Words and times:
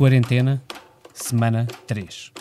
Quarentena, 0.00 0.62
semana 1.12 1.66
3. 1.86 2.32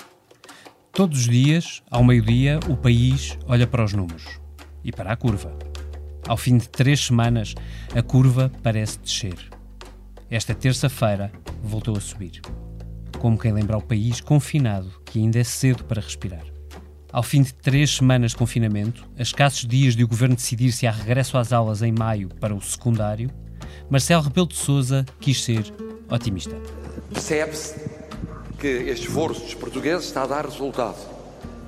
Todos 0.94 1.20
os 1.20 1.28
dias, 1.28 1.84
ao 1.92 2.05
meio-dia, 2.05 2.58
o 2.70 2.78
país 2.78 3.38
olha 3.46 3.68
para 3.68 3.84
os 3.84 3.92
números 3.92 4.39
e 4.82 4.94
para 4.94 5.12
a 5.12 5.18
curva. 5.18 5.54
Ao 6.26 6.38
fim 6.38 6.58
de 6.58 6.70
três 6.70 7.02
semanas, 7.08 7.56
a 7.94 8.02
curva 8.02 8.50
parece 8.64 8.98
descer. 9.00 9.36
Esta 10.32 10.55
terça-feira 10.55 11.34
voltou 11.62 11.98
a 11.98 12.00
subir. 12.00 12.40
Como 13.18 13.38
quem 13.38 13.52
lembra 13.52 13.76
ao 13.76 13.82
país 13.82 14.21
confinado 14.21 14.89
que 15.04 15.20
ainda 15.20 15.39
é 15.39 15.44
cedo 15.44 15.84
para 15.84 16.02
respirar. 16.02 16.46
Ao 17.12 17.21
fim 17.21 17.41
de 17.41 17.54
três 17.54 17.94
semanas 17.94 18.32
de 18.32 18.38
confinamento, 18.38 19.05
a 19.18 19.21
escassos 19.21 19.66
dias 19.66 19.98
de 19.98 20.04
o 20.05 20.07
governo 20.07 20.38
decidir 20.38 20.71
se 20.71 20.88
há 20.88 20.91
regresso 20.91 21.38
às 21.38 21.52
aulas 21.52 21.82
em 21.82 21.91
maio 21.91 22.30
para 22.39 22.55
o 22.55 22.62
secundário, 22.62 23.30
Marcelo 23.90 24.23
Rebelo 24.23 24.48
de 24.48 24.55
Sousa 24.55 25.05
quis 25.20 25.44
ser 25.44 25.66
otimista. 26.10 26.55
Percebe-se 27.12 27.76
que 28.59 28.68
este 28.68 29.08
esforço 29.08 29.41
dos 29.41 29.54
portugueses 29.54 30.05
está 30.05 30.23
a 30.23 30.27
dar 30.27 30.45
resultado. 30.45 30.98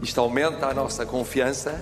Isto 0.02 0.20
aumenta 0.20 0.68
a 0.68 0.74
nossa 0.74 1.06
confiança 1.06 1.82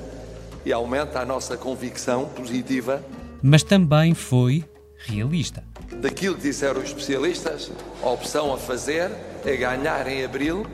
e 0.65 0.71
aumenta 0.71 1.19
a 1.19 1.25
nossa 1.25 1.57
convicção 1.57 2.25
positiva. 2.29 3.03
Mas 3.41 3.63
também 3.63 4.13
foi 4.13 4.63
realista. 4.97 5.63
Daquilo 6.01 6.35
que 6.35 6.41
disseram 6.41 6.81
os 6.81 6.89
especialistas, 6.89 7.71
a 8.03 8.09
opção 8.09 8.53
a 8.53 8.57
fazer 8.57 9.09
é 9.45 9.55
ganhar 9.55 10.07
em 10.07 10.23
abril 10.23 10.65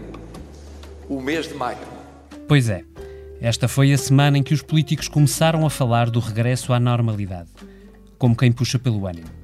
o 1.07 1.21
mês 1.21 1.47
de 1.47 1.53
maio. 1.53 1.77
Pois 2.47 2.69
é, 2.69 2.83
esta 3.39 3.67
foi 3.67 3.93
a 3.93 3.97
semana 3.97 4.37
em 4.37 4.43
que 4.43 4.53
os 4.53 4.61
políticos 4.61 5.07
começaram 5.07 5.65
a 5.65 5.69
falar 5.69 6.09
do 6.09 6.19
regresso 6.19 6.73
à 6.73 6.79
normalidade, 6.79 7.49
como 8.17 8.35
quem 8.35 8.51
puxa 8.51 8.77
pelo 8.77 9.07
ânimo. 9.07 9.34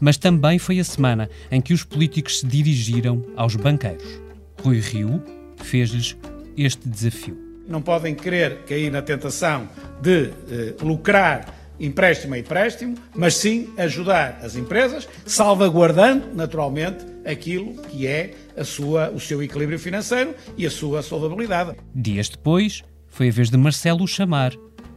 Mas 0.00 0.16
também 0.16 0.58
foi 0.58 0.80
a 0.80 0.84
semana 0.84 1.28
em 1.50 1.60
que 1.60 1.74
os 1.74 1.84
políticos 1.84 2.40
se 2.40 2.46
dirigiram 2.46 3.22
aos 3.36 3.54
banqueiros. 3.54 4.20
Rui 4.62 4.80
Rio 4.80 5.22
fez-lhes 5.56 6.16
este 6.56 6.88
desafio. 6.88 7.36
Não 7.68 7.80
podem 7.80 8.14
querer 8.14 8.64
cair 8.64 8.90
na 8.90 9.02
tentação 9.02 9.68
de 10.02 10.30
eh, 10.50 10.74
lucrar 10.82 11.54
empréstimo 11.78 12.34
a 12.34 12.38
empréstimo, 12.38 12.94
mas 13.14 13.34
sim 13.36 13.72
ajudar 13.78 14.38
as 14.42 14.54
empresas, 14.54 15.08
salvaguardando 15.24 16.34
naturalmente 16.34 17.06
aquilo 17.24 17.74
que 17.84 18.06
é 18.06 18.34
a 18.56 18.64
sua, 18.64 19.10
o 19.10 19.18
seu 19.18 19.42
equilíbrio 19.42 19.78
financeiro 19.78 20.34
e 20.56 20.66
a 20.66 20.70
sua 20.70 21.02
solvabilidade. 21.02 21.76
Dias 21.94 22.28
depois, 22.28 22.82
foi 23.08 23.28
a 23.28 23.32
vez 23.32 23.48
de 23.48 23.56
Marcelo 23.56 24.06
chamar, 24.06 24.52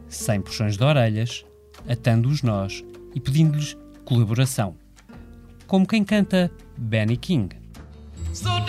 sem 0.09 0.41
puxões 0.41 0.75
de 0.75 0.83
orelhas, 0.83 1.45
atando 1.87 2.27
os 2.29 2.41
nós 2.41 2.83
e 3.15 3.19
pedindo-lhes 3.19 3.77
colaboração. 4.03 4.75
Como 5.67 5.87
quem 5.87 6.03
canta 6.03 6.51
Benny 6.77 7.17
King. 7.17 7.55
So 8.33 8.63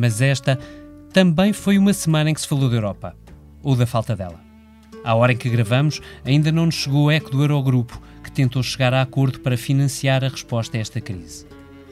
Mas 0.00 0.22
esta 0.22 0.58
também 1.12 1.52
foi 1.52 1.76
uma 1.76 1.92
semana 1.92 2.30
em 2.30 2.34
que 2.34 2.40
se 2.40 2.48
falou 2.48 2.70
da 2.70 2.76
Europa, 2.76 3.14
ou 3.62 3.76
da 3.76 3.84
falta 3.84 4.16
dela. 4.16 4.40
À 5.04 5.14
hora 5.14 5.32
em 5.32 5.36
que 5.36 5.50
gravamos, 5.50 6.00
ainda 6.24 6.50
não 6.50 6.64
nos 6.64 6.76
chegou 6.76 7.04
o 7.04 7.10
eco 7.10 7.30
do 7.30 7.42
Eurogrupo, 7.42 8.00
que 8.30 8.36
tentou 8.36 8.62
chegar 8.62 8.94
a 8.94 9.02
acordo 9.02 9.40
para 9.40 9.56
financiar 9.56 10.24
a 10.24 10.28
resposta 10.28 10.76
a 10.76 10.80
esta 10.80 11.00
crise. 11.00 11.44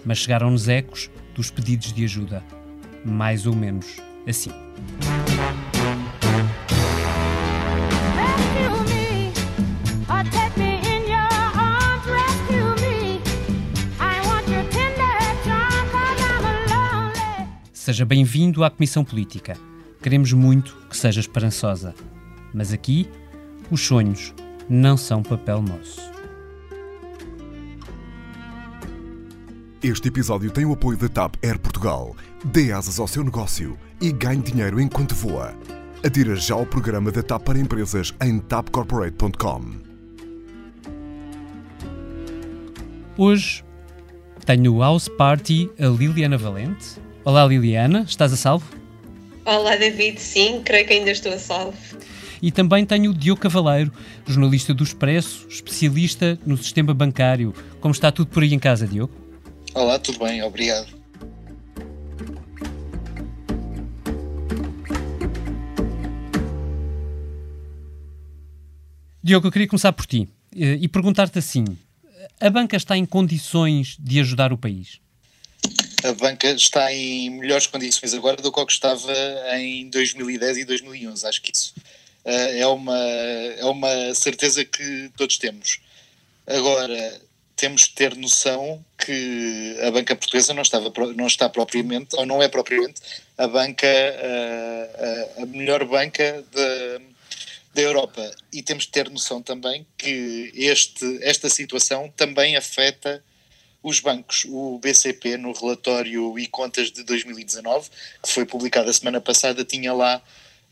Mas 0.04 0.18
chegaram-nos 0.18 0.68
ecos 0.68 1.10
dos 1.34 1.50
pedidos 1.50 1.92
de 1.92 2.04
ajuda. 2.04 2.44
Mais 3.04 3.44
ou 3.44 3.54
menos 3.54 3.86
assim. 4.26 4.52
Seja 17.72 18.04
bem-vindo 18.04 18.62
à 18.62 18.70
Comissão 18.70 19.02
Política. 19.02 19.56
Queremos 20.00 20.32
muito 20.32 20.76
que 20.88 20.96
seja 20.96 21.20
esperançosa. 21.20 21.94
Mas 22.54 22.72
aqui, 22.72 23.08
os 23.70 23.80
sonhos 23.80 24.34
não 24.68 24.96
são 24.96 25.22
papel 25.22 25.62
nosso. 25.62 26.17
Este 29.82 30.08
episódio 30.08 30.50
tem 30.50 30.64
o 30.64 30.72
apoio 30.72 30.98
da 30.98 31.08
TAP 31.08 31.36
Air 31.40 31.56
Portugal. 31.56 32.16
Dê 32.44 32.72
asas 32.72 32.98
ao 32.98 33.06
seu 33.06 33.22
negócio 33.22 33.78
e 34.00 34.10
ganhe 34.10 34.42
dinheiro 34.42 34.80
enquanto 34.80 35.14
voa. 35.14 35.54
Adira 36.04 36.34
já 36.34 36.56
ao 36.56 36.66
programa 36.66 37.12
da 37.12 37.22
TAP 37.22 37.44
para 37.44 37.60
empresas 37.60 38.12
em 38.20 38.40
tapcorporate.com. 38.40 39.60
Hoje 43.16 43.64
tenho 44.44 44.80
House 44.80 45.06
Party 45.06 45.70
a 45.78 45.86
Liliana 45.86 46.36
Valente 46.36 46.96
Olá 47.24 47.46
Liliana, 47.46 48.04
estás 48.08 48.32
a 48.32 48.36
salvo? 48.36 48.66
Olá 49.44 49.76
David, 49.76 50.20
sim, 50.20 50.60
creio 50.64 50.88
que 50.88 50.94
ainda 50.94 51.12
estou 51.12 51.32
a 51.32 51.38
salvo. 51.38 51.78
E 52.42 52.50
também 52.50 52.84
tenho 52.84 53.12
o 53.12 53.14
Diogo 53.14 53.40
Cavaleiro, 53.40 53.92
jornalista 54.26 54.74
do 54.74 54.82
Expresso, 54.82 55.46
especialista 55.48 56.36
no 56.44 56.56
sistema 56.56 56.92
bancário. 56.92 57.54
Como 57.80 57.92
está 57.92 58.10
tudo 58.10 58.28
por 58.28 58.42
aí 58.42 58.52
em 58.52 58.58
casa, 58.58 58.84
Diogo? 58.84 59.27
Olá, 59.78 59.96
tudo 59.96 60.18
bem, 60.18 60.42
obrigado. 60.42 60.88
Diogo, 69.22 69.46
eu 69.46 69.52
queria 69.52 69.68
começar 69.68 69.92
por 69.92 70.04
ti 70.04 70.28
eh, 70.56 70.78
e 70.80 70.88
perguntar-te 70.88 71.38
assim: 71.38 71.64
a 72.40 72.50
banca 72.50 72.76
está 72.76 72.96
em 72.96 73.06
condições 73.06 73.96
de 74.00 74.18
ajudar 74.18 74.52
o 74.52 74.58
país? 74.58 74.98
a 76.02 76.12
banca 76.12 76.50
está 76.50 76.92
em 76.92 77.30
melhores 77.30 77.68
condições 77.68 78.14
agora 78.14 78.42
do 78.42 78.50
que 78.50 78.72
estava 78.72 79.12
em 79.60 79.88
2010 79.90 80.58
e 80.58 80.64
2011. 80.64 81.24
Acho 81.24 81.40
que 81.40 81.52
isso 81.54 81.72
uh, 82.24 82.28
é, 82.28 82.66
uma, 82.66 82.98
é 82.98 83.64
uma 83.64 84.12
certeza 84.16 84.64
que 84.64 85.12
todos 85.16 85.38
temos. 85.38 85.78
Agora, 86.48 87.27
temos 87.58 87.82
de 87.82 87.90
ter 87.90 88.14
noção 88.14 88.82
que 88.96 89.76
a 89.82 89.90
banca 89.90 90.14
portuguesa 90.14 90.54
não, 90.54 90.62
estava, 90.62 90.92
não 91.16 91.26
está 91.26 91.48
propriamente, 91.48 92.14
ou 92.14 92.24
não 92.24 92.40
é 92.40 92.46
propriamente, 92.46 93.02
a 93.36 93.48
banca, 93.48 93.86
a, 93.86 95.42
a 95.42 95.46
melhor 95.46 95.84
banca 95.84 96.44
da, 96.52 97.00
da 97.74 97.82
Europa. 97.82 98.30
E 98.52 98.62
temos 98.62 98.84
de 98.84 98.90
ter 98.90 99.10
noção 99.10 99.42
também 99.42 99.84
que 99.98 100.52
este, 100.54 101.18
esta 101.20 101.50
situação 101.50 102.08
também 102.16 102.56
afeta 102.56 103.22
os 103.82 103.98
bancos. 103.98 104.46
O 104.48 104.78
BCP, 104.78 105.36
no 105.36 105.52
relatório 105.52 106.38
e 106.38 106.46
contas 106.46 106.92
de 106.92 107.02
2019, 107.02 107.90
que 108.22 108.30
foi 108.30 108.46
publicado 108.46 108.88
a 108.88 108.92
semana 108.92 109.20
passada, 109.20 109.64
tinha 109.64 109.92
lá 109.92 110.22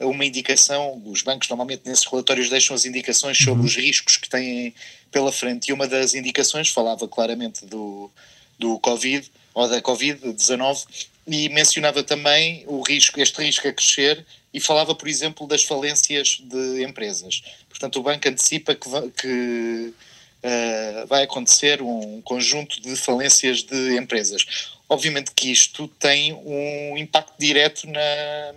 uma 0.00 0.24
indicação. 0.24 1.02
Os 1.06 1.22
bancos 1.22 1.48
normalmente 1.48 1.82
nesses 1.86 2.04
relatórios 2.04 2.50
deixam 2.50 2.74
as 2.74 2.84
indicações 2.84 3.38
sobre 3.38 3.60
uhum. 3.60 3.66
os 3.66 3.76
riscos 3.76 4.16
que 4.16 4.28
têm 4.28 4.74
pela 5.10 5.32
frente, 5.32 5.68
e 5.68 5.72
uma 5.72 5.86
das 5.86 6.14
indicações 6.14 6.68
falava 6.68 7.08
claramente 7.08 7.64
do, 7.64 8.10
do 8.58 8.78
Covid 8.80 9.30
ou 9.54 9.68
da 9.68 9.80
Covid-19 9.80 10.84
e 11.26 11.48
mencionava 11.48 12.02
também 12.02 12.64
o 12.66 12.82
risco, 12.82 13.18
este 13.20 13.42
risco 13.42 13.66
a 13.66 13.72
crescer 13.72 14.24
e 14.52 14.60
falava, 14.60 14.94
por 14.94 15.08
exemplo, 15.08 15.46
das 15.46 15.64
falências 15.64 16.38
de 16.42 16.84
empresas. 16.84 17.42
Portanto, 17.68 17.98
o 17.98 18.02
banco 18.02 18.28
antecipa 18.28 18.74
que, 18.74 18.88
que 19.20 19.92
uh, 20.42 21.06
vai 21.06 21.24
acontecer 21.24 21.82
um 21.82 22.20
conjunto 22.22 22.80
de 22.80 22.94
falências 22.96 23.62
de 23.62 23.96
empresas. 23.96 24.46
Obviamente 24.88 25.32
que 25.34 25.50
isto 25.50 25.88
tem 25.88 26.32
um 26.32 26.96
impacto 26.96 27.34
direto 27.38 27.88
na, 27.88 28.54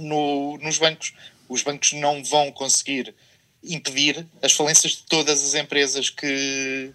no, 0.00 0.58
nos 0.58 0.78
bancos. 0.78 1.12
Os 1.48 1.62
bancos 1.62 1.92
não 1.92 2.22
vão 2.22 2.52
conseguir 2.52 3.14
impedir 3.62 4.26
as 4.42 4.52
falências 4.52 4.92
de 4.92 5.02
todas 5.04 5.42
as 5.42 5.54
empresas 5.54 6.10
que, 6.10 6.92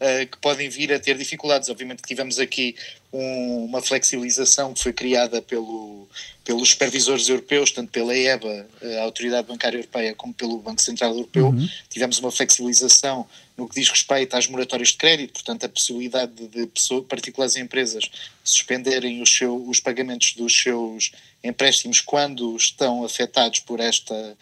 uh, 0.00 0.26
que 0.26 0.38
podem 0.38 0.68
vir 0.68 0.92
a 0.92 1.00
ter 1.00 1.16
dificuldades. 1.16 1.68
Obviamente 1.68 2.02
que 2.02 2.08
tivemos 2.08 2.38
aqui 2.38 2.76
um, 3.14 3.66
uma 3.66 3.80
flexibilização 3.80 4.74
que 4.74 4.82
foi 4.82 4.92
criada 4.92 5.40
pelo, 5.40 6.08
pelos 6.44 6.70
supervisores 6.70 7.28
europeus, 7.28 7.70
tanto 7.70 7.92
pela 7.92 8.14
EBA, 8.16 8.66
a 8.98 9.02
Autoridade 9.02 9.46
Bancária 9.46 9.78
Europeia, 9.78 10.14
como 10.16 10.34
pelo 10.34 10.58
Banco 10.58 10.82
Central 10.82 11.12
Europeu. 11.12 11.46
Uhum. 11.46 11.68
Tivemos 11.88 12.18
uma 12.18 12.32
flexibilização 12.32 13.24
no 13.56 13.68
que 13.68 13.76
diz 13.76 13.88
respeito 13.88 14.34
às 14.36 14.48
moratórias 14.48 14.88
de 14.88 14.96
crédito, 14.96 15.34
portanto, 15.34 15.64
a 15.64 15.68
possibilidade 15.68 16.32
de, 16.48 16.66
pessoas, 16.66 17.04
particulares 17.06 17.54
e 17.54 17.60
empresas 17.60 18.10
suspenderem 18.42 19.22
os, 19.22 19.32
seu, 19.32 19.64
os 19.68 19.78
pagamentos 19.78 20.32
dos 20.32 20.60
seus 20.60 21.12
empréstimos 21.42 22.00
quando 22.00 22.56
estão 22.56 23.04
afetados 23.04 23.60
por 23.60 23.78
esta, 23.78 24.36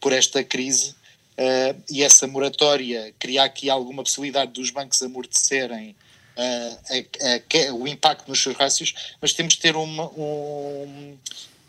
por 0.00 0.12
esta 0.12 0.42
crise. 0.42 0.96
Uh, 1.38 1.78
e 1.90 2.02
essa 2.02 2.26
moratória 2.26 3.14
criar 3.18 3.44
aqui 3.44 3.68
alguma 3.68 4.02
possibilidade 4.02 4.52
dos 4.52 4.70
bancos 4.70 5.02
amortecerem 5.02 5.94
uh, 6.36 7.74
o 7.74 7.88
impacto 7.88 8.28
nos 8.28 8.42
seus 8.42 8.56
rácios, 8.56 8.94
mas 9.20 9.32
temos 9.32 9.54
de 9.54 9.60
ter 9.60 9.76
uma, 9.76 10.06
um, 10.10 11.16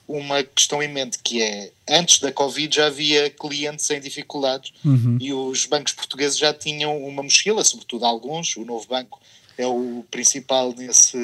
uma 0.07 0.43
questão 0.43 0.81
em 0.81 0.87
mente 0.87 1.19
que 1.19 1.41
é 1.41 1.71
antes 1.89 2.19
da 2.19 2.31
Covid 2.31 2.75
já 2.75 2.87
havia 2.87 3.29
clientes 3.29 3.89
em 3.89 3.99
dificuldades 3.99 4.73
uhum. 4.83 5.17
e 5.19 5.33
os 5.33 5.65
bancos 5.65 5.93
portugueses 5.93 6.37
já 6.37 6.53
tinham 6.53 6.97
uma 7.03 7.23
mochila, 7.23 7.63
sobretudo 7.63 8.05
alguns, 8.05 8.55
o 8.55 8.65
novo 8.65 8.87
banco 8.87 9.19
é 9.57 9.65
o 9.65 10.05
principal 10.11 10.73
nesse, 10.73 11.17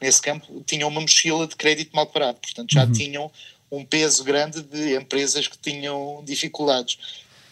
nesse 0.00 0.22
campo, 0.22 0.62
tinham 0.64 0.88
uma 0.88 1.00
mochila 1.00 1.46
de 1.46 1.56
crédito 1.56 1.94
mal 1.94 2.06
parado, 2.06 2.38
portanto 2.38 2.72
já 2.72 2.84
uhum. 2.84 2.92
tinham 2.92 3.30
um 3.70 3.84
peso 3.84 4.22
grande 4.22 4.62
de 4.62 4.94
empresas 4.94 5.48
que 5.48 5.56
tinham 5.56 6.22
dificuldades. 6.24 6.98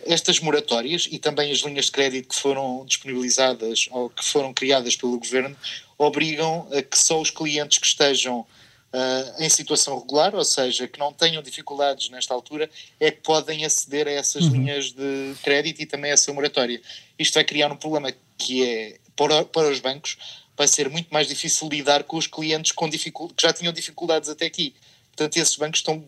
Estas 0.07 0.41
moratórias 0.41 1.09
e 1.11 1.19
também 1.19 1.53
as 1.53 1.59
linhas 1.59 1.87
de 1.87 1.93
crédito 1.93 2.29
que 2.29 2.37
foram 2.37 2.85
disponibilizadas 2.87 3.89
ou 3.91 4.09
que 4.09 4.25
foram 4.25 4.53
criadas 4.53 4.97
pelo 4.97 5.19
governo 5.19 5.57
obrigam 5.99 6.67
a 6.73 6.83
que 6.83 6.99
só 6.99 7.21
os 7.21 7.31
clientes 7.31 7.79
que 7.79 7.87
estejam 7.87 8.41
uh, 8.41 9.43
em 9.43 9.49
situação 9.49 9.99
regular, 9.99 10.35
ou 10.35 10.45
seja, 10.45 10.89
que 10.89 10.99
não 10.99 11.13
tenham 11.13 11.43
dificuldades 11.43 12.09
nesta 12.11 12.35
altura, 12.35 12.71
é 12.99 13.11
que 13.11 13.21
podem 13.21 13.65
aceder 13.65 14.07
a 14.07 14.11
essas 14.11 14.45
uhum. 14.45 14.53
linhas 14.53 14.93
de 14.93 15.35
crédito 15.43 15.81
e 15.81 15.87
também 15.87 16.11
a 16.11 16.15
essa 16.15 16.33
moratória. 16.33 16.81
Isto 17.19 17.35
vai 17.35 17.45
criar 17.45 17.71
um 17.71 17.77
problema 17.77 18.13
que 18.39 18.67
é, 18.67 18.97
para, 19.17 19.45
para 19.45 19.71
os 19.71 19.81
bancos, 19.81 20.17
vai 20.57 20.67
ser 20.67 20.89
muito 20.89 21.09
mais 21.11 21.29
difícil 21.29 21.69
lidar 21.69 22.05
com 22.05 22.17
os 22.17 22.27
clientes 22.27 22.73
com 22.73 22.91
que 22.91 23.43
já 23.43 23.53
tinham 23.53 23.73
dificuldades 23.73 24.29
até 24.29 24.47
aqui. 24.47 24.75
Portanto, 25.09 25.37
esses 25.37 25.57
bancos 25.57 25.81
estão 25.81 26.05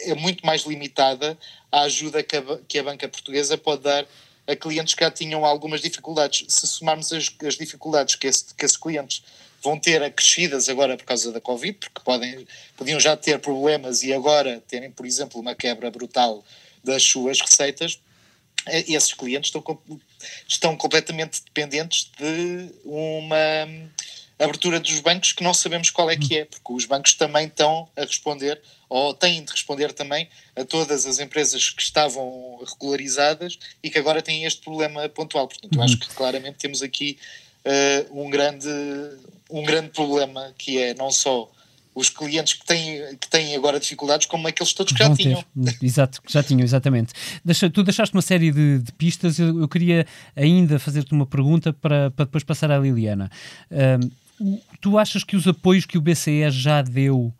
é 0.00 0.14
muito 0.14 0.44
mais 0.44 0.62
limitada 0.62 1.38
a 1.70 1.82
ajuda 1.82 2.22
que 2.22 2.36
a, 2.36 2.42
que 2.66 2.78
a 2.78 2.82
banca 2.82 3.08
portuguesa 3.08 3.56
pode 3.58 3.82
dar 3.82 4.06
a 4.46 4.56
clientes 4.56 4.94
que 4.94 5.04
já 5.04 5.10
tinham 5.10 5.44
algumas 5.44 5.80
dificuldades. 5.80 6.46
Se 6.48 6.66
somarmos 6.66 7.12
as, 7.12 7.30
as 7.46 7.56
dificuldades 7.56 8.14
que, 8.14 8.26
esse, 8.26 8.54
que 8.54 8.64
esses 8.64 8.76
clientes 8.76 9.22
vão 9.62 9.78
ter 9.78 10.02
acrescidas 10.02 10.68
agora 10.68 10.96
por 10.96 11.04
causa 11.04 11.30
da 11.32 11.40
Covid, 11.40 11.76
porque 11.78 12.00
podem, 12.02 12.46
podiam 12.76 12.98
já 12.98 13.16
ter 13.16 13.38
problemas 13.40 14.02
e 14.02 14.12
agora 14.12 14.62
terem, 14.66 14.90
por 14.90 15.04
exemplo, 15.04 15.40
uma 15.40 15.54
quebra 15.54 15.90
brutal 15.90 16.44
das 16.82 17.02
suas 17.02 17.40
receitas, 17.40 18.00
esses 18.66 19.12
clientes 19.12 19.48
estão, 19.48 19.78
estão 20.46 20.76
completamente 20.76 21.42
dependentes 21.44 22.10
de 22.18 22.70
uma 22.84 23.66
abertura 24.38 24.78
dos 24.78 25.00
bancos 25.00 25.32
que 25.32 25.42
não 25.42 25.52
sabemos 25.52 25.90
qual 25.90 26.10
é 26.10 26.16
que 26.16 26.38
é, 26.38 26.44
porque 26.44 26.72
os 26.72 26.84
bancos 26.84 27.14
também 27.14 27.46
estão 27.46 27.88
a 27.96 28.02
responder, 28.02 28.60
ou 28.88 29.12
têm 29.12 29.44
de 29.44 29.50
responder 29.50 29.92
também 29.92 30.28
a 30.56 30.64
todas 30.64 31.06
as 31.06 31.18
empresas 31.18 31.70
que 31.70 31.82
estavam 31.82 32.58
regularizadas 32.64 33.58
e 33.82 33.90
que 33.90 33.98
agora 33.98 34.22
têm 34.22 34.44
este 34.44 34.62
problema 34.62 35.08
pontual. 35.08 35.48
Portanto, 35.48 35.74
eu 35.74 35.82
acho 35.82 35.94
uhum. 35.94 36.00
que 36.00 36.14
claramente 36.14 36.58
temos 36.58 36.82
aqui 36.82 37.18
uh, 37.64 38.22
um, 38.22 38.30
grande, 38.30 38.68
um 39.50 39.62
grande 39.62 39.90
problema 39.90 40.54
que 40.56 40.78
é 40.80 40.94
não 40.94 41.10
só 41.10 41.50
os 41.98 42.08
clientes 42.08 42.52
que 42.52 42.64
têm, 42.64 43.16
que 43.16 43.28
têm 43.28 43.56
agora 43.56 43.80
dificuldades, 43.80 44.24
como 44.26 44.46
aqueles 44.46 44.72
todos 44.72 44.92
que 44.92 44.98
já 45.00 45.12
tinham. 45.14 45.44
Exato, 45.82 46.22
que 46.22 46.32
já 46.32 46.44
tinham, 46.44 46.62
exatamente. 46.62 47.12
Deixa, 47.44 47.68
tu 47.68 47.82
deixaste 47.82 48.14
uma 48.14 48.22
série 48.22 48.52
de, 48.52 48.78
de 48.78 48.92
pistas, 48.92 49.40
eu, 49.40 49.60
eu, 49.60 49.68
queria 49.68 50.06
ainda 50.36 50.78
fazer-te 50.78 51.12
uma 51.12 51.26
pergunta 51.26 51.72
para, 51.72 52.12
para 52.12 52.24
depois 52.24 52.44
passar 52.44 52.70
à 52.70 52.78
Liliana. 52.78 53.28
Um, 53.68 54.10
tu 54.80 54.98
achas 54.98 55.24
que 55.24 55.36
os 55.36 55.46
apoios 55.46 55.84
que 55.84 55.98
o 55.98 56.00
BCE 56.00 56.50
já 56.50 56.82
deu 56.82 57.32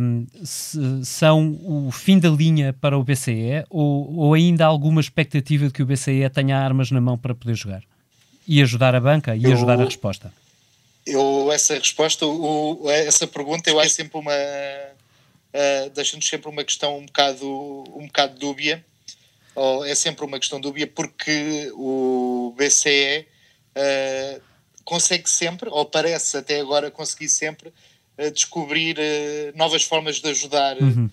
um, 0.00 0.26
se, 0.44 0.78
são 1.04 1.58
o 1.64 1.90
fim 1.90 2.18
da 2.18 2.28
linha 2.28 2.72
para 2.72 2.96
o 2.96 3.02
BCE 3.02 3.64
ou, 3.68 4.14
ou 4.16 4.34
ainda 4.34 4.64
há 4.64 4.68
alguma 4.68 5.00
expectativa 5.00 5.66
de 5.66 5.72
que 5.72 5.82
o 5.82 5.86
BCE 5.86 6.28
tenha 6.32 6.56
armas 6.56 6.90
na 6.90 7.00
mão 7.00 7.18
para 7.18 7.34
poder 7.34 7.54
jogar? 7.54 7.82
E 8.46 8.62
ajudar 8.62 8.94
a 8.94 9.00
banca 9.00 9.34
e 9.34 9.42
eu, 9.42 9.52
ajudar 9.52 9.80
a 9.80 9.84
resposta? 9.84 10.32
Eu, 11.04 11.50
essa 11.52 11.74
resposta, 11.74 12.24
o, 12.24 12.88
essa 12.88 13.26
pergunta, 13.26 13.68
eu 13.68 13.80
acho 13.80 13.90
sempre 13.90 14.18
uma. 14.18 14.32
Uh, 14.32 15.90
deixa-nos 15.90 16.28
sempre 16.28 16.48
uma 16.48 16.62
questão 16.62 16.98
um 16.98 17.06
bocado, 17.06 17.84
um 17.96 18.06
bocado 18.06 18.38
dúbia, 18.38 18.84
ou 19.54 19.84
é 19.84 19.94
sempre 19.94 20.24
uma 20.24 20.38
questão 20.38 20.60
dúbia, 20.60 20.86
porque 20.86 21.72
o 21.74 22.54
BCE 22.56 23.26
uh, 23.76 24.40
consegue 24.86 25.28
sempre, 25.28 25.68
ou 25.68 25.84
parece 25.84 26.38
até 26.38 26.60
agora 26.60 26.90
conseguir 26.90 27.28
sempre, 27.28 27.68
uh, 27.68 28.30
descobrir 28.30 28.96
novas 29.54 29.82
formas 29.82 30.20
de 30.20 30.30
ajudar 30.30 30.78
uhum. 30.80 31.10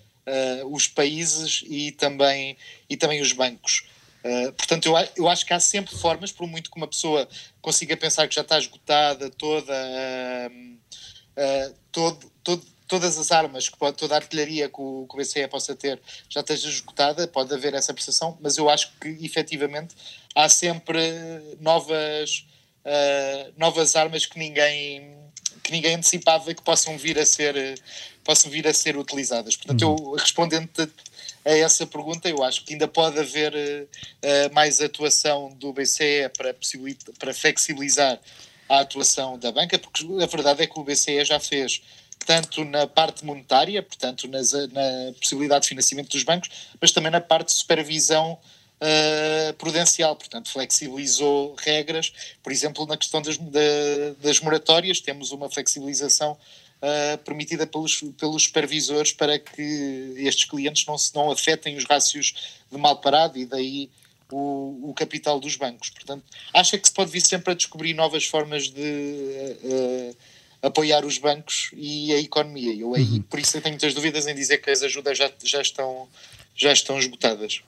os 0.72 0.88
países 0.88 1.66
e 1.68 1.92
também, 1.92 2.56
e 2.90 2.96
também 2.96 3.22
os 3.22 3.34
bancos. 3.34 3.84
Uh, 4.24 4.54
portanto, 4.54 4.86
eu, 4.86 4.94
eu 5.18 5.28
acho 5.28 5.46
que 5.46 5.54
há 5.54 5.60
sempre 5.60 5.94
formas, 5.98 6.32
por 6.32 6.48
muito 6.48 6.72
que 6.72 6.78
uma 6.78 6.88
pessoa 6.88 7.28
consiga 7.62 7.98
pensar 7.98 8.26
que 8.28 8.36
já 8.36 8.42
está 8.42 8.58
esgotada 8.58 9.30
toda, 9.30 9.74
uh, 9.74 10.78
uh, 11.38 11.76
todo, 11.92 12.32
todo, 12.42 12.66
todas 12.88 13.18
as 13.18 13.34
armas, 13.34 13.68
que 13.68 13.78
pode, 13.78 13.98
toda 13.98 14.16
a 14.16 14.18
artilharia 14.18 14.70
que 14.70 14.80
o, 14.80 15.06
que 15.10 15.16
o 15.16 15.18
BCE 15.18 15.46
possa 15.50 15.76
ter 15.76 16.02
já 16.30 16.40
esteja 16.40 16.70
esgotada, 16.70 17.28
pode 17.28 17.54
haver 17.54 17.74
essa 17.74 17.94
percepção, 17.94 18.38
mas 18.40 18.58
eu 18.58 18.70
acho 18.70 18.94
que 19.02 19.10
efetivamente 19.22 19.94
há 20.34 20.48
sempre 20.48 21.02
novas, 21.60 22.46
novas 23.58 23.96
armas 23.96 24.26
que 24.26 24.38
ninguém, 24.38 25.16
que 25.64 25.72
ninguém 25.72 25.96
antecipava 25.96 26.54
que 26.54 26.62
possam 26.62 26.98
vir 26.98 27.18
a 27.18 27.26
ser, 27.26 27.56
possam 28.24 28.52
vir 28.52 28.68
a 28.68 28.74
ser 28.74 28.98
utilizadas. 28.98 29.56
Portanto, 29.56 29.88
uhum. 29.88 30.12
eu 30.12 30.16
respondendo 30.16 30.70
a 31.46 31.52
essa 31.52 31.86
pergunta, 31.86 32.30
eu 32.30 32.44
acho 32.44 32.64
que 32.64 32.74
ainda 32.74 32.88
pode 32.88 33.20
haver 33.20 33.54
uh, 33.54 34.54
mais 34.54 34.82
atuação 34.82 35.50
do 35.56 35.74
BCE 35.74 36.30
para, 36.38 36.56
para 37.20 37.34
flexibilizar 37.34 38.20
a 38.70 38.80
atuação 38.80 39.38
da 39.38 39.52
banca, 39.52 39.78
porque 39.78 40.06
a 40.22 40.26
verdade 40.26 40.64
é 40.64 40.68
que 40.68 40.80
o 40.80 40.84
BCE 40.84 41.26
já 41.26 41.40
fez 41.40 41.82
tanto 42.26 42.64
na 42.64 42.88
parte 42.88 43.26
monetária, 43.26 43.84
portanto 43.84 44.28
nas, 44.28 44.54
na 44.54 45.14
possibilidade 45.20 45.64
de 45.64 45.70
financiamento 45.70 46.10
dos 46.10 46.24
bancos, 46.24 46.50
mas 46.80 46.92
também 46.92 47.12
na 47.12 47.20
parte 47.20 47.48
de 47.48 47.54
supervisão 47.54 48.40
uh, 48.84 49.54
prudencial, 49.54 50.16
portanto 50.16 50.52
flexibilizou 50.52 51.56
regras, 51.56 52.12
por 52.44 52.52
exemplo 52.52 52.86
na 52.86 52.98
questão 52.98 53.22
das, 53.22 53.38
das 54.22 54.40
moratórias 54.42 55.00
temos 55.00 55.32
uma 55.32 55.50
flexibilização 55.50 56.34
uh, 56.34 57.18
permitida 57.20 57.66
pelos, 57.66 58.04
pelos 58.20 58.44
supervisores 58.44 59.14
para 59.14 59.40
que 59.40 60.14
estes 60.18 60.46
clientes 60.46 60.86
não, 60.86 60.98
se, 60.98 61.16
não 61.16 61.32
afetem 61.32 61.78
os 61.78 61.86
rácios 61.86 62.34
de 62.70 62.78
mal 62.78 63.00
parado 63.00 63.38
e 63.38 63.46
daí 63.46 63.90
o, 64.32 64.90
o 64.90 64.94
capital 64.94 65.40
dos 65.40 65.56
bancos. 65.56 65.90
Portanto, 65.90 66.24
acha 66.54 66.78
que 66.78 66.88
se 66.88 66.94
pode 66.94 67.12
vir 67.12 67.22
sempre 67.22 67.52
a 67.52 67.56
descobrir 67.56 67.94
novas 67.94 68.26
formas 68.26 68.70
de 68.70 68.82
uh, 69.64 70.18
apoiar 70.62 71.06
os 71.06 71.18
bancos 71.18 71.70
e 71.74 72.12
a 72.14 72.20
economia. 72.20 72.74
Eu 72.74 72.90
uhum. 72.90 73.22
por 73.24 73.40
isso 73.40 73.56
eu 73.56 73.62
tenho 73.62 73.74
muitas 73.74 73.94
dúvidas 73.94 74.28
em 74.28 74.34
dizer 74.34 74.58
que 74.60 74.70
as 74.70 74.82
ajudas 74.82 75.18
já, 75.18 75.32
já, 75.44 75.62
estão, 75.62 76.08
já 76.56 76.72
estão 76.72 76.98
esgotadas. 76.98 77.62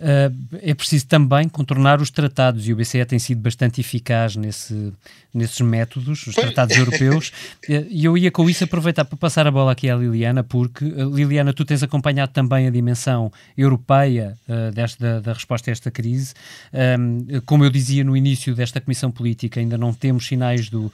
Uh, 0.00 0.58
é 0.62 0.72
preciso 0.72 1.06
também 1.06 1.46
contornar 1.46 2.00
os 2.00 2.10
tratados 2.10 2.66
e 2.66 2.72
o 2.72 2.76
BCE 2.76 3.04
tem 3.04 3.18
sido 3.18 3.42
bastante 3.42 3.82
eficaz 3.82 4.34
nesse, 4.34 4.94
nesses 5.32 5.60
métodos, 5.60 6.26
os 6.26 6.34
tratados 6.34 6.76
europeus. 6.76 7.32
E 7.90 8.04
eu 8.04 8.16
ia 8.16 8.30
com 8.30 8.48
isso 8.48 8.64
aproveitar 8.64 9.04
para 9.04 9.16
passar 9.16 9.46
a 9.46 9.50
bola 9.50 9.72
aqui 9.72 9.90
à 9.90 9.96
Liliana, 9.96 10.42
porque, 10.42 10.84
uh, 10.84 11.14
Liliana, 11.14 11.52
tu 11.52 11.64
tens 11.64 11.82
acompanhado 11.82 12.32
também 12.32 12.66
a 12.66 12.70
dimensão 12.70 13.30
europeia 13.56 14.36
uh, 14.48 14.72
desta, 14.72 15.20
da, 15.20 15.32
resposta 15.32 15.70
a 15.70 15.72
esta 15.72 15.90
crise. 15.90 16.32
Um, 16.72 17.40
como 17.44 17.64
eu 17.64 17.70
dizia 17.70 18.02
no 18.02 18.16
início 18.16 18.54
desta 18.54 18.80
comissão 18.80 19.10
política, 19.10 19.60
ainda 19.60 19.76
não 19.76 19.92
temos 19.92 20.26
sinais 20.26 20.70
do 20.70 20.92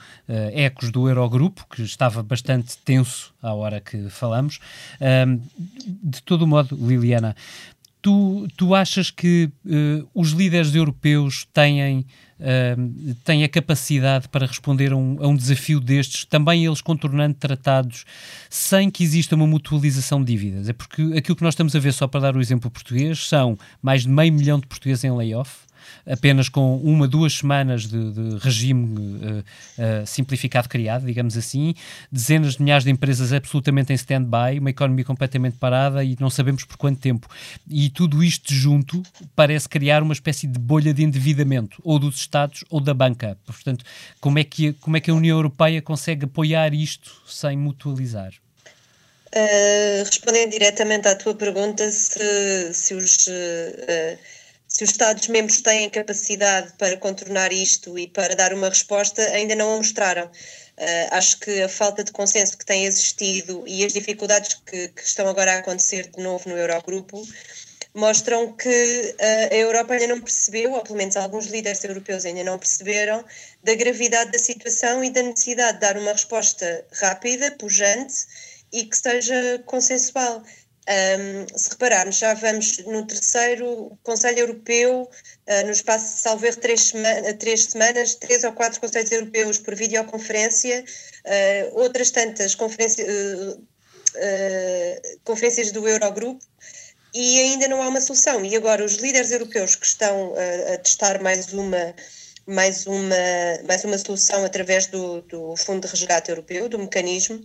ecos 0.53 0.91
do 0.91 1.09
Eurogrupo, 1.09 1.65
que 1.71 1.83
estava 1.83 2.23
bastante 2.23 2.77
tenso 2.79 3.33
à 3.43 3.55
hora 3.55 3.81
que 3.81 4.09
falamos. 4.11 4.59
Um, 5.01 5.41
de 6.03 6.23
todo 6.23 6.47
modo, 6.47 6.77
Liliana, 6.77 7.37
Tu, 8.07 8.47
tu 8.57 8.73
achas 8.73 9.11
que 9.11 9.51
uh, 9.65 10.09
os 10.15 10.31
líderes 10.31 10.73
europeus 10.73 11.45
têm, 11.53 12.07
uh, 12.39 13.15
têm 13.25 13.43
a 13.43 13.49
capacidade 13.49 14.29
para 14.29 14.47
responder 14.47 14.93
a 14.93 14.97
um, 14.97 15.17
a 15.21 15.27
um, 15.27 15.35
desafio 15.35 15.81
destes, 15.81 16.25
também 16.25 16.65
eles 16.65 16.81
contornando 16.81 17.35
tratados, 17.35 18.05
sem 18.49 18.93
que 18.93 19.03
exista 19.03 19.35
uma 19.35 19.45
mutualização 19.45 20.21
de 20.23 20.27
dívidas? 20.27 20.69
É 20.69 20.73
porque 20.73 21.03
aquilo 21.17 21.35
que 21.35 21.43
nós 21.43 21.55
estamos 21.55 21.75
a 21.75 21.81
ver, 21.81 21.93
só 21.93 22.07
para 22.07 22.21
dar 22.21 22.37
o 22.37 22.41
exemplo 22.41 22.71
português, 22.71 23.27
são 23.27 23.59
mais 23.83 24.03
de 24.03 24.09
meio 24.09 24.33
milhão 24.33 24.61
de 24.61 24.69
portugueses 24.69 25.03
em 25.03 25.11
layoff, 25.11 25.66
apenas 26.07 26.49
com 26.49 26.77
uma, 26.77 27.09
duas 27.09 27.35
semanas 27.35 27.87
de, 27.87 28.13
de 28.13 28.39
regime 28.39 28.99
uh, 28.99 29.39
uh, 29.41 30.07
simplificado 30.07 30.69
criado, 30.69 31.07
digamos 31.07 31.37
assim, 31.37 31.75
dezenas 32.11 32.55
de 32.55 32.63
milhares 32.63 32.85
de 32.85 32.91
empresas 32.91 33.33
absolutamente 33.33 33.93
em 33.93 33.97
stand-by, 33.97 34.59
uma 34.59 34.71
economia 34.71 35.05
completamente 35.05 35.57
parada 35.59 36.05
e 36.05 36.17
não 36.21 36.31
sabemos 36.31 36.65
por 36.65 36.77
quanto 36.77 37.01
tempo. 37.01 37.29
E 37.69 37.91
tudo 37.91 38.23
isto 38.23 38.53
junto 38.53 39.03
parece 39.35 39.69
criar 39.69 40.03
uma 40.03 40.13
espécie 40.13 40.47
de 40.47 40.59
bolha 40.59 40.93
de 40.93 41.03
endividamento, 41.03 41.81
ou 41.83 41.99
dos 41.99 42.17
Estados 42.17 42.65
ou 42.71 42.81
da 42.81 42.95
banca. 42.95 43.37
Portanto, 43.45 43.85
como 44.21 44.39
é 44.39 44.45
que, 44.45 44.73
como 44.75 44.97
é 44.97 45.01
que 45.01 45.11
a 45.11 45.15
União 45.15 45.37
Europeia 45.37 45.83
consegue 45.83 46.25
apoiar 46.25 46.73
isto 46.75 47.23
sem 47.27 47.57
mutualizar? 47.57 48.33
Uh, 49.35 50.05
respondendo 50.05 50.53
diretamente 50.53 51.09
à 51.09 51.15
tua 51.15 51.35
pergunta, 51.35 51.91
se, 51.91 52.73
se 52.73 52.95
os 52.95 53.27
uh, 53.27 54.19
se 54.77 54.85
os 54.85 54.91
Estados-membros 54.91 55.63
têm 55.63 55.89
capacidade 55.89 56.75
para 56.77 56.99
contornar 56.99 57.51
isto 57.51 57.99
e 57.99 58.07
para 58.07 58.37
dar 58.37 58.53
uma 58.53 58.69
resposta, 58.69 59.23
ainda 59.31 59.55
não 59.55 59.73
a 59.73 59.77
mostraram. 59.79 60.27
Uh, 60.27 61.09
acho 61.13 61.41
que 61.41 61.63
a 61.63 61.69
falta 61.69 62.05
de 62.05 62.13
consenso 62.13 62.59
que 62.59 62.67
tem 62.67 62.85
existido 62.85 63.65
e 63.67 63.83
as 63.87 63.95
dificuldades 63.95 64.61
que, 64.67 64.89
que 64.89 65.01
estão 65.01 65.27
agora 65.29 65.55
a 65.55 65.59
acontecer 65.61 66.11
de 66.11 66.23
novo 66.23 66.51
no 66.51 66.59
Eurogrupo 66.59 67.27
mostram 67.95 68.53
que 68.53 68.69
uh, 69.19 69.55
a 69.55 69.57
Europa 69.57 69.95
ainda 69.95 70.09
não 70.09 70.21
percebeu, 70.21 70.75
ou 70.75 70.83
pelo 70.83 70.99
menos 70.99 71.17
alguns 71.17 71.47
líderes 71.47 71.83
europeus 71.83 72.27
ainda 72.27 72.45
não 72.45 72.59
perceberam, 72.59 73.25
da 73.65 73.75
gravidade 73.75 74.31
da 74.31 74.39
situação 74.39 75.03
e 75.03 75.09
da 75.09 75.23
necessidade 75.23 75.79
de 75.79 75.81
dar 75.81 75.97
uma 75.97 76.13
resposta 76.13 76.85
rápida, 76.93 77.51
pujante 77.53 78.27
e 78.71 78.85
que 78.85 78.95
seja 78.95 79.63
consensual. 79.65 80.43
Um, 80.89 81.59
se 81.59 81.71
repararmos, 81.71 82.17
já 82.17 82.33
vamos 82.35 82.79
no 82.87 83.05
terceiro 83.05 83.99
Conselho 84.05 84.39
Europeu, 84.39 85.03
uh, 85.03 85.67
no 85.67 85.73
espaço 85.73 86.15
de 86.15 86.21
salver 86.21 86.55
três, 86.55 86.93
três 87.41 87.65
semanas, 87.65 88.15
três 88.15 88.45
ou 88.45 88.53
quatro 88.53 88.81
Conselhos 88.81 89.11
Europeus 89.11 89.59
por 89.59 89.75
videoconferência, 89.75 90.85
uh, 91.25 91.81
outras 91.81 92.13
tantas 92.13 92.55
conferência, 92.55 93.05
uh, 93.05 93.67
conferências 95.25 95.73
do 95.73 95.89
Eurogrupo, 95.89 96.45
e 97.13 97.41
ainda 97.41 97.67
não 97.67 97.83
há 97.83 97.89
uma 97.89 98.01
solução. 98.01 98.45
E 98.45 98.55
agora 98.55 98.85
os 98.85 98.95
líderes 98.95 99.33
europeus 99.33 99.75
que 99.75 99.87
estão 99.87 100.35
a 100.73 100.79
testar 100.79 101.21
mais 101.21 101.53
uma 101.53 101.95
mais 102.47 102.87
uma, 102.87 103.17
mais 103.67 103.85
uma 103.85 103.99
solução 103.99 104.45
através 104.45 104.87
do, 104.87 105.21
do 105.23 105.57
Fundo 105.57 105.81
de 105.81 105.89
Resgate 105.89 106.31
Europeu, 106.31 106.69
do 106.69 106.79
mecanismo, 106.79 107.43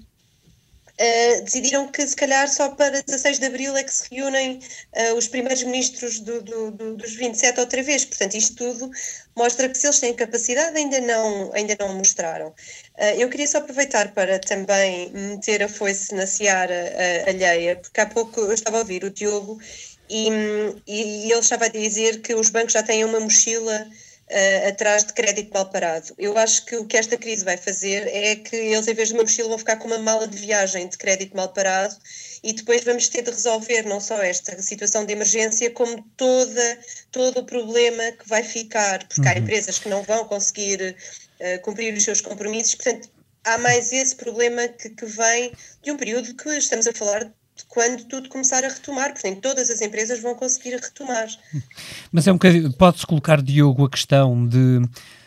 Uh, 1.02 1.42
decidiram 1.42 1.88
que 1.88 2.06
se 2.06 2.16
calhar 2.16 2.48
só 2.48 2.70
para 2.70 3.02
16 3.02 3.40
de 3.40 3.46
Abril 3.48 3.76
é 3.76 3.84
que 3.84 3.92
se 3.92 4.04
reúnem 4.12 4.60
uh, 4.96 5.16
os 5.16 5.28
primeiros 5.28 5.64
ministros 5.64 6.20
do, 6.20 6.44
do, 6.44 6.70
do, 6.70 6.96
dos 6.96 7.16
27 7.16 7.60
outra 7.60 7.82
vez. 7.82 8.06
Portanto, 8.06 8.36
isto 8.36 8.56
tudo 8.56 8.92
mostra 9.36 9.68
que 9.68 9.76
se 9.76 9.88
eles 9.88 10.00
têm 10.00 10.14
capacidade 10.14 10.78
ainda 10.78 11.02
não, 11.02 11.52
ainda 11.56 11.76
não 11.80 11.96
mostraram. 11.96 12.50
Uh, 12.50 13.18
eu 13.18 13.30
queria 13.30 13.48
só 13.48 13.58
aproveitar 13.58 14.14
para 14.14 14.38
também 14.38 15.10
meter 15.10 15.64
a 15.64 15.68
foice 15.68 16.14
na 16.14 16.28
seara 16.28 16.94
alheia, 17.28 17.78
porque 17.78 18.00
há 18.00 18.06
pouco 18.06 18.40
eu 18.40 18.54
estava 18.54 18.78
a 18.78 18.82
ouvir 18.82 19.04
o 19.04 19.10
Diogo 19.10 19.60
e, 20.08 20.28
e, 20.86 21.28
e 21.28 21.32
ele 21.32 21.40
estava 21.40 21.66
a 21.66 21.70
dizer 21.70 22.22
que 22.22 22.36
os 22.36 22.52
bancos 22.52 22.74
já 22.74 22.84
têm 22.84 23.04
uma 23.06 23.20
mochila 23.20 23.88
uh, 24.32 24.70
atrás 24.70 25.04
de 25.04 25.14
crédito 25.14 25.54
mal 25.54 25.70
parado. 25.70 26.14
Eu 26.18 26.38
acho 26.38 26.66
que 26.66 26.76
o 26.76 26.86
que 26.86 26.98
esta 26.98 27.18
crise 27.18 27.44
vai 27.44 27.58
fazer 27.58 28.08
é 28.08 28.36
que 28.36 28.56
eles, 28.56 28.88
em 28.88 28.94
vez 28.94 29.10
de 29.10 29.14
uma 29.14 29.24
mochila, 29.24 29.50
vão 29.50 29.58
ficar 29.58 29.76
com 29.76 29.88
uma 29.88 30.00
mala 30.00 30.28
de 30.28 30.38
viagem 30.38 30.88
de 30.88 30.98
crédito 30.98 31.36
mal 31.36 31.50
parado 31.50 31.96
e 32.44 32.54
depois 32.54 32.84
vamos 32.84 33.08
ter 33.08 33.22
de 33.22 33.32
resolver 33.32 33.84
não 33.84 34.00
só 34.00 34.22
esta 34.22 34.60
situação 34.62 35.06
de 35.06 35.14
emergência, 35.14 35.70
como 35.72 36.02
toda, 36.16 36.80
todo 37.12 37.42
o 37.42 37.46
problema 37.46 38.12
que 38.14 38.28
vai 38.28 38.44
ficar, 38.44 39.06
porque 39.08 39.22
uhum. 39.22 39.28
há 39.28 39.38
empresas 39.38 39.78
que 39.78 39.90
não 39.90 40.02
vão 40.04 40.26
conseguir 40.26 40.96
uh, 41.40 41.62
cumprir 41.62 41.94
os 41.94 42.04
seus 42.04 42.22
compromissos, 42.22 42.76
portanto, 42.76 43.10
há 43.44 43.58
mais 43.58 43.92
esse 43.92 44.16
problema 44.16 44.68
que, 44.68 44.90
que 44.90 45.06
vem 45.06 45.52
de 45.84 45.92
um 45.92 45.98
período 45.98 46.34
que 46.36 46.50
estamos 46.50 46.88
a 46.88 46.94
falar 46.94 47.32
quando 47.68 48.06
tudo 48.06 48.30
começar 48.30 48.64
a 48.64 48.68
retomar, 48.68 49.12
portanto, 49.12 49.40
todas 49.40 49.70
as 49.70 49.82
empresas 49.82 50.22
vão 50.22 50.36
conseguir 50.36 50.76
retomar. 50.76 51.28
Mas 52.12 52.28
é 52.28 52.32
um 52.32 52.36
bocadinho, 52.36 52.72
pode-se 52.74 53.06
colocar, 53.06 53.42
Diogo, 53.42 53.86
a 53.86 53.90
questão 53.90 54.48
de 54.48 54.82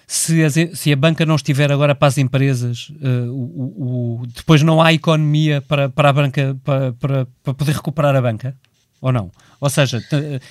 se, 0.06 0.44
as, 0.44 0.54
se 0.74 0.92
a 0.92 0.96
banca 0.96 1.24
não 1.24 1.36
estiver 1.36 1.72
agora 1.72 1.94
para 1.94 2.08
as 2.08 2.18
empresas, 2.18 2.90
uh, 2.90 3.30
o, 3.30 4.20
o, 4.22 4.26
depois 4.26 4.62
não 4.62 4.80
há 4.80 4.92
economia 4.92 5.62
para, 5.62 5.88
para 5.88 6.10
a 6.10 6.12
banca, 6.12 6.56
para, 6.62 6.92
para, 6.92 7.26
para 7.42 7.54
poder 7.54 7.72
recuperar 7.72 8.14
a 8.14 8.22
banca? 8.22 8.56
Ou 9.00 9.12
não? 9.12 9.30
Ou 9.60 9.68
seja, 9.68 10.02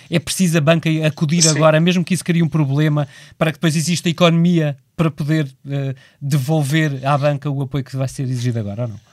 é 0.09 0.19
preciso 0.19 0.57
a 0.57 0.61
banca 0.61 0.89
acudir 1.07 1.41
Sim. 1.41 1.49
agora, 1.49 1.79
mesmo 1.79 2.03
que 2.03 2.13
isso 2.13 2.23
crie 2.23 2.43
um 2.43 2.49
problema, 2.49 3.07
para 3.37 3.51
que 3.51 3.57
depois 3.57 3.75
exista 3.75 4.09
economia 4.09 4.77
para 4.95 5.09
poder 5.09 5.45
uh, 5.45 5.95
devolver 6.21 7.05
à 7.05 7.17
banca 7.17 7.49
o 7.49 7.61
apoio 7.61 7.83
que 7.83 7.95
vai 7.95 8.07
ser 8.07 8.23
exigido 8.23 8.59
agora, 8.59 8.83
ou 8.83 8.87
não? 8.89 9.12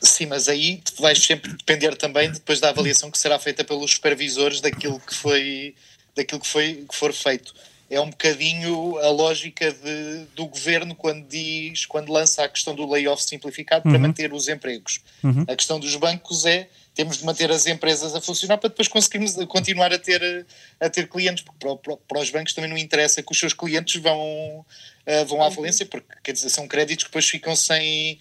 Sim, 0.00 0.26
mas 0.26 0.48
aí 0.48 0.82
vais 0.98 1.18
sempre 1.18 1.52
depender 1.52 1.96
também 1.96 2.30
depois 2.30 2.60
da 2.60 2.68
avaliação 2.68 3.10
que 3.10 3.18
será 3.18 3.38
feita 3.38 3.64
pelos 3.64 3.92
supervisores 3.92 4.60
daquilo 4.60 5.00
que 5.00 5.14
foi 5.14 5.74
daquilo 6.14 6.40
que 6.40 6.46
foi 6.46 6.84
que 6.88 6.94
for 6.94 7.12
feito. 7.12 7.54
É 7.88 8.00
um 8.00 8.10
bocadinho 8.10 8.98
a 8.98 9.08
lógica 9.10 9.70
de, 9.70 10.24
do 10.34 10.46
governo 10.46 10.94
quando 10.94 11.26
diz, 11.28 11.86
quando 11.86 12.10
lança 12.12 12.42
a 12.42 12.48
questão 12.48 12.74
do 12.74 12.88
layoff 12.88 13.22
simplificado 13.22 13.86
uhum. 13.86 13.92
para 13.92 14.00
manter 14.00 14.32
os 14.32 14.48
empregos. 14.48 15.00
Uhum. 15.22 15.44
A 15.46 15.54
questão 15.54 15.78
dos 15.78 15.94
bancos 15.94 16.44
é 16.44 16.68
temos 16.96 17.18
de 17.18 17.26
manter 17.26 17.50
as 17.50 17.66
empresas 17.66 18.14
a 18.14 18.20
funcionar 18.22 18.56
para 18.56 18.70
depois 18.70 18.88
conseguirmos 18.88 19.34
continuar 19.48 19.92
a 19.92 19.98
ter, 19.98 20.46
a 20.80 20.88
ter 20.88 21.06
clientes, 21.06 21.44
porque 21.44 21.58
para, 21.58 21.76
para, 21.76 21.96
para 21.96 22.20
os 22.20 22.30
bancos 22.30 22.54
também 22.54 22.70
não 22.70 22.78
interessa 22.78 23.22
que 23.22 23.30
os 23.30 23.38
seus 23.38 23.52
clientes 23.52 24.00
vão, 24.00 24.18
uh, 24.18 25.26
vão 25.26 25.42
à 25.42 25.50
falência, 25.50 25.84
porque 25.84 26.06
quer 26.24 26.32
dizer, 26.32 26.48
são 26.48 26.66
créditos 26.66 27.04
que 27.04 27.10
depois 27.10 27.28
ficam 27.28 27.54
sem, 27.54 28.18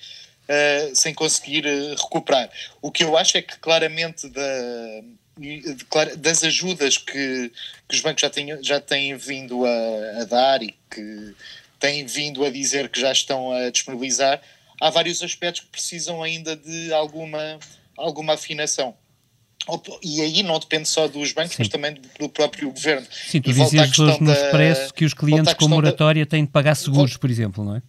uh, 0.50 0.96
sem 0.96 1.14
conseguir 1.14 1.66
uh, 1.66 1.96
recuperar. 1.96 2.50
O 2.82 2.92
que 2.92 3.04
eu 3.04 3.18
acho 3.18 3.38
é 3.38 3.42
que 3.42 3.58
claramente 3.60 4.30
da, 4.30 4.42
das 6.18 6.44
ajudas 6.44 6.98
que, 6.98 7.52
que 7.88 7.96
os 7.96 8.02
bancos 8.02 8.22
já 8.22 8.30
têm, 8.30 8.64
já 8.64 8.80
têm 8.80 9.16
vindo 9.18 9.66
a, 9.66 10.22
a 10.22 10.24
dar 10.26 10.64
e 10.64 10.74
que 10.90 11.36
têm 11.80 12.06
vindo 12.06 12.46
a 12.46 12.50
dizer 12.50 12.90
que 12.90 13.00
já 13.00 13.12
estão 13.12 13.52
a 13.52 13.70
disponibilizar, 13.70 14.42
há 14.82 14.90
vários 14.90 15.22
aspectos 15.22 15.62
que 15.62 15.68
precisam 15.68 16.24
ainda 16.24 16.56
de 16.56 16.94
alguma, 16.94 17.60
alguma 17.98 18.34
afinação. 18.34 18.96
E 20.04 20.22
aí 20.22 20.44
não 20.44 20.60
depende 20.60 20.88
só 20.88 21.08
dos 21.08 21.32
bancos, 21.32 21.54
Sim. 21.56 21.64
mas 21.64 21.70
também 21.70 21.96
do 22.20 22.30
próprio 22.30 22.70
governo. 22.70 23.08
Sim, 23.12 23.42
tu 23.42 23.52
dizias 23.52 23.98
hoje 23.98 24.22
no 24.22 24.32
Expresso 24.32 24.94
que 24.94 25.06
os 25.06 25.14
clientes 25.14 25.54
com 25.56 25.68
moratória 25.68 26.24
da... 26.24 26.30
têm 26.30 26.46
de 26.46 26.52
pagar 26.52 26.76
seguros, 26.76 27.18
por 27.18 27.30
exemplo, 27.32 27.64
não 27.64 27.76
é? 27.76 27.82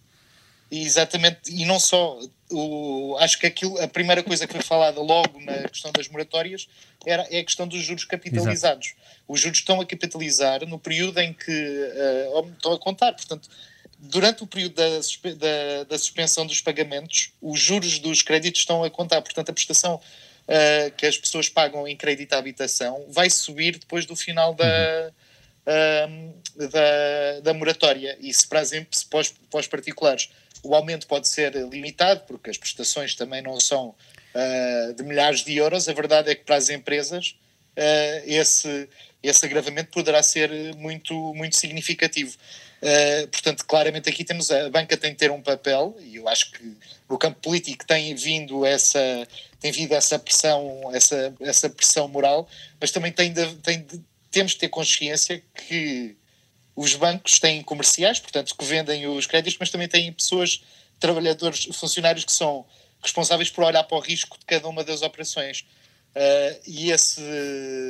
Exatamente, 0.71 1.39
e 1.49 1.65
não 1.65 1.79
só. 1.79 2.19
O, 2.49 3.17
acho 3.19 3.37
que 3.39 3.45
aquilo, 3.45 3.77
a 3.81 3.87
primeira 3.87 4.23
coisa 4.23 4.47
que 4.47 4.53
foi 4.53 4.61
falada 4.61 5.01
logo 5.01 5.39
na 5.41 5.67
questão 5.67 5.91
das 5.91 6.07
moratórias 6.07 6.67
era, 7.05 7.27
é 7.29 7.39
a 7.39 7.43
questão 7.43 7.67
dos 7.67 7.81
juros 7.81 8.05
capitalizados. 8.05 8.87
Exato. 8.87 9.07
Os 9.27 9.41
juros 9.41 9.59
estão 9.59 9.81
a 9.81 9.85
capitalizar 9.85 10.65
no 10.65 10.79
período 10.79 11.19
em 11.19 11.33
que 11.33 11.51
uh, 11.51 12.49
estão 12.53 12.71
a 12.71 12.79
contar, 12.79 13.11
portanto, 13.13 13.49
durante 13.99 14.43
o 14.43 14.47
período 14.47 14.75
da, 14.75 14.87
da, 14.89 15.83
da, 15.89 15.97
suspensão 15.97 16.45
dos 16.45 16.61
pagamentos, 16.61 17.33
os 17.41 17.59
juros 17.59 17.99
dos 17.99 18.21
créditos 18.21 18.61
estão 18.61 18.83
a 18.83 18.89
contar, 18.89 19.21
portanto, 19.21 19.49
a 19.49 19.53
prestação 19.53 19.95
uh, 19.95 20.91
que 20.95 21.05
as 21.05 21.17
pessoas 21.17 21.49
pagam 21.49 21.85
em 21.85 21.97
crédito 21.97 22.33
à 22.33 22.37
habitação 22.37 23.05
vai 23.09 23.29
subir 23.29 23.77
depois 23.77 24.05
do 24.05 24.15
final 24.15 24.53
da. 24.53 24.65
Uhum. 24.65 25.11
Uh, 25.67 26.37
da, 26.69 27.41
da 27.41 27.53
moratória 27.53 28.17
e 28.21 28.33
se 28.33 28.47
para, 28.47 28.61
exemplo, 28.61 28.87
se 28.97 29.05
para, 29.05 29.19
os, 29.19 29.29
para 29.29 29.59
os 29.59 29.67
particulares 29.67 30.29
o 30.67 30.75
aumento 30.75 31.07
pode 31.07 31.27
ser 31.27 31.53
limitado, 31.53 32.21
porque 32.27 32.49
as 32.49 32.57
prestações 32.57 33.15
também 33.15 33.41
não 33.41 33.59
são 33.59 33.89
uh, 33.89 34.93
de 34.93 35.03
milhares 35.03 35.43
de 35.43 35.55
euros. 35.55 35.87
A 35.87 35.93
verdade 35.93 36.29
é 36.29 36.35
que 36.35 36.43
para 36.43 36.55
as 36.55 36.69
empresas 36.69 37.35
uh, 37.77 38.23
esse, 38.25 38.89
esse 39.23 39.45
agravamento 39.45 39.91
poderá 39.91 40.21
ser 40.21 40.51
muito, 40.75 41.33
muito 41.33 41.55
significativo. 41.55 42.35
Uh, 42.81 43.27
portanto, 43.29 43.65
claramente 43.65 44.09
aqui 44.09 44.23
temos 44.23 44.51
a 44.51 44.69
banca 44.69 44.97
tem 44.97 45.11
de 45.11 45.17
ter 45.17 45.31
um 45.31 45.41
papel 45.41 45.97
e 45.99 46.17
eu 46.17 46.27
acho 46.27 46.51
que 46.51 46.77
no 47.09 47.17
campo 47.17 47.39
político 47.41 47.87
tem 47.87 48.13
vindo 48.13 48.63
essa 48.65 48.99
tem 49.59 49.71
vindo 49.71 49.93
essa 49.93 50.19
pressão 50.19 50.91
essa, 50.93 51.33
essa 51.41 51.69
pressão 51.71 52.07
moral, 52.07 52.47
mas 52.79 52.91
também 52.91 53.11
tem 53.11 53.33
de, 53.33 53.55
tem 53.55 53.81
de, 53.81 53.99
temos 54.29 54.51
de 54.51 54.59
ter 54.59 54.69
consciência 54.69 55.41
que 55.55 56.15
os 56.77 56.93
bancos 56.93 57.39
têm 57.39 57.63
comerciais, 57.63 58.19
portanto, 58.19 58.55
que 58.55 58.63
vendem 58.63 59.07
os 59.07 59.25
créditos, 59.25 59.57
mas 59.59 59.71
também 59.71 59.87
têm 59.87 60.13
pessoas, 60.13 60.61
trabalhadores, 60.99 61.67
funcionários 61.73 62.23
que 62.23 62.31
são 62.31 62.63
responsáveis 63.01 63.49
por 63.49 63.63
olhar 63.63 63.83
para 63.83 63.97
o 63.97 63.99
risco 63.99 64.37
de 64.37 64.45
cada 64.45 64.67
uma 64.67 64.83
das 64.83 65.01
operações. 65.01 65.65
Uh, 66.17 66.59
e 66.65 66.89
esse. 66.89 67.21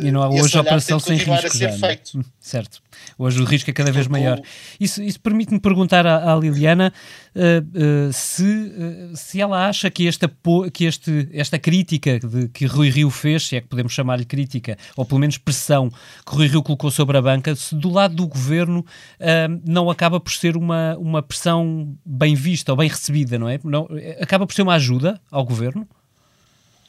E 0.01 0.11
não 0.11 0.21
há 0.21 0.27
hoje 0.27 0.57
a 0.57 0.61
operação 0.61 0.99
sem 0.99 1.15
risco. 1.15 1.57
Já, 1.57 1.71
certo. 2.41 2.81
Hoje 3.17 3.41
o 3.41 3.45
risco 3.45 3.69
é 3.69 3.73
cada 3.73 3.89
vez 3.89 4.05
maior. 4.07 4.41
Isso, 4.77 5.01
isso 5.01 5.17
permite-me 5.21 5.61
perguntar 5.61 6.05
à, 6.05 6.33
à 6.33 6.35
Liliana 6.35 6.91
uh, 7.33 8.09
uh, 8.09 8.11
se, 8.11 8.73
se 9.15 9.39
ela 9.39 9.69
acha 9.69 9.89
que, 9.89 10.05
esta, 10.05 10.29
que 10.73 10.83
este, 10.83 11.29
esta 11.31 11.57
crítica 11.57 12.19
de, 12.19 12.49
que 12.49 12.65
Rui 12.65 12.89
Rio 12.89 13.09
fez, 13.09 13.47
se 13.47 13.55
é 13.55 13.61
que 13.61 13.67
podemos 13.67 13.93
chamar-lhe 13.93 14.25
crítica, 14.25 14.77
ou 14.97 15.05
pelo 15.05 15.21
menos 15.21 15.37
pressão 15.37 15.89
que 15.89 16.35
Rui 16.35 16.47
Rio 16.47 16.61
colocou 16.61 16.91
sobre 16.91 17.17
a 17.17 17.21
banca, 17.21 17.55
se 17.55 17.73
do 17.75 17.89
lado 17.89 18.13
do 18.13 18.27
governo 18.27 18.85
não 19.65 19.89
acaba 19.89 20.19
por 20.19 20.33
ser 20.33 20.57
uma, 20.57 20.97
uma 20.97 21.23
pressão 21.23 21.95
bem 22.05 22.35
vista 22.35 22.73
ou 22.73 22.77
bem 22.77 22.89
recebida, 22.89 23.39
não 23.39 23.47
é? 23.47 23.57
Não, 23.63 23.87
acaba 24.19 24.45
por 24.45 24.53
ser 24.53 24.63
uma 24.63 24.73
ajuda 24.73 25.19
ao 25.31 25.45
governo? 25.45 25.87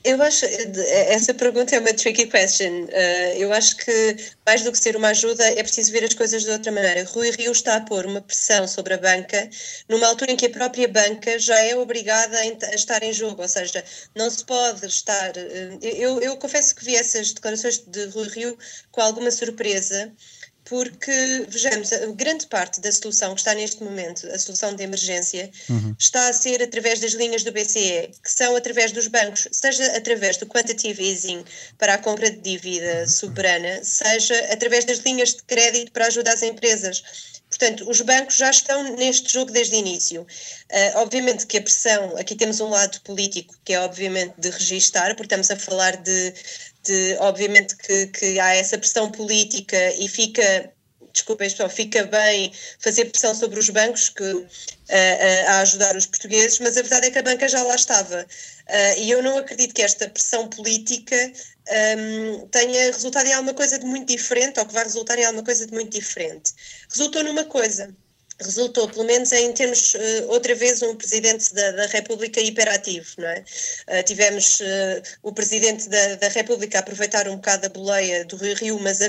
Eu 0.05 0.23
acho, 0.23 0.45
essa 0.47 1.35
pergunta 1.35 1.75
é 1.75 1.81
uma 1.81 1.93
tricky 1.93 2.27
question. 2.27 2.85
Uh, 2.85 3.37
eu 3.37 3.53
acho 3.53 3.77
que 3.77 4.17
mais 4.47 4.63
do 4.63 4.71
que 4.71 4.79
ser 4.79 4.97
uma 4.97 5.09
ajuda 5.09 5.45
é 5.45 5.63
preciso 5.63 5.91
ver 5.91 6.05
as 6.05 6.15
coisas 6.15 6.45
de 6.45 6.51
outra 6.51 6.71
maneira. 6.71 7.05
Rui 7.05 7.31
Rio 7.33 7.51
está 7.51 7.77
a 7.77 7.81
pôr 7.81 8.07
uma 8.07 8.21
pressão 8.21 8.67
sobre 8.69 8.95
a 8.95 8.99
banca 8.99 9.51
numa 9.89 10.07
altura 10.07 10.33
em 10.33 10.37
que 10.37 10.47
a 10.47 10.51
própria 10.51 10.87
banca 10.87 11.37
já 11.39 11.59
é 11.65 11.77
obrigada 11.77 12.39
a 12.39 12.75
estar 12.75 13.03
em 13.03 13.13
jogo, 13.13 13.43
ou 13.43 13.49
seja, 13.49 13.85
não 14.15 14.31
se 14.31 14.45
pode 14.45 14.87
estar. 14.87 15.37
Uh, 15.37 15.79
eu, 15.83 16.21
eu 16.21 16.37
confesso 16.37 16.77
que 16.77 16.85
vi 16.85 16.95
essas 16.95 17.33
declarações 17.33 17.79
de 17.79 18.07
Rui 18.07 18.29
Rio 18.29 18.57
com 18.93 19.01
alguma 19.01 19.33
surpresa 19.33 20.13
porque, 20.69 21.47
vejamos, 21.49 21.91
grande 22.15 22.47
parte 22.47 22.81
da 22.81 22.93
solução 22.93 23.35
que 23.35 23.41
está 23.41 23.55
neste 23.55 23.83
momento, 23.83 24.27
a 24.29 24.39
solução 24.39 24.75
de 24.75 24.83
emergência, 24.83 25.51
uhum. 25.69 25.97
está 25.99 26.29
a 26.29 26.33
ser 26.33 26.63
através 26.63 27.01
das 27.01 27.13
linhas 27.13 27.43
do 27.43 27.51
BCE, 27.51 28.11
que 28.23 28.31
são 28.31 28.55
através 28.55 28.93
dos 28.93 29.07
bancos, 29.07 29.49
seja 29.51 29.85
através 29.97 30.37
do 30.37 30.47
quantitative 30.47 31.03
easing 31.03 31.43
para 31.79 31.95
a 31.95 31.99
compra 31.99 32.31
de 32.31 32.39
dívida 32.39 33.09
soberana, 33.09 33.83
seja 33.83 34.39
através 34.53 34.85
das 34.85 34.99
linhas 34.99 35.35
de 35.35 35.43
crédito 35.45 35.91
para 35.91 36.07
ajudar 36.07 36.35
as 36.35 36.43
empresas. 36.43 37.03
Portanto, 37.49 37.89
os 37.89 38.03
bancos 38.03 38.37
já 38.37 38.51
estão 38.51 38.95
neste 38.97 39.33
jogo 39.33 39.51
desde 39.51 39.75
o 39.75 39.79
início. 39.79 40.21
Uh, 40.23 40.99
obviamente 40.99 41.47
que 41.47 41.57
a 41.57 41.63
pressão, 41.63 42.15
aqui 42.19 42.35
temos 42.35 42.61
um 42.61 42.69
lado 42.69 43.01
político 43.01 43.55
que 43.65 43.73
é 43.73 43.81
obviamente 43.81 44.35
de 44.37 44.51
registar, 44.51 45.17
porque 45.17 45.35
estamos 45.35 45.51
a 45.51 45.57
falar 45.57 45.97
de, 45.97 46.35
de 46.89 47.17
obviamente 47.21 47.77
que, 47.77 48.07
que 48.09 48.41
há 48.41 48.55
essa 48.55 48.79
pressão 48.79 49.11
política 49.11 49.77
e 49.99 50.09
fica 50.09 50.73
desculpa 51.13 51.45
pessoal, 51.45 51.69
fica 51.69 52.05
bem 52.05 52.53
fazer 52.79 53.07
pressão 53.07 53.35
sobre 53.35 53.59
os 53.59 53.69
bancos 53.71 54.09
que, 54.09 54.23
uh, 54.23 54.41
uh, 54.41 55.49
a 55.49 55.61
ajudar 55.61 55.97
os 55.97 56.07
portugueses, 56.07 56.59
mas 56.61 56.77
a 56.77 56.83
verdade 56.83 57.09
é 57.09 57.11
que 57.11 57.19
a 57.19 57.23
banca 57.23 57.49
já 57.49 57.63
lá 57.63 57.75
estava. 57.75 58.23
Uh, 58.23 59.01
e 59.01 59.11
eu 59.11 59.23
não 59.23 59.39
acredito 59.39 59.75
que 59.75 59.83
esta 59.83 60.09
pressão 60.09 60.49
política 60.49 61.17
um, 61.99 62.47
tenha 62.49 62.87
resultado 62.87 63.27
em 63.27 63.33
alguma 63.33 63.55
coisa 63.55 63.79
de 63.79 63.85
muito 63.85 64.07
diferente 64.07 64.61
ou 64.61 64.67
que 64.67 64.73
vá 64.73 64.83
resultar 64.83 65.19
em 65.19 65.25
alguma 65.25 65.45
coisa 65.45 65.67
de 65.67 65.73
muito 65.73 65.99
diferente. 65.99 66.53
Resultou 66.89 67.25
numa 67.25 67.45
coisa. 67.45 67.95
Resultou, 68.41 68.89
pelo 68.89 69.05
menos, 69.05 69.33
em 69.33 69.53
termos, 69.53 69.95
uh, 69.95 70.29
outra 70.29 70.55
vez, 70.55 70.81
um 70.83 70.95
presidente 70.95 71.53
da, 71.53 71.73
da 71.73 71.87
República 71.87 72.41
hiperativo, 72.41 73.09
não 73.19 73.29
é? 73.29 73.45
Uh, 73.89 74.03
tivemos 74.05 74.61
uh, 74.61 75.03
o 75.23 75.33
presidente 75.33 75.89
da, 75.89 76.15
da 76.15 76.29
República 76.29 76.79
a 76.79 76.81
aproveitar 76.81 77.29
um 77.29 77.37
bocado 77.37 77.67
a 77.67 77.69
boleia 77.69 78.25
do 78.25 78.37
Rio 78.37 78.55
Rio, 78.55 78.81
mas 78.81 79.03
a, 79.03 79.09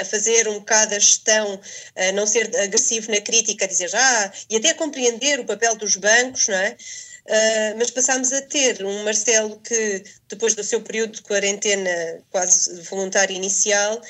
a 0.00 0.04
fazer 0.04 0.46
um 0.46 0.60
bocado 0.60 0.94
a 0.94 0.98
gestão, 0.98 1.60
a 1.96 2.12
não 2.12 2.24
ser 2.24 2.56
agressivo 2.56 3.10
na 3.10 3.20
crítica, 3.20 3.64
a 3.64 3.68
dizer, 3.68 3.90
ah, 3.94 4.32
e 4.48 4.56
até 4.56 4.72
compreender 4.74 5.40
o 5.40 5.44
papel 5.44 5.74
dos 5.74 5.96
bancos, 5.96 6.46
não 6.46 6.56
é? 6.56 6.76
Uh, 7.24 7.78
mas 7.78 7.90
passámos 7.90 8.32
a 8.32 8.42
ter 8.42 8.84
um 8.84 9.04
Marcelo 9.04 9.58
que, 9.60 10.04
depois 10.28 10.54
do 10.54 10.64
seu 10.64 10.80
período 10.80 11.14
de 11.14 11.22
quarentena 11.22 12.20
quase 12.30 12.80
voluntário 12.82 13.34
inicial, 13.34 14.00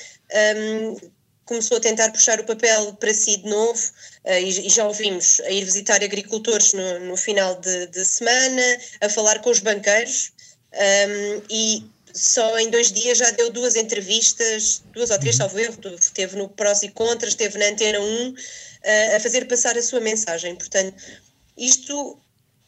um, 0.57 0.97
começou 1.45 1.77
a 1.77 1.81
tentar 1.81 2.11
puxar 2.11 2.41
o 2.41 2.45
papel 2.45 2.95
para 2.95 3.13
si 3.13 3.37
de 3.37 3.49
novo 3.49 3.81
uh, 4.25 4.33
e, 4.33 4.67
e, 4.67 4.69
já 4.69 4.87
ouvimos 4.87 5.41
a 5.41 5.51
ir 5.51 5.65
visitar 5.65 6.03
agricultores 6.03 6.73
no, 6.73 7.01
no 7.01 7.17
final 7.17 7.61
de, 7.61 7.87
de, 7.89 8.05
semana, 8.05 8.79
a 9.01 9.09
falar 9.09 9.41
com 9.41 9.51
os 9.51 9.61
banqueiros 9.61 10.33
um, 10.73 11.43
e 11.51 11.85
só 12.15 12.59
em 12.59 12.71
dois 12.71 12.93
dias 12.93 13.19
já 13.19 13.31
deu 13.31 13.51
duas 13.51 13.75
entrevistas, 13.75 14.83
duas 14.93 15.11
ou 15.11 15.19
três, 15.19 15.37
uhum. 15.37 15.41
salvo 15.41 15.59
erro, 15.59 15.79
teve 16.15 16.37
no 16.37 16.49
Prós 16.49 16.83
e 16.83 16.89
Contras, 16.89 17.33
esteve 17.33 17.59
na 17.59 17.67
Antena 17.67 18.01
1, 18.01 18.29
uh, 18.31 18.35
a 19.17 19.21
fazer 19.21 19.47
passar 19.47 19.77
a 19.77 19.83
sua 19.83 20.01
mensagem. 20.01 20.55
Portanto, 20.55 20.95
isto 21.57 22.19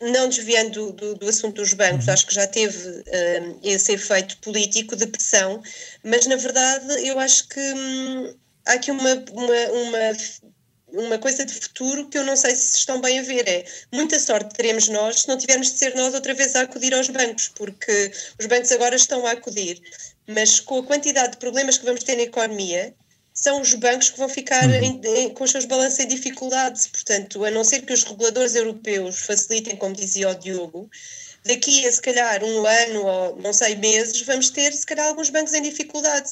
não 0.00 0.28
desviando 0.28 0.93
do, 0.93 1.14
do, 1.14 1.28
assunto 1.28 1.57
dos 1.57 1.73
bancos, 1.73 2.07
uhum. 2.07 2.12
acho 2.12 2.26
que 2.26 2.35
já 2.35 2.47
teve 2.47 2.88
uh, 2.88 3.61
esse 3.62 3.93
efeito 3.93 4.37
político 4.38 4.97
de 4.97 5.07
pressão, 5.07 5.62
mas 6.02 6.26
na 6.26 6.37
verdade 6.37 7.07
eu 7.07 7.19
acho 7.19 7.49
que 7.49 7.61
hum, 7.61 8.35
há 8.66 8.73
aqui 8.73 8.90
uma, 8.90 9.14
uma, 9.33 9.66
uma, 9.73 11.02
uma, 11.04 11.18
coisa 11.18 11.44
de 11.44 11.54
futuro 11.54 12.09
que 12.09 12.18
eu 12.18 12.25
não 12.25 12.37
sei 12.37 12.54
se 12.54 12.78
estão 12.78 13.00
bem 13.00 13.18
a 13.18 13.23
ver. 13.23 13.49
É 13.49 13.64
muita 13.92 14.18
sorte 14.18 14.54
teremos 14.54 14.88
nós 14.88 15.23
se 15.23 15.28
não 15.28 15.38
tivermos 15.38 15.73
de 15.73 15.78
ser 15.78 15.94
nós 15.94 16.14
outra 16.14 16.35
vez 16.35 16.54
a 16.56 16.62
acudir 16.62 16.94
aos 16.94 17.09
bancos, 17.09 17.49
porque 17.54 18.12
os 18.38 18.47
bancos 18.47 18.73
agora 18.73 18.97
estão 18.97 19.26
a 19.26 19.33
acudir, 19.33 19.80
mas 20.26 20.61
com 20.61 20.78
a 20.78 20.83
quantidade 20.83 21.33
de 21.33 21.38
problemas 21.38 21.78
que 21.78 21.85
vamos 21.85 22.04
ter 22.04 22.16
na 22.16 22.23
economia, 22.23 22.94
são 23.35 23.61
os 23.61 23.75
bancos 23.75 24.11
que 24.11 24.18
vão 24.18 24.28
ficar 24.28 24.64
uhum. 24.64 24.75
em, 24.75 25.00
em, 25.04 25.30
com 25.30 25.42
os 25.42 25.50
seus 25.50 25.64
balanços 25.64 25.99
em 25.99 26.06
dificuldade. 26.06 26.88
Portanto, 26.88 27.44
a 27.44 27.50
não 27.50 27.64
ser 27.64 27.83
que 27.83 27.92
os 27.92 28.04
reguladores 28.04 28.54
europeus 28.54 29.23
facilitem, 29.23 29.77
como 29.77 29.94
dizia 29.94 30.31
o 30.31 30.35
Diogo, 30.35 30.88
daqui 31.44 31.85
a 31.85 31.92
se 31.92 32.00
calhar 32.00 32.44
um 32.44 32.64
ano 32.64 33.05
ou 33.05 33.37
não 33.37 33.53
sei 33.53 33.74
meses, 33.74 34.22
vamos 34.22 34.50
ter 34.50 34.72
se 34.72 34.87
calhar 34.87 35.09
alguns 35.09 35.31
bancos 35.31 35.53
em 35.53 35.62
dificuldade. 35.62 36.31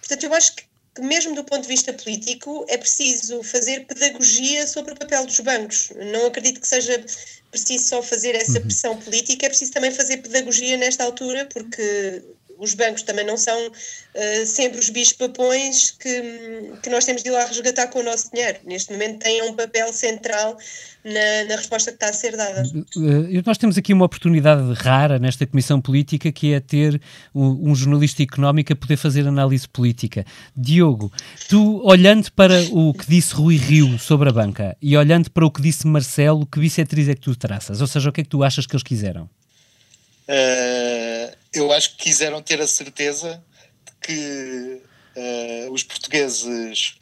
Portanto, 0.00 0.24
eu 0.24 0.34
acho 0.34 0.51
que, 0.94 1.00
mesmo 1.00 1.34
do 1.34 1.44
ponto 1.44 1.62
de 1.62 1.68
vista 1.68 1.92
político 1.92 2.64
é 2.68 2.76
preciso 2.76 3.42
fazer 3.42 3.86
pedagogia 3.86 4.66
sobre 4.66 4.92
o 4.92 4.96
papel 4.96 5.24
dos 5.26 5.40
bancos. 5.40 5.90
Não 6.12 6.26
acredito 6.26 6.60
que 6.60 6.68
seja 6.68 7.04
preciso 7.50 7.86
só 7.86 8.02
fazer 8.02 8.34
essa 8.34 8.58
uhum. 8.58 8.62
pressão 8.62 8.96
política, 8.96 9.46
é 9.46 9.48
preciso 9.48 9.72
também 9.72 9.90
fazer 9.90 10.18
pedagogia 10.18 10.76
nesta 10.76 11.04
altura, 11.04 11.46
porque 11.52 12.22
os 12.62 12.74
bancos 12.74 13.02
também 13.02 13.26
não 13.26 13.36
são 13.36 13.58
uh, 13.66 14.46
sempre 14.46 14.78
os 14.78 14.88
bichos-papões 14.88 15.90
que, 15.90 16.70
que 16.80 16.88
nós 16.88 17.04
temos 17.04 17.22
de 17.22 17.28
ir 17.28 17.32
lá 17.32 17.44
resgatar 17.44 17.88
com 17.88 17.98
o 17.98 18.02
nosso 18.04 18.30
dinheiro. 18.32 18.60
Neste 18.64 18.92
momento 18.92 19.18
têm 19.18 19.42
um 19.42 19.54
papel 19.54 19.92
central 19.92 20.56
na, 21.04 21.44
na 21.48 21.56
resposta 21.56 21.90
que 21.90 21.96
está 21.96 22.08
a 22.08 22.12
ser 22.12 22.36
dada. 22.36 22.62
Uh, 22.96 23.42
nós 23.44 23.58
temos 23.58 23.76
aqui 23.76 23.92
uma 23.92 24.04
oportunidade 24.04 24.72
rara 24.74 25.18
nesta 25.18 25.44
Comissão 25.44 25.80
Política 25.80 26.30
que 26.30 26.52
é 26.52 26.60
ter 26.60 27.00
um, 27.34 27.72
um 27.72 27.74
jornalista 27.74 28.22
económico 28.22 28.72
a 28.72 28.76
poder 28.76 28.96
fazer 28.96 29.26
análise 29.26 29.68
política. 29.68 30.24
Diogo, 30.56 31.12
tu 31.48 31.84
olhando 31.84 32.30
para 32.30 32.62
o 32.70 32.94
que 32.94 33.06
disse 33.08 33.34
Rui 33.34 33.56
Rio 33.56 33.98
sobre 33.98 34.28
a 34.28 34.32
banca 34.32 34.76
e 34.80 34.96
olhando 34.96 35.32
para 35.32 35.44
o 35.44 35.50
que 35.50 35.60
disse 35.60 35.84
Marcelo, 35.84 36.46
que 36.46 36.60
bissetriz 36.60 37.08
é 37.08 37.14
que 37.14 37.22
tu 37.22 37.34
traças? 37.34 37.80
Ou 37.80 37.88
seja, 37.88 38.08
o 38.08 38.12
que 38.12 38.20
é 38.20 38.24
que 38.24 38.30
tu 38.30 38.44
achas 38.44 38.66
que 38.66 38.74
eles 38.76 38.84
quiseram? 38.84 39.28
Uh, 40.28 41.41
eu 41.52 41.72
acho 41.72 41.96
que 41.96 42.04
quiseram 42.04 42.42
ter 42.42 42.60
a 42.60 42.66
certeza 42.66 43.42
de 43.84 43.92
que 44.06 44.82
uh, 45.16 45.72
os 45.72 45.82
portugueses 45.82 46.94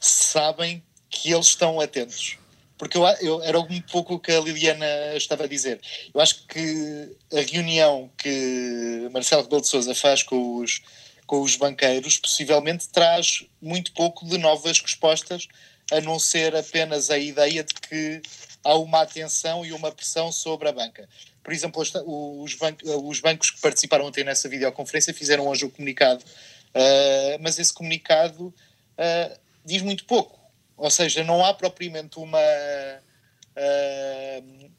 sabem 0.00 0.82
que 1.10 1.32
eles 1.32 1.48
estão 1.48 1.80
atentos. 1.80 2.38
Porque 2.76 2.96
eu, 2.96 3.04
eu, 3.20 3.42
era 3.42 3.58
um 3.58 3.80
pouco 3.82 4.14
o 4.14 4.20
que 4.20 4.30
a 4.30 4.40
Liliana 4.40 4.86
estava 5.16 5.44
a 5.44 5.48
dizer. 5.48 5.80
Eu 6.14 6.20
acho 6.20 6.46
que 6.46 7.16
a 7.32 7.40
reunião 7.40 8.10
que 8.16 9.08
Marcelo 9.12 9.42
Rebelo 9.42 9.62
de 9.62 9.68
Sousa 9.68 9.94
faz 9.94 10.22
com 10.22 10.58
os, 10.58 10.80
com 11.26 11.42
os 11.42 11.56
banqueiros 11.56 12.18
possivelmente 12.18 12.88
traz 12.88 13.44
muito 13.60 13.92
pouco 13.92 14.24
de 14.26 14.38
novas 14.38 14.80
respostas, 14.80 15.48
a 15.90 16.00
não 16.00 16.20
ser 16.20 16.54
apenas 16.54 17.10
a 17.10 17.18
ideia 17.18 17.64
de 17.64 17.74
que 17.74 18.22
há 18.64 18.76
uma 18.76 19.02
atenção 19.02 19.64
e 19.64 19.72
uma 19.72 19.90
pressão 19.90 20.30
sobre 20.32 20.68
a 20.68 20.72
banca. 20.72 21.08
Por 21.42 21.52
exemplo, 21.52 21.80
os, 21.80 22.54
bancos, 22.54 22.90
os 23.04 23.20
bancos 23.20 23.50
que 23.50 23.60
participaram 23.60 24.04
ontem 24.04 24.24
nessa 24.24 24.48
videoconferência 24.48 25.14
fizeram 25.14 25.46
hoje 25.46 25.64
o 25.64 25.70
comunicado, 25.70 26.22
uh, 26.22 27.38
mas 27.40 27.58
esse 27.58 27.72
comunicado 27.72 28.48
uh, 28.48 29.38
diz 29.64 29.80
muito 29.82 30.04
pouco. 30.04 30.38
Ou 30.76 30.90
seja, 30.90 31.24
não 31.24 31.44
há 31.44 31.54
propriamente 31.54 32.18
uma, 32.18 32.38
uh, 33.56 34.70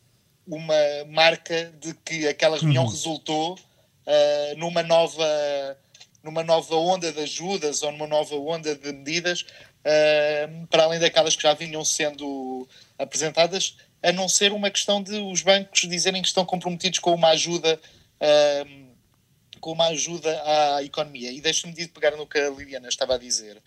uma 0.46 1.06
marca 1.08 1.74
de 1.80 1.94
que 1.94 2.28
aquela 2.28 2.58
reunião 2.58 2.84
uhum. 2.86 2.90
resultou 2.92 3.58
numa 4.58 4.82
nova 4.82 5.24
numa 6.24 6.44
nova 6.44 6.76
onda 6.76 7.12
de 7.12 7.22
ajudas 7.22 7.82
ou 7.84 7.92
numa 7.92 8.08
nova 8.08 8.36
onda 8.36 8.76
de 8.76 8.92
medidas, 8.92 9.46
para 10.70 10.84
além 10.84 11.00
daquelas 11.00 11.36
que 11.36 11.44
já 11.44 11.54
vinham 11.54 11.84
sendo 11.84 12.68
apresentadas, 12.98 13.76
a 14.02 14.12
não 14.12 14.30
ser 14.30 14.52
uma 14.52 14.70
questão 14.70 15.02
de 15.02 15.18
os 15.20 15.42
bancos 15.42 15.82
dizerem 15.82 16.22
que 16.22 16.28
estão 16.28 16.46
comprometidos 16.46 17.00
com 17.00 17.14
uma 17.14 17.30
ajuda 17.30 17.80
com 19.60 19.72
uma 19.72 19.88
ajuda 19.88 20.42
à 20.46 20.84
economia. 20.84 21.32
E 21.32 21.42
deixa-me 21.42 21.74
de 21.74 21.88
pegar 21.88 22.16
no 22.16 22.26
que 22.26 22.38
a 22.38 22.50
Liliana 22.50 22.88
estava 22.88 23.16
a 23.16 23.18
dizer, 23.18 23.62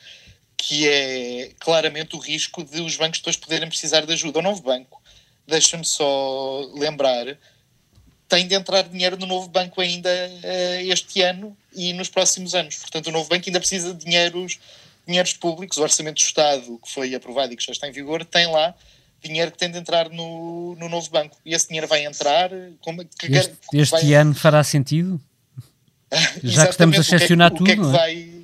que 0.57 0.89
é 0.89 1.53
claramente 1.61 2.17
o 2.17 2.19
risco 2.19 2.65
de 2.65 2.81
os 2.81 2.97
bancos 2.97 3.19
depois 3.19 3.37
poderem 3.37 3.69
precisar 3.69 4.07
de 4.07 4.13
ajuda. 4.13 4.39
O 4.39 4.43
novo 4.43 4.63
banco, 4.63 5.03
deixa-me 5.47 5.85
só 5.85 6.61
lembrar, 6.75 7.37
tem 8.29 8.47
de 8.47 8.55
entrar 8.55 8.83
dinheiro 8.83 9.19
no 9.19 9.27
novo 9.27 9.49
banco 9.49 9.81
ainda 9.81 10.09
uh, 10.09 10.91
este 10.91 11.21
ano 11.21 11.57
e 11.75 11.93
nos 11.93 12.09
próximos 12.09 12.55
anos. 12.55 12.77
Portanto, 12.77 13.09
o 13.09 13.13
novo 13.13 13.29
banco 13.29 13.45
ainda 13.47 13.61
precisa 13.61 13.93
de 13.93 14.05
dinheiros, 14.05 14.59
dinheiros 15.07 15.33
públicos. 15.33 15.77
O 15.77 15.83
Orçamento 15.83 16.17
do 16.17 16.25
Estado, 16.25 16.81
que 16.83 16.91
foi 16.91 17.15
aprovado 17.15 17.53
e 17.53 17.57
que 17.57 17.65
já 17.65 17.73
está 17.73 17.89
em 17.89 17.93
vigor, 17.93 18.25
tem 18.25 18.47
lá 18.47 18.75
dinheiro 19.23 19.53
que 19.53 19.59
tem 19.59 19.71
de 19.71 19.79
entrar 19.79 20.09
no, 20.11 20.75
no 20.77 20.89
novo 20.89 21.09
banco. 21.11 21.37
E 21.45 21.55
esse 21.55 21.69
dinheiro 21.69 21.87
vai 21.87 22.05
entrar. 22.05 22.51
Como, 22.81 23.05
que, 23.05 23.27
este, 23.27 23.55
este 23.75 23.91
vai... 23.91 24.15
ano 24.15 24.35
fará 24.35 24.63
sentido? 24.65 25.21
Já 26.43 26.67
que 26.67 26.73
estamos 26.73 26.97
a 26.97 27.01
excepcionar 27.01 27.51
tudo. 27.51 27.63
O 27.63 27.65
que 27.65 27.73
é 27.73 27.77
que 27.77 27.83
vai... 27.83 28.42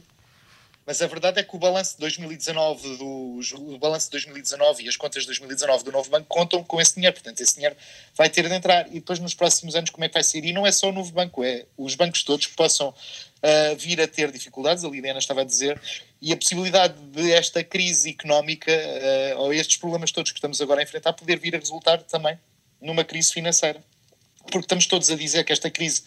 Mas 0.89 1.03
a 1.03 1.07
verdade 1.07 1.39
é 1.39 1.43
que 1.43 1.55
o 1.55 1.59
balanço 1.59 1.97
de 1.97 2.01
2019, 2.01 2.97
dos, 2.97 3.53
o 3.53 3.77
balanço 3.77 4.07
de 4.07 4.13
2019 4.13 4.85
e 4.85 4.89
as 4.89 4.97
contas 4.97 5.25
de 5.25 5.27
2019 5.27 5.85
do 5.85 5.93
novo 5.93 6.09
banco 6.09 6.25
contam 6.27 6.65
com 6.65 6.81
esse 6.81 6.95
dinheiro, 6.95 7.13
portanto 7.13 7.39
esse 7.43 7.57
dinheiro 7.57 7.77
vai 8.17 8.31
ter 8.31 8.49
de 8.49 8.55
entrar 8.55 8.87
e 8.87 8.95
depois 8.95 9.19
nos 9.19 9.35
próximos 9.35 9.77
anos 9.77 9.91
como 9.91 10.07
é 10.07 10.09
que 10.09 10.15
vai 10.15 10.23
ser? 10.23 10.43
E 10.47 10.51
não 10.51 10.67
é 10.67 10.73
só 10.73 10.89
o 10.89 10.93
novo 10.93 11.13
banco, 11.13 11.45
é 11.45 11.67
os 11.77 11.95
bancos 11.95 12.23
todos 12.23 12.47
que 12.47 12.57
possam 12.57 12.89
uh, 12.89 13.77
vir 13.77 14.01
a 14.01 14.09
ter 14.09 14.33
dificuldades, 14.33 14.83
a 14.83 14.89
Liliana 14.89 15.19
estava 15.19 15.43
a 15.43 15.45
dizer, 15.45 15.79
e 16.23 16.33
a 16.33 16.37
possibilidade 16.39 16.99
de 16.99 17.33
esta 17.33 17.63
crise 17.63 18.09
económica 18.09 18.73
uh, 18.73 19.41
ou 19.41 19.53
estes 19.53 19.77
problemas 19.77 20.11
todos 20.11 20.33
que 20.33 20.39
estamos 20.39 20.59
agora 20.63 20.81
a 20.81 20.85
enfrentar 20.85 21.13
poder 21.13 21.39
vir 21.39 21.55
a 21.55 21.59
resultar 21.59 21.99
também 22.05 22.39
numa 22.81 23.05
crise 23.05 23.31
financeira. 23.31 23.85
Porque 24.45 24.61
estamos 24.61 24.87
todos 24.87 25.11
a 25.11 25.17
dizer 25.17 25.45
que 25.45 25.53
esta 25.53 25.71
crise 25.71 26.05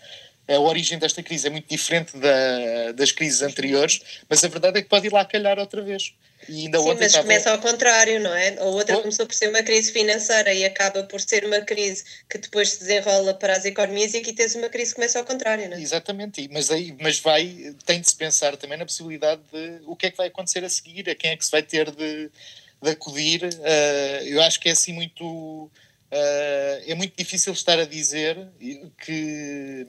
a 0.55 0.59
origem 0.59 0.97
desta 0.97 1.21
crise 1.23 1.47
é 1.47 1.49
muito 1.49 1.67
diferente 1.67 2.17
da, 2.17 2.91
das 2.93 3.11
crises 3.11 3.41
anteriores, 3.41 4.01
mas 4.29 4.43
a 4.43 4.47
verdade 4.47 4.79
é 4.79 4.81
que 4.81 4.89
pode 4.89 5.07
ir 5.07 5.13
lá 5.13 5.25
calhar 5.25 5.59
outra 5.59 5.81
vez. 5.81 6.13
E 6.49 6.65
ainda 6.65 6.79
Sim, 6.79 6.87
mas 6.87 7.01
estava... 7.01 7.23
começa 7.23 7.51
ao 7.51 7.59
contrário, 7.59 8.19
não 8.19 8.33
é? 8.33 8.57
A 8.57 8.63
outra 8.63 8.97
oh. 8.97 9.01
começou 9.01 9.25
por 9.25 9.35
ser 9.35 9.49
uma 9.49 9.61
crise 9.61 9.91
financeira 9.91 10.53
e 10.53 10.65
acaba 10.65 11.03
por 11.03 11.21
ser 11.21 11.45
uma 11.45 11.61
crise 11.61 12.03
que 12.29 12.37
depois 12.37 12.71
se 12.71 12.79
desenrola 12.79 13.33
para 13.33 13.53
as 13.53 13.65
economias 13.65 14.13
e 14.13 14.17
aqui 14.17 14.33
tens 14.33 14.55
uma 14.55 14.69
crise 14.69 14.91
que 14.91 14.95
começa 14.95 15.19
ao 15.19 15.25
contrário, 15.25 15.69
não 15.69 15.77
é? 15.77 15.81
Exatamente, 15.81 16.47
mas, 16.51 16.71
aí, 16.71 16.95
mas 16.99 17.19
vai, 17.19 17.75
tem 17.85 18.01
de 18.01 18.09
se 18.09 18.15
pensar 18.15 18.57
também 18.57 18.77
na 18.77 18.85
possibilidade 18.85 19.41
de 19.51 19.81
o 19.85 19.95
que 19.95 20.07
é 20.07 20.11
que 20.11 20.17
vai 20.17 20.27
acontecer 20.27 20.63
a 20.63 20.69
seguir, 20.69 21.09
a 21.09 21.15
quem 21.15 21.31
é 21.31 21.37
que 21.37 21.45
se 21.45 21.51
vai 21.51 21.61
ter 21.61 21.91
de, 21.91 22.31
de 22.81 22.89
acudir. 22.89 23.43
Uh, 23.43 24.25
eu 24.25 24.41
acho 24.41 24.59
que 24.59 24.69
é 24.69 24.71
assim 24.71 24.93
muito. 24.93 25.23
Uh, 25.23 26.83
é 26.85 26.95
muito 26.95 27.13
difícil 27.15 27.53
estar 27.53 27.79
a 27.79 27.85
dizer 27.85 28.37
que 29.05 29.87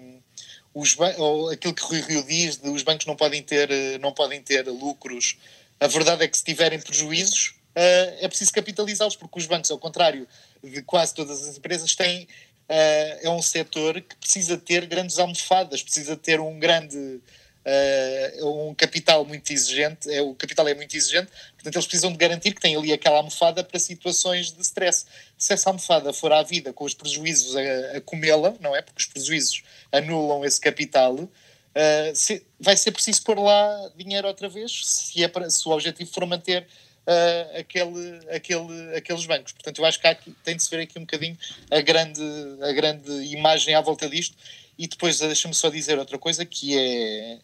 os 0.74 0.96
ou 1.18 1.50
aquilo 1.50 1.74
que 1.74 1.82
Rui 1.82 2.00
Rio 2.00 2.22
diz 2.22 2.56
de 2.56 2.68
os 2.68 2.82
bancos 2.82 3.06
não 3.06 3.16
podem 3.16 3.42
ter, 3.42 3.68
não 4.00 4.12
podem 4.12 4.40
ter 4.42 4.66
lucros 4.66 5.36
a 5.82 5.88
verdade 5.88 6.22
é 6.22 6.28
que 6.28 6.38
se 6.38 6.44
tiverem 6.44 6.78
prejuízos, 6.78 7.56
uh, 7.76 8.16
é 8.20 8.28
preciso 8.28 8.52
capitalizá-los, 8.52 9.16
porque 9.16 9.36
os 9.36 9.46
bancos, 9.46 9.68
ao 9.68 9.78
contrário 9.78 10.28
de 10.62 10.80
quase 10.82 11.12
todas 11.12 11.42
as 11.42 11.58
empresas, 11.58 11.96
têm, 11.96 12.22
uh, 12.22 13.18
é 13.20 13.28
um 13.28 13.42
setor 13.42 14.00
que 14.00 14.14
precisa 14.14 14.56
ter 14.56 14.86
grandes 14.86 15.18
almofadas, 15.18 15.82
precisa 15.82 16.16
ter 16.16 16.38
um 16.38 16.56
grande. 16.56 17.20
Uh, 17.64 18.68
um 18.70 18.74
capital 18.74 19.24
muito 19.24 19.52
exigente, 19.52 20.12
é, 20.12 20.20
o 20.20 20.34
capital 20.34 20.66
é 20.66 20.74
muito 20.74 20.96
exigente, 20.96 21.30
portanto 21.54 21.76
eles 21.76 21.86
precisam 21.86 22.10
de 22.10 22.18
garantir 22.18 22.52
que 22.52 22.60
têm 22.60 22.74
ali 22.74 22.92
aquela 22.92 23.18
almofada 23.18 23.62
para 23.62 23.78
situações 23.78 24.50
de 24.50 24.60
stress. 24.62 25.06
Se 25.38 25.52
essa 25.52 25.70
almofada 25.70 26.12
for 26.12 26.32
à 26.32 26.42
vida 26.42 26.72
com 26.72 26.84
os 26.84 26.92
prejuízos 26.92 27.54
a, 27.56 27.98
a 27.98 28.00
comê-la, 28.00 28.54
não 28.60 28.74
é? 28.74 28.82
Porque 28.82 29.00
os 29.00 29.06
prejuízos 29.06 29.62
anulam 29.92 30.44
esse 30.44 30.60
capital, 30.60 31.28
Uh, 31.72 32.14
se, 32.14 32.44
vai 32.60 32.76
ser 32.76 32.92
preciso 32.92 33.22
pôr 33.22 33.38
lá 33.38 33.90
dinheiro 33.96 34.28
outra 34.28 34.46
vez 34.46 34.84
se, 34.84 35.24
é 35.24 35.26
para, 35.26 35.48
se 35.48 35.66
o 35.66 35.72
objetivo 35.72 36.10
for 36.12 36.26
manter 36.26 36.66
uh, 37.06 37.58
aquele, 37.58 38.20
aquele, 38.30 38.96
aqueles 38.96 39.24
bancos. 39.24 39.52
Portanto, 39.52 39.78
eu 39.78 39.84
acho 39.86 39.98
que 39.98 40.30
tem 40.44 40.56
de 40.56 40.62
se 40.62 40.70
ver 40.70 40.82
aqui 40.82 40.98
um 40.98 41.02
bocadinho 41.02 41.36
a 41.70 41.80
grande, 41.80 42.22
a 42.62 42.72
grande 42.72 43.10
imagem 43.32 43.74
à 43.74 43.80
volta 43.80 44.08
disto. 44.08 44.36
E 44.82 44.88
depois 44.88 45.20
deixa-me 45.20 45.54
só 45.54 45.70
dizer 45.70 45.96
outra 45.96 46.18
coisa 46.18 46.44
que 46.44 46.76
é 46.76 47.38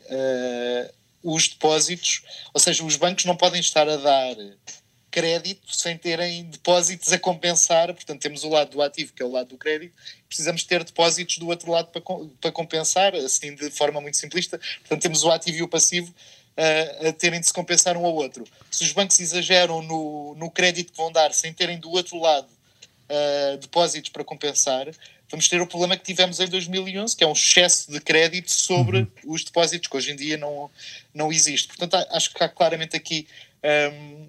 uh, 1.23 1.33
os 1.33 1.47
depósitos, 1.47 2.25
ou 2.53 2.61
seja, 2.61 2.85
os 2.85 2.97
bancos 2.97 3.27
não 3.27 3.37
podem 3.37 3.61
estar 3.61 3.89
a 3.89 3.97
dar 3.97 4.35
crédito 5.09 5.73
sem 5.73 5.97
terem 5.97 6.47
depósitos 6.47 7.13
a 7.13 7.19
compensar. 7.19 7.95
Portanto, 7.95 8.21
temos 8.21 8.43
o 8.43 8.49
lado 8.49 8.73
do 8.73 8.83
ativo, 8.83 9.13
que 9.13 9.23
é 9.23 9.25
o 9.25 9.31
lado 9.31 9.51
do 9.51 9.57
crédito, 9.57 9.95
precisamos 10.27 10.65
ter 10.65 10.83
depósitos 10.83 11.39
do 11.39 11.47
outro 11.47 11.71
lado 11.71 11.93
para, 11.93 12.03
para 12.41 12.51
compensar, 12.51 13.15
assim 13.15 13.55
de 13.55 13.71
forma 13.71 14.01
muito 14.01 14.17
simplista. 14.17 14.59
Portanto, 14.81 15.01
temos 15.01 15.23
o 15.23 15.31
ativo 15.31 15.59
e 15.59 15.63
o 15.63 15.69
passivo 15.69 16.13
uh, 16.13 17.07
a 17.07 17.13
terem 17.13 17.39
de 17.39 17.47
se 17.47 17.53
compensar 17.53 17.97
um 17.97 18.05
ao 18.05 18.17
outro. 18.17 18.43
Se 18.69 18.83
os 18.83 18.91
bancos 18.91 19.21
exageram 19.21 19.81
no, 19.81 20.35
no 20.35 20.51
crédito 20.51 20.91
que 20.91 20.99
vão 20.99 21.13
dar 21.13 21.33
sem 21.33 21.53
terem 21.53 21.79
do 21.79 21.89
outro 21.93 22.19
lado 22.19 22.49
uh, 22.49 23.57
depósitos 23.59 24.11
para 24.11 24.25
compensar, 24.25 24.89
vamos 25.31 25.49
ter 25.49 25.61
o 25.61 25.67
problema 25.67 25.97
que 25.97 26.05
tivemos 26.05 26.41
em 26.41 26.49
2011, 26.49 27.17
que 27.17 27.25
é 27.25 27.27
um 27.27 27.33
excesso 27.33 27.91
de 27.91 28.01
crédito 28.01 28.51
sobre 28.51 29.01
uhum. 29.01 29.09
os 29.27 29.45
depósitos, 29.45 29.89
que 29.89 29.97
hoje 29.97 30.13
em 30.13 30.17
dia 30.17 30.37
não, 30.37 30.71
não 31.15 31.33
existe. 31.33 31.69
Portanto, 31.69 32.07
acho 32.11 32.33
que 32.33 32.43
há 32.43 32.49
claramente 32.49 32.97
aqui. 32.97 33.27
Um, 33.93 34.29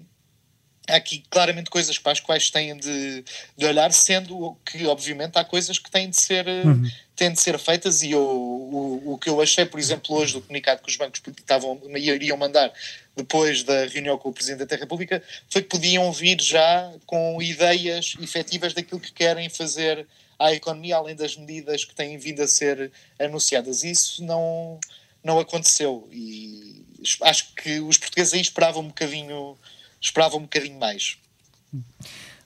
há 0.88 0.96
aqui 0.96 1.22
claramente 1.30 1.70
coisas 1.70 1.98
para 1.98 2.12
as 2.12 2.20
quais 2.20 2.50
têm 2.50 2.76
de, 2.76 3.24
de, 3.56 3.64
olhar, 3.64 3.92
sendo 3.92 4.56
que, 4.64 4.86
obviamente, 4.86 5.36
há 5.36 5.44
coisas 5.44 5.78
que 5.78 5.90
têm 5.90 6.10
de 6.10 6.20
ser, 6.20 6.46
uhum. 6.46 6.82
têm 7.14 7.32
de 7.32 7.40
ser 7.40 7.58
feitas. 7.58 8.02
E 8.02 8.10
eu, 8.10 8.20
o, 8.20 9.14
o 9.14 9.18
que 9.18 9.28
eu 9.28 9.40
achei, 9.40 9.64
por 9.64 9.78
exemplo, 9.78 10.16
hoje 10.16 10.34
do 10.34 10.40
comunicado 10.40 10.82
que 10.82 10.88
os 10.88 10.96
bancos 10.96 11.22
estavam, 11.38 11.80
iriam 11.96 12.36
mandar 12.36 12.72
depois 13.16 13.62
da 13.62 13.86
reunião 13.86 14.18
com 14.18 14.30
o 14.30 14.32
Presidente 14.32 14.66
da 14.66 14.76
República 14.76 15.22
foi 15.48 15.62
que 15.62 15.68
podiam 15.68 16.10
vir 16.12 16.40
já 16.40 16.90
com 17.06 17.40
ideias 17.40 18.14
efetivas 18.20 18.72
daquilo 18.72 19.00
que 19.00 19.12
querem 19.12 19.48
fazer 19.48 20.06
à 20.40 20.52
economia, 20.52 20.96
além 20.96 21.14
das 21.14 21.36
medidas 21.36 21.84
que 21.84 21.94
têm 21.94 22.16
vindo 22.16 22.40
a 22.40 22.48
ser 22.48 22.90
anunciadas. 23.18 23.84
Isso 23.84 24.24
não, 24.24 24.80
não 25.22 25.38
aconteceu. 25.38 26.08
E 26.10 26.82
acho 27.22 27.54
que 27.54 27.78
os 27.80 27.98
portugueses 27.98 28.32
aí 28.32 28.40
esperavam 28.40 28.82
um 28.82 28.88
bocadinho 28.88 29.56
esperava 30.00 30.36
um 30.36 30.42
bocadinho 30.42 30.78
mais. 30.78 31.18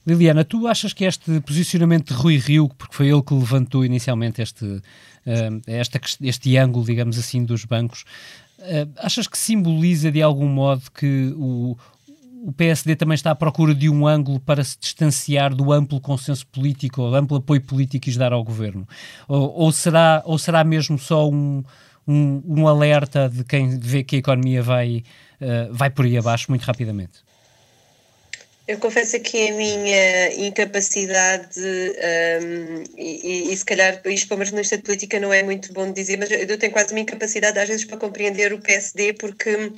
Liliana, 0.07 0.45
tu 0.45 0.67
achas 0.67 0.93
que 0.93 1.05
este 1.05 1.41
posicionamento 1.41 2.13
de 2.13 2.21
Rui 2.21 2.37
Rio, 2.37 2.69
porque 2.69 2.95
foi 2.95 3.09
ele 3.09 3.23
que 3.23 3.33
levantou 3.33 3.85
inicialmente 3.85 4.43
este, 4.43 4.65
uh, 4.65 4.83
esta, 5.67 6.01
este 6.21 6.57
ângulo, 6.57 6.85
digamos 6.85 7.17
assim, 7.17 7.45
dos 7.45 7.65
bancos, 7.65 8.05
uh, 8.59 8.91
achas 8.97 9.27
que 9.27 9.39
simboliza 9.39 10.11
de 10.11 10.21
algum 10.21 10.49
modo 10.49 10.91
que 10.91 11.33
o, 11.37 11.79
o 12.45 12.53
PSD 12.53 12.95
também 12.95 13.15
está 13.15 13.31
à 13.31 13.35
procura 13.35 13.75
de 13.75 13.89
um 13.89 14.07
ângulo 14.07 14.39
para 14.39 14.63
se 14.63 14.77
distanciar 14.79 15.55
do 15.55 15.73
amplo 15.73 15.99
consenso 15.99 16.47
político, 16.47 17.01
ou 17.01 17.15
amplo 17.15 17.39
apoio 17.39 17.63
político 17.63 18.11
e 18.11 18.19
dar 18.19 18.35
ao 18.35 18.45
governo? 18.45 18.87
Ou, 19.27 19.51
ou, 19.55 19.73
será, 19.73 20.23
ou 20.27 20.39
será 20.39 20.63
mesmo 20.63 20.99
só 20.99 21.27
um, 21.27 21.65
um, 22.07 22.43
um 22.47 22.69
alerta 22.69 23.31
de 23.31 23.45
quem 23.45 23.79
vê 23.79 24.05
que 24.05 24.17
a 24.17 24.19
economia 24.19 24.63
vai, 24.63 25.03
uh, 25.41 25.73
vai 25.73 25.89
por 25.89 26.05
aí 26.05 26.19
abaixo 26.19 26.51
muito 26.51 26.65
rapidamente? 26.65 27.25
Eu 28.69 28.79
confesso 28.79 29.19
que 29.21 29.49
a 29.49 29.55
minha 29.55 30.47
incapacidade, 30.47 31.61
um, 31.61 32.85
e, 32.99 33.53
e, 33.53 33.57
se 33.57 33.65
calhar 33.65 34.01
isto 34.07 34.29
para 34.29 34.37
uma 34.37 34.45
jornalista 34.45 34.77
de 34.77 34.83
política 34.83 35.19
não 35.19 35.33
é 35.33 35.43
muito 35.43 35.73
bom 35.73 35.87
de 35.87 35.93
dizer, 35.93 36.19
mas 36.19 36.31
eu 36.31 36.59
tenho 36.59 36.73
quase 36.73 36.93
uma 36.93 37.01
incapacidade 37.01 37.59
às 37.59 37.69
vezes 37.69 37.85
para 37.85 37.99
compreender 37.99 38.53
o 38.53 38.61
PSD, 38.61 39.15
porque 39.15 39.71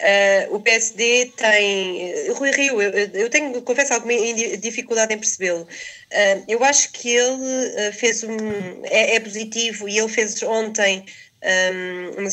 uh, 0.00 0.54
o 0.54 0.60
PSD 0.60 1.32
tem. 1.36 2.30
Rui 2.32 2.50
Rio, 2.50 2.80
eu, 2.80 2.90
eu 2.90 3.30
tenho, 3.30 3.60
confesso, 3.62 3.94
alguma 3.94 4.14
dificuldade 4.58 5.14
em 5.14 5.18
percebê-lo. 5.18 5.62
Uh, 5.62 6.44
eu 6.48 6.62
acho 6.64 6.92
que 6.92 7.10
ele 7.10 7.92
fez 7.92 8.22
um. 8.22 8.38
É, 8.84 9.16
é 9.16 9.20
positivo 9.20 9.88
e 9.88 9.98
ele 9.98 10.08
fez 10.08 10.42
ontem 10.42 11.04
um, 11.46 12.28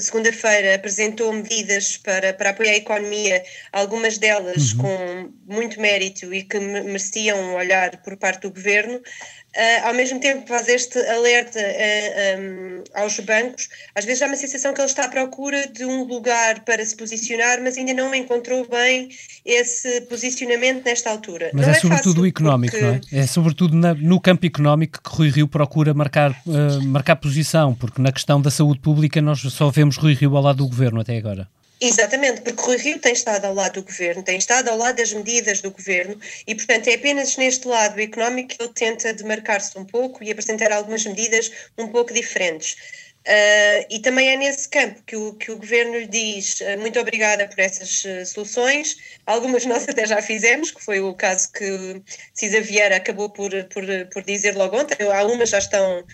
segunda-feira 0.00 0.74
apresentou 0.74 1.32
medidas 1.32 1.96
para, 1.98 2.32
para 2.32 2.50
apoiar 2.50 2.72
a 2.72 2.76
economia, 2.76 3.44
algumas 3.72 4.18
delas 4.18 4.72
uhum. 4.72 4.78
com 4.78 5.32
muito 5.46 5.80
mérito 5.80 6.32
e 6.34 6.42
que 6.42 6.58
mereciam 6.58 7.38
um 7.38 7.54
olhar 7.54 8.02
por 8.02 8.16
parte 8.16 8.42
do 8.42 8.50
governo, 8.50 9.00
ao 9.84 9.94
mesmo 9.94 10.20
tempo 10.20 10.46
faz 10.46 10.68
este 10.68 10.98
alerta 10.98 11.58
uh, 11.58 11.62
ah, 11.62 12.40
um, 12.40 13.02
aos 13.02 13.18
bancos, 13.20 13.68
às 13.94 14.04
vezes 14.04 14.22
há 14.22 14.26
uma 14.26 14.36
sensação 14.36 14.74
que 14.74 14.80
ele 14.80 14.88
está 14.88 15.04
à 15.04 15.08
procura 15.08 15.66
de 15.66 15.84
um 15.84 16.04
lugar 16.04 16.60
para 16.60 16.84
se 16.84 16.96
posicionar, 16.96 17.60
mas 17.62 17.76
ainda 17.78 17.94
não 17.94 18.14
encontrou 18.14 18.66
bem 18.68 19.08
esse 19.44 20.02
posicionamento 20.02 20.84
nesta 20.84 21.10
altura. 21.10 21.50
Mas 21.52 21.66
não 21.66 21.72
é, 21.72 21.76
é 21.76 21.80
sobretudo 21.80 22.22
o 22.22 22.26
económico, 22.26 22.76
porque... 22.76 22.86
não 22.86 23.18
é? 23.20 23.24
É 23.24 23.26
sobretudo 23.26 23.76
na, 23.76 23.94
no 23.94 24.20
campo 24.20 24.46
económico 24.46 25.00
que 25.02 25.16
Rui 25.16 25.30
Rio 25.30 25.48
procura 25.48 25.94
marcar, 25.94 26.32
uh, 26.46 26.82
marcar 26.84 27.16
posição, 27.16 27.74
porque 27.74 28.00
na 28.00 28.12
questão 28.12 28.40
da 28.40 28.50
saúde 28.50 28.80
pública 28.80 29.22
nós 29.22 29.40
só 29.40 29.70
vemos 29.70 29.96
Rui 29.96 30.14
Rio 30.14 30.36
ao 30.36 30.42
lado 30.42 30.58
do 30.58 30.68
governo 30.68 31.00
até 31.00 31.16
agora. 31.16 31.48
Exatamente, 31.78 32.40
porque 32.40 32.62
Rui 32.62 32.76
Rio 32.78 32.98
tem 32.98 33.12
estado 33.12 33.44
ao 33.44 33.52
lado 33.54 33.74
do 33.74 33.82
governo, 33.82 34.22
tem 34.22 34.38
estado 34.38 34.68
ao 34.68 34.78
lado 34.78 34.96
das 34.96 35.12
medidas 35.12 35.60
do 35.60 35.70
governo 35.70 36.18
e, 36.46 36.54
portanto, 36.54 36.88
é 36.88 36.94
apenas 36.94 37.36
neste 37.36 37.68
lado 37.68 38.00
económico 38.00 38.48
que 38.48 38.62
ele 38.62 38.72
tenta 38.72 39.12
demarcar-se 39.12 39.78
um 39.78 39.84
pouco 39.84 40.24
e 40.24 40.30
apresentar 40.30 40.72
algumas 40.72 41.04
medidas 41.04 41.52
um 41.76 41.88
pouco 41.88 42.14
diferentes. 42.14 42.76
Uh, 43.26 43.82
e 43.90 43.98
também 43.98 44.28
é 44.28 44.36
nesse 44.36 44.68
campo 44.68 45.02
que 45.04 45.16
o, 45.16 45.34
que 45.34 45.50
o 45.50 45.56
governo 45.56 45.98
lhe 45.98 46.06
diz 46.06 46.60
uh, 46.60 46.78
muito 46.78 46.96
obrigada 47.00 47.48
por 47.48 47.58
essas 47.58 48.04
uh, 48.04 48.24
soluções. 48.24 48.96
Algumas 49.26 49.66
nós 49.66 49.86
até 49.88 50.06
já 50.06 50.22
fizemos, 50.22 50.70
que 50.70 50.82
foi 50.82 51.00
o 51.00 51.12
caso 51.12 51.50
que 51.50 52.00
Cisa 52.32 52.60
Vieira 52.60 52.96
acabou 52.96 53.28
por, 53.28 53.50
por, 53.64 53.84
por 54.12 54.22
dizer 54.22 54.54
logo 54.56 54.78
ontem. 54.78 54.96
Algumas 55.12 55.50
já 55.50 55.58
estão, 55.58 56.04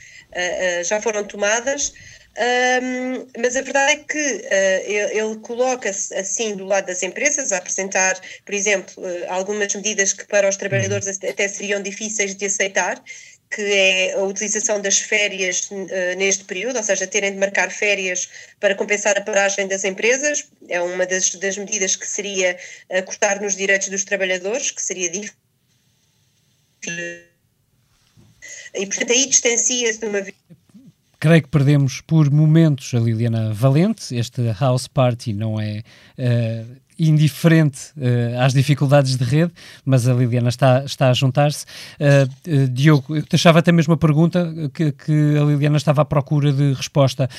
já 0.84 1.02
foram 1.02 1.22
tomadas. 1.24 1.92
Um, 2.34 3.26
mas 3.38 3.56
a 3.56 3.60
verdade 3.60 3.92
é 3.92 3.96
que 3.96 4.18
uh, 4.18 4.90
ele, 4.90 5.18
ele 5.18 5.36
coloca-se 5.40 6.14
assim 6.14 6.56
do 6.56 6.64
lado 6.64 6.86
das 6.86 7.02
empresas 7.02 7.52
a 7.52 7.58
apresentar, 7.58 8.18
por 8.44 8.54
exemplo, 8.54 8.94
uh, 9.02 9.24
algumas 9.28 9.74
medidas 9.74 10.14
que 10.14 10.26
para 10.26 10.48
os 10.48 10.56
trabalhadores 10.56 11.06
uhum. 11.06 11.28
até 11.28 11.46
seriam 11.46 11.82
difíceis 11.82 12.34
de 12.34 12.46
aceitar, 12.46 13.02
que 13.50 13.60
é 13.60 14.14
a 14.14 14.22
utilização 14.22 14.80
das 14.80 14.96
férias 14.96 15.68
uh, 15.70 16.16
neste 16.16 16.44
período, 16.44 16.76
ou 16.76 16.82
seja, 16.82 17.06
terem 17.06 17.32
de 17.32 17.38
marcar 17.38 17.70
férias 17.70 18.30
para 18.58 18.74
compensar 18.74 19.18
a 19.18 19.20
paragem 19.20 19.68
das 19.68 19.84
empresas, 19.84 20.48
é 20.70 20.80
uma 20.80 21.04
das, 21.04 21.34
das 21.34 21.58
medidas 21.58 21.96
que 21.96 22.06
seria 22.06 22.56
cortar 23.04 23.42
nos 23.42 23.54
direitos 23.54 23.88
dos 23.88 24.04
trabalhadores, 24.04 24.70
que 24.70 24.80
seria 24.80 25.10
difícil. 25.10 25.36
E, 28.74 28.86
portanto, 28.86 29.12
aí 29.12 29.26
distancia-se 29.26 29.98
de 29.98 30.06
uma 30.06 30.22
creio 31.22 31.40
que 31.40 31.48
perdemos 31.48 32.00
por 32.00 32.28
momentos 32.32 32.92
a 32.94 32.98
Liliana 32.98 33.52
Valente. 33.54 34.12
Este 34.12 34.50
House 34.58 34.88
Party 34.88 35.32
não 35.32 35.60
é 35.60 35.84
uh, 36.18 36.76
indiferente 36.98 37.92
uh, 37.96 38.40
às 38.40 38.52
dificuldades 38.52 39.16
de 39.16 39.22
rede, 39.22 39.52
mas 39.84 40.08
a 40.08 40.14
Liliana 40.14 40.48
está, 40.48 40.82
está 40.84 41.10
a 41.10 41.12
juntar-se. 41.12 41.64
Uh, 42.00 42.66
Diogo, 42.66 43.14
eu 43.14 43.22
deixava 43.22 43.60
até 43.60 43.70
mesmo 43.70 43.94
a 43.94 43.96
pergunta 43.96 44.52
que, 44.74 44.90
que 44.90 45.38
a 45.40 45.44
Liliana 45.44 45.76
estava 45.76 46.02
à 46.02 46.04
procura 46.04 46.52
de 46.52 46.72
resposta. 46.72 47.30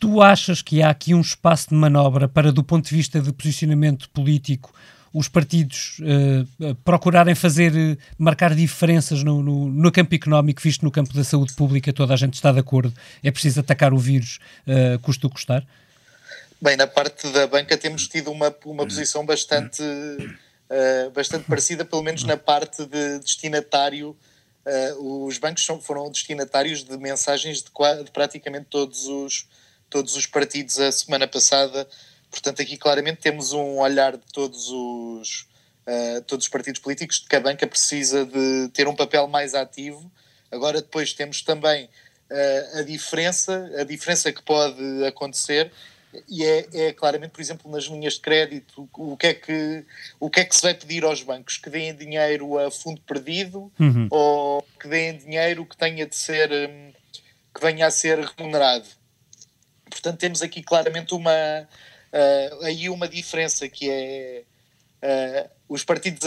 Tu 0.00 0.22
achas 0.22 0.62
que 0.62 0.80
há 0.80 0.88
aqui 0.88 1.12
um 1.12 1.20
espaço 1.20 1.68
de 1.68 1.74
manobra 1.74 2.26
para, 2.26 2.50
do 2.50 2.64
ponto 2.64 2.88
de 2.88 2.96
vista 2.96 3.20
de 3.20 3.30
posicionamento 3.30 4.08
político, 4.08 4.72
os 5.16 5.28
partidos 5.28 5.98
uh, 6.00 6.74
procurarem 6.84 7.34
fazer, 7.34 7.72
uh, 7.72 7.96
marcar 8.18 8.54
diferenças 8.54 9.22
no, 9.22 9.42
no, 9.42 9.66
no, 9.66 9.90
campo 9.90 10.14
económico, 10.14 10.60
visto 10.60 10.82
no 10.82 10.90
campo 10.90 11.14
da 11.14 11.24
saúde 11.24 11.54
pública, 11.54 11.90
toda 11.90 12.12
a 12.12 12.16
gente 12.18 12.34
está 12.34 12.52
de 12.52 12.58
acordo, 12.58 12.92
é 13.24 13.30
preciso 13.30 13.60
atacar 13.60 13.94
o 13.94 13.98
vírus, 13.98 14.38
uh, 14.66 14.98
custa 14.98 15.26
o 15.26 15.30
custar? 15.30 15.66
Bem, 16.60 16.76
na 16.76 16.86
parte 16.86 17.26
da 17.30 17.46
banca 17.46 17.78
temos 17.78 18.06
tido 18.08 18.30
uma, 18.30 18.54
uma 18.66 18.84
posição 18.84 19.24
bastante, 19.24 19.82
bastante 21.14 21.44
parecida, 21.44 21.84
pelo 21.84 22.02
menos 22.02 22.24
na 22.24 22.38
parte 22.38 22.86
de 22.86 23.18
destinatário. 23.18 24.16
os 24.98 25.36
bancos 25.36 25.66
são, 25.66 25.78
foram 25.78 26.10
destinatários 26.10 26.82
de 26.82 26.96
mensagens 26.96 27.58
de, 27.62 28.04
de 28.04 28.10
praticamente 28.10 28.66
todos 28.70 29.06
os, 29.06 29.46
todos 29.90 30.16
os 30.16 30.24
partidos 30.26 30.80
a 30.80 30.90
semana 30.90 31.28
passada 31.28 31.86
Portanto, 32.36 32.60
aqui 32.60 32.76
claramente 32.76 33.18
temos 33.18 33.54
um 33.54 33.78
olhar 33.78 34.12
de 34.12 34.24
todos 34.30 34.68
os, 34.68 35.48
uh, 35.86 36.20
todos 36.26 36.44
os 36.44 36.50
partidos 36.50 36.82
políticos 36.82 37.20
de 37.20 37.26
que 37.26 37.34
a 37.34 37.40
banca 37.40 37.66
precisa 37.66 38.26
de 38.26 38.68
ter 38.74 38.86
um 38.86 38.94
papel 38.94 39.26
mais 39.26 39.54
ativo. 39.54 40.12
Agora, 40.52 40.82
depois 40.82 41.14
temos 41.14 41.40
também 41.40 41.86
uh, 41.86 42.78
a 42.78 42.82
diferença, 42.82 43.70
a 43.78 43.84
diferença 43.84 44.30
que 44.30 44.42
pode 44.42 44.76
acontecer 45.06 45.72
e 46.28 46.44
é, 46.44 46.66
é, 46.74 46.92
claramente, 46.92 47.30
por 47.30 47.40
exemplo, 47.40 47.70
nas 47.70 47.84
linhas 47.84 48.14
de 48.14 48.20
crédito, 48.20 48.86
o 48.92 49.16
que, 49.16 49.26
é 49.28 49.34
que, 49.34 49.84
o 50.20 50.28
que 50.28 50.40
é 50.40 50.44
que 50.44 50.54
se 50.54 50.62
vai 50.62 50.74
pedir 50.74 51.04
aos 51.04 51.22
bancos? 51.22 51.56
Que 51.56 51.70
deem 51.70 51.94
dinheiro 51.94 52.58
a 52.58 52.70
fundo 52.70 53.00
perdido 53.00 53.72
uhum. 53.80 54.08
ou 54.10 54.62
que 54.78 54.88
deem 54.88 55.16
dinheiro 55.16 55.64
que 55.64 55.76
tenha 55.76 56.06
de 56.06 56.16
ser, 56.16 56.50
um, 56.50 56.92
que 57.54 57.60
venha 57.62 57.86
a 57.86 57.90
ser 57.90 58.18
remunerado? 58.18 58.86
Portanto, 59.90 60.18
temos 60.18 60.42
aqui 60.42 60.62
claramente 60.62 61.14
uma, 61.14 61.66
aí 62.62 62.88
uma 62.88 63.08
diferença 63.08 63.68
que 63.68 63.90
é 63.90 64.42
uh, 65.02 65.50
os 65.68 65.84
partidos, 65.84 66.22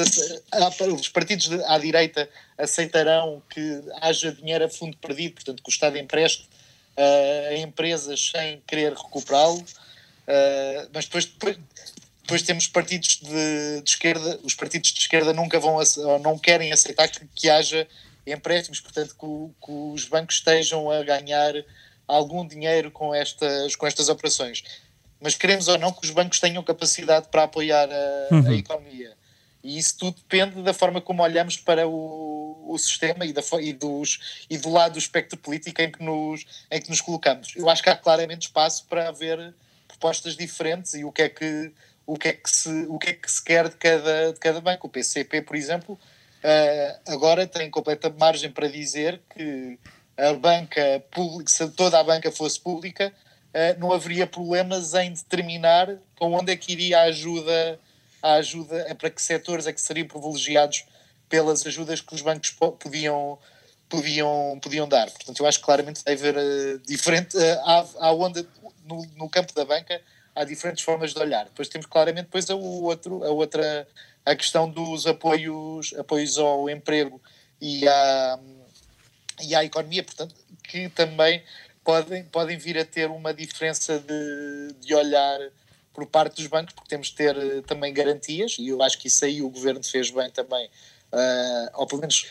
os 0.99 1.09
partidos 1.09 1.49
à 1.65 1.77
direita 1.77 2.29
aceitarão 2.57 3.41
que 3.49 3.81
haja 4.01 4.31
dinheiro 4.31 4.65
a 4.65 4.69
fundo 4.69 4.97
perdido, 4.97 5.35
portanto 5.35 5.63
que 5.63 5.69
o 5.69 5.71
Estado 5.71 5.97
empreste 5.97 6.43
uh, 6.97 7.53
a 7.53 7.57
empresas 7.57 8.31
sem 8.31 8.61
querer 8.67 8.93
recuperá-lo, 8.93 9.63
mas 10.93 11.05
depois, 11.05 11.25
depois, 11.25 11.57
depois, 12.21 12.41
temos 12.43 12.67
partidos 12.67 13.19
de, 13.19 13.81
de, 13.81 13.89
esquerda, 13.89 14.39
os 14.43 14.53
partidos 14.53 14.91
de 14.91 14.99
esquerda 14.99 15.33
nunca 15.33 15.59
vão 15.59 15.75
ou 15.75 16.19
não 16.19 16.37
querem 16.37 16.71
aceitar 16.71 17.07
que, 17.07 17.25
que 17.33 17.49
haja 17.49 17.87
empréstimos, 18.27 18.79
portanto 18.79 19.15
que, 19.19 19.65
que 19.65 19.71
os 19.71 20.05
bancos 20.05 20.35
estejam 20.35 20.91
a 20.91 21.01
ganhar 21.01 21.55
algum 22.07 22.47
dinheiro 22.47 22.91
com 22.91 23.15
estas, 23.15 23.75
com 23.75 23.87
estas 23.87 24.07
operações 24.07 24.63
mas 25.21 25.35
queremos 25.35 25.67
ou 25.67 25.77
não 25.77 25.91
que 25.91 26.05
os 26.05 26.11
bancos 26.11 26.39
tenham 26.39 26.63
capacidade 26.63 27.27
para 27.29 27.43
apoiar 27.43 27.89
a, 27.91 28.35
uhum. 28.35 28.47
a 28.47 28.55
economia. 28.55 29.17
E 29.63 29.77
isso 29.77 29.97
tudo 29.97 30.15
depende 30.17 30.61
da 30.61 30.73
forma 30.73 31.01
como 31.01 31.21
olhamos 31.21 31.57
para 31.57 31.85
o, 31.87 32.65
o 32.67 32.77
sistema 32.77 33.25
e, 33.25 33.33
da, 33.33 33.41
e, 33.61 33.73
dos, 33.73 34.45
e 34.49 34.57
do 34.57 34.69
lado 34.69 34.93
do 34.93 34.99
espectro 34.99 35.37
político 35.37 35.81
em 35.81 35.91
que, 35.91 36.01
nos, 36.01 36.45
em 36.71 36.81
que 36.81 36.89
nos 36.89 37.01
colocamos. 37.01 37.53
Eu 37.55 37.69
acho 37.69 37.83
que 37.83 37.89
há 37.89 37.95
claramente 37.95 38.43
espaço 38.43 38.85
para 38.85 39.09
haver 39.09 39.53
propostas 39.87 40.37
diferentes 40.37 40.93
e 40.93 41.03
o 41.03 41.11
que 41.11 41.23
é 41.23 41.29
que, 41.29 41.73
o 42.05 42.17
que, 42.17 42.29
é 42.29 42.33
que, 42.33 42.49
se, 42.49 42.69
o 42.87 42.97
que, 42.97 43.09
é 43.09 43.13
que 43.13 43.29
se 43.29 43.43
quer 43.43 43.67
de 43.67 43.75
cada, 43.75 44.31
de 44.31 44.39
cada 44.39 44.61
banco. 44.61 44.87
O 44.87 44.89
PCP, 44.89 45.41
por 45.41 45.57
exemplo, 45.57 45.95
uh, 45.95 47.11
agora 47.11 47.45
tem 47.45 47.69
completa 47.69 48.09
margem 48.17 48.49
para 48.49 48.69
dizer 48.69 49.19
que 49.35 49.77
a 50.17 50.33
banca 50.33 51.03
pública, 51.11 51.51
se 51.51 51.67
toda 51.71 51.99
a 51.99 52.03
banca 52.03 52.31
fosse 52.31 52.59
pública, 52.59 53.05
eh, 53.05 53.28
não 53.79 53.91
haveria 53.91 54.27
problemas 54.27 54.93
em 54.93 55.11
determinar 55.11 55.87
para 56.15 56.27
onde 56.27 56.51
é 56.51 56.55
que 56.55 56.71
iria 56.71 56.99
a 56.99 57.03
ajuda, 57.03 57.79
a 58.21 58.33
ajuda 58.33 58.85
é 58.87 58.93
para 58.93 59.09
que 59.09 59.21
setores 59.21 59.65
é 59.65 59.73
que 59.73 59.81
seriam 59.81 60.07
privilegiados 60.07 60.85
pelas 61.29 61.65
ajudas 61.65 62.01
que 62.01 62.13
os 62.13 62.21
bancos 62.21 62.51
podiam, 62.51 63.37
podiam, 63.87 64.59
podiam 64.61 64.87
dar. 64.87 65.09
Portanto, 65.11 65.39
eu 65.39 65.45
acho 65.45 65.59
que 65.59 65.65
claramente 65.65 66.03
deve 66.03 66.29
haver 66.29 66.37
uh, 66.41 66.79
diferente, 66.79 67.37
uh, 67.37 67.59
há, 67.63 67.85
há 67.99 68.13
onde, 68.13 68.45
no, 68.85 69.05
no, 69.15 69.29
campo 69.29 69.53
da 69.53 69.63
banca 69.63 70.01
há 70.35 70.43
diferentes 70.43 70.83
formas 70.83 71.13
de 71.13 71.19
olhar. 71.19 71.45
Depois 71.45 71.69
temos 71.69 71.85
claramente 71.85 72.25
depois 72.25 72.49
a, 72.49 72.55
outro, 72.55 73.23
a 73.23 73.29
outra 73.29 73.87
a 74.25 74.35
questão 74.35 74.69
dos 74.69 75.05
apoios, 75.07 75.93
apoios 75.97 76.37
ao 76.37 76.69
emprego 76.69 77.21
e 77.61 77.87
à, 77.87 78.39
e 79.41 79.55
à 79.55 79.63
economia, 79.63 80.03
portanto, 80.03 80.35
que 80.63 80.89
também 80.89 81.43
podem, 81.89 82.23
podem 82.25 82.57
vir 82.57 82.77
a 82.77 82.85
ter 82.85 83.09
uma 83.09 83.33
diferença 83.33 83.97
de, 83.99 84.73
de 84.79 84.93
olhar 84.93 85.39
por 85.91 86.05
parte 86.05 86.35
dos 86.35 86.45
bancos, 86.45 86.73
porque 86.75 86.87
temos 86.87 87.07
de 87.07 87.15
ter 87.15 87.35
uh, 87.35 87.63
também 87.63 87.91
garantias, 87.91 88.57
e 88.59 88.67
eu 88.67 88.83
acho 88.83 88.99
que 88.99 89.07
isso 89.07 89.25
aí 89.25 89.41
o 89.41 89.49
governo 89.49 89.83
fez 89.83 90.11
bem 90.11 90.29
também, 90.29 90.67
uh, 90.67 91.69
ou 91.73 91.87
pelo 91.87 92.01
menos 92.01 92.27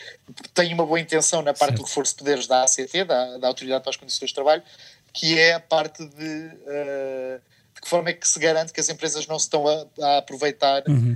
tem 0.53 0.73
uma 0.73 0.85
boa 0.85 0.99
intenção 0.99 1.41
na 1.41 1.53
parte 1.53 1.71
certo. 1.71 1.81
do 1.81 1.83
reforço 1.83 2.13
de 2.13 2.19
poderes 2.19 2.47
da 2.47 2.63
ACT, 2.63 3.03
da, 3.03 3.37
da 3.37 3.47
Autoridade 3.49 3.83
para 3.83 3.89
as 3.89 3.97
Condições 3.97 4.29
de 4.29 4.33
Trabalho, 4.33 4.63
que 5.11 5.37
é 5.37 5.55
a 5.55 5.59
parte 5.59 6.05
de, 6.05 6.23
uh, 6.23 7.41
de 7.75 7.81
que 7.81 7.89
forma 7.89 8.11
é 8.11 8.13
que 8.13 8.27
se 8.27 8.39
garante 8.39 8.71
que 8.71 8.79
as 8.79 8.87
empresas 8.87 9.27
não 9.27 9.37
se 9.37 9.45
estão 9.45 9.67
a, 9.67 9.85
a 10.01 10.17
aproveitar 10.19 10.83
uhum. 10.87 11.15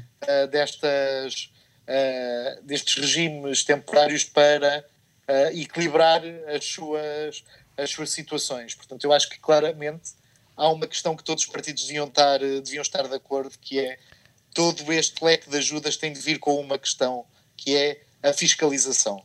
destas, 0.49 1.49
destes 2.63 2.95
regimes 2.95 3.63
temporários 3.63 4.23
para 4.23 4.85
equilibrar 5.53 6.21
as 6.55 6.63
suas 6.63 7.43
as 7.77 7.89
suas 7.89 8.11
situações. 8.11 8.75
Portanto, 8.75 9.03
eu 9.03 9.13
acho 9.13 9.29
que 9.29 9.39
claramente 9.39 10.11
há 10.55 10.69
uma 10.69 10.87
questão 10.87 11.15
que 11.15 11.23
todos 11.23 11.43
os 11.43 11.49
partidos 11.49 11.83
deviam 11.83 12.07
estar, 12.07 12.41
eh, 12.41 12.61
deviam 12.61 12.81
estar 12.81 13.07
de 13.07 13.15
acordo, 13.15 13.57
que 13.59 13.79
é 13.79 13.97
todo 14.53 14.91
este 14.93 15.23
leque 15.23 15.49
de 15.49 15.57
ajudas 15.57 15.97
tem 15.97 16.13
de 16.13 16.19
vir 16.19 16.39
com 16.39 16.59
uma 16.59 16.77
questão, 16.77 17.25
que 17.57 17.75
é 17.75 18.01
a 18.21 18.31
fiscalização. 18.33 19.23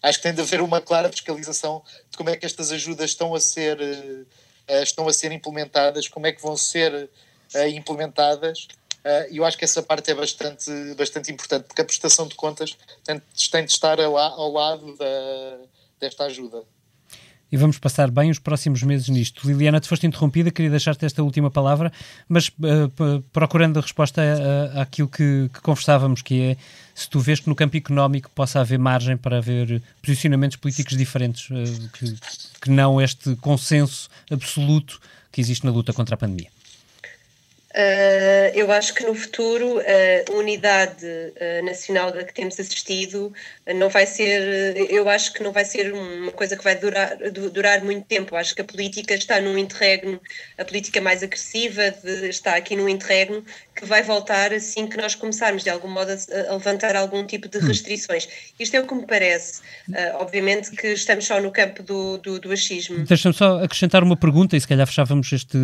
Acho 0.00 0.18
que 0.18 0.22
tem 0.22 0.34
de 0.34 0.40
haver 0.40 0.60
uma 0.60 0.80
clara 0.80 1.10
fiscalização 1.10 1.82
de 2.08 2.16
como 2.16 2.30
é 2.30 2.36
que 2.36 2.46
estas 2.46 2.70
ajudas 2.70 3.10
estão 3.10 3.34
a 3.34 3.40
ser, 3.40 3.80
uh, 3.80 4.82
estão 4.82 5.08
a 5.08 5.12
ser 5.12 5.32
implementadas, 5.32 6.06
como 6.06 6.26
é 6.26 6.32
que 6.32 6.40
vão 6.40 6.56
ser 6.56 7.10
implementadas. 7.74 8.68
E 9.30 9.38
eu 9.38 9.44
acho 9.44 9.56
que 9.56 9.64
essa 9.64 9.82
parte 9.82 10.10
é 10.10 10.14
bastante, 10.14 10.70
bastante 10.94 11.32
importante, 11.32 11.64
porque 11.64 11.80
a 11.80 11.84
prestação 11.84 12.28
de 12.28 12.34
contas 12.34 12.76
tem, 13.50 13.64
de 13.64 13.72
estar 13.72 13.98
ao 13.98 14.52
lado 14.52 14.96
da, 14.96 15.58
desta 15.98 16.24
ajuda 16.24 16.62
e 17.50 17.56
vamos 17.56 17.78
passar 17.78 18.10
bem 18.10 18.30
os 18.30 18.38
próximos 18.38 18.82
meses 18.82 19.08
nisto. 19.08 19.46
Liliana, 19.46 19.80
te 19.80 19.88
foste 19.88 20.06
interrompida, 20.06 20.50
queria 20.50 20.70
deixar-te 20.70 21.04
esta 21.06 21.22
última 21.22 21.50
palavra, 21.50 21.92
mas 22.28 22.48
uh, 22.48 23.22
procurando 23.32 23.78
a 23.78 23.82
resposta 23.82 24.20
a, 24.20 24.78
a, 24.78 24.82
àquilo 24.82 25.08
que, 25.08 25.50
que, 25.52 25.60
conversávamos, 25.60 26.22
que 26.22 26.40
é 26.42 26.56
se 26.94 27.08
tu 27.08 27.20
vês 27.20 27.40
que 27.40 27.48
no 27.48 27.54
campo 27.54 27.76
económico 27.76 28.30
possa 28.34 28.60
haver 28.60 28.78
margem 28.78 29.16
para 29.16 29.38
haver 29.38 29.82
posicionamentos 30.02 30.56
políticos 30.56 30.96
diferentes, 30.96 31.48
uh, 31.50 31.88
que, 31.98 32.14
que 32.62 32.70
não 32.70 33.00
este 33.00 33.34
consenso 33.36 34.08
absoluto 34.30 35.00
que 35.32 35.40
existe 35.40 35.64
na 35.64 35.72
luta 35.72 35.92
contra 35.92 36.14
a 36.14 36.18
pandemia. 36.18 36.57
Uh, 37.78 38.50
eu 38.54 38.72
acho 38.72 38.92
que 38.92 39.04
no 39.06 39.14
futuro 39.14 39.78
a 39.78 40.32
unidade 40.32 41.06
uh, 41.06 41.64
nacional 41.64 42.10
da 42.10 42.24
que 42.24 42.34
temos 42.34 42.58
assistido 42.58 43.32
uh, 43.68 43.74
não 43.74 43.88
vai 43.88 44.04
ser, 44.04 44.76
eu 44.90 45.08
acho 45.08 45.32
que 45.32 45.44
não 45.44 45.52
vai 45.52 45.64
ser 45.64 45.94
uma 45.94 46.32
coisa 46.32 46.56
que 46.56 46.64
vai 46.64 46.74
durar, 46.74 47.16
durar 47.52 47.84
muito 47.84 48.04
tempo. 48.04 48.34
Eu 48.34 48.38
acho 48.38 48.52
que 48.52 48.62
a 48.62 48.64
política 48.64 49.14
está 49.14 49.40
num 49.40 49.56
interregno, 49.56 50.20
a 50.58 50.64
política 50.64 51.00
mais 51.00 51.22
agressiva 51.22 51.94
de, 52.02 52.28
está 52.28 52.56
aqui 52.56 52.74
num 52.74 52.88
interregno 52.88 53.44
que 53.76 53.84
vai 53.84 54.02
voltar 54.02 54.52
assim 54.52 54.88
que 54.88 54.96
nós 54.96 55.14
começarmos 55.14 55.62
de 55.62 55.70
algum 55.70 55.88
modo 55.88 56.10
a, 56.10 56.50
a 56.50 56.54
levantar 56.54 56.96
algum 56.96 57.24
tipo 57.24 57.48
de 57.48 57.58
hum. 57.58 57.68
restrições. 57.68 58.28
Isto 58.58 58.74
é 58.74 58.80
o 58.80 58.88
que 58.88 58.94
me 58.94 59.06
parece. 59.06 59.60
obviamente 60.14 60.72
que 60.72 60.88
estamos 60.88 61.24
só 61.24 61.40
no 61.40 61.52
campo 61.52 61.84
do, 61.84 62.18
do, 62.18 62.40
do 62.40 62.50
achismo. 62.50 63.04
Deixa-me 63.04 63.34
só 63.34 63.62
acrescentar 63.62 64.02
uma 64.02 64.16
pergunta 64.16 64.56
e 64.56 64.60
se 64.60 64.66
calhar 64.66 64.84
fechávamos 64.84 65.32
este, 65.32 65.56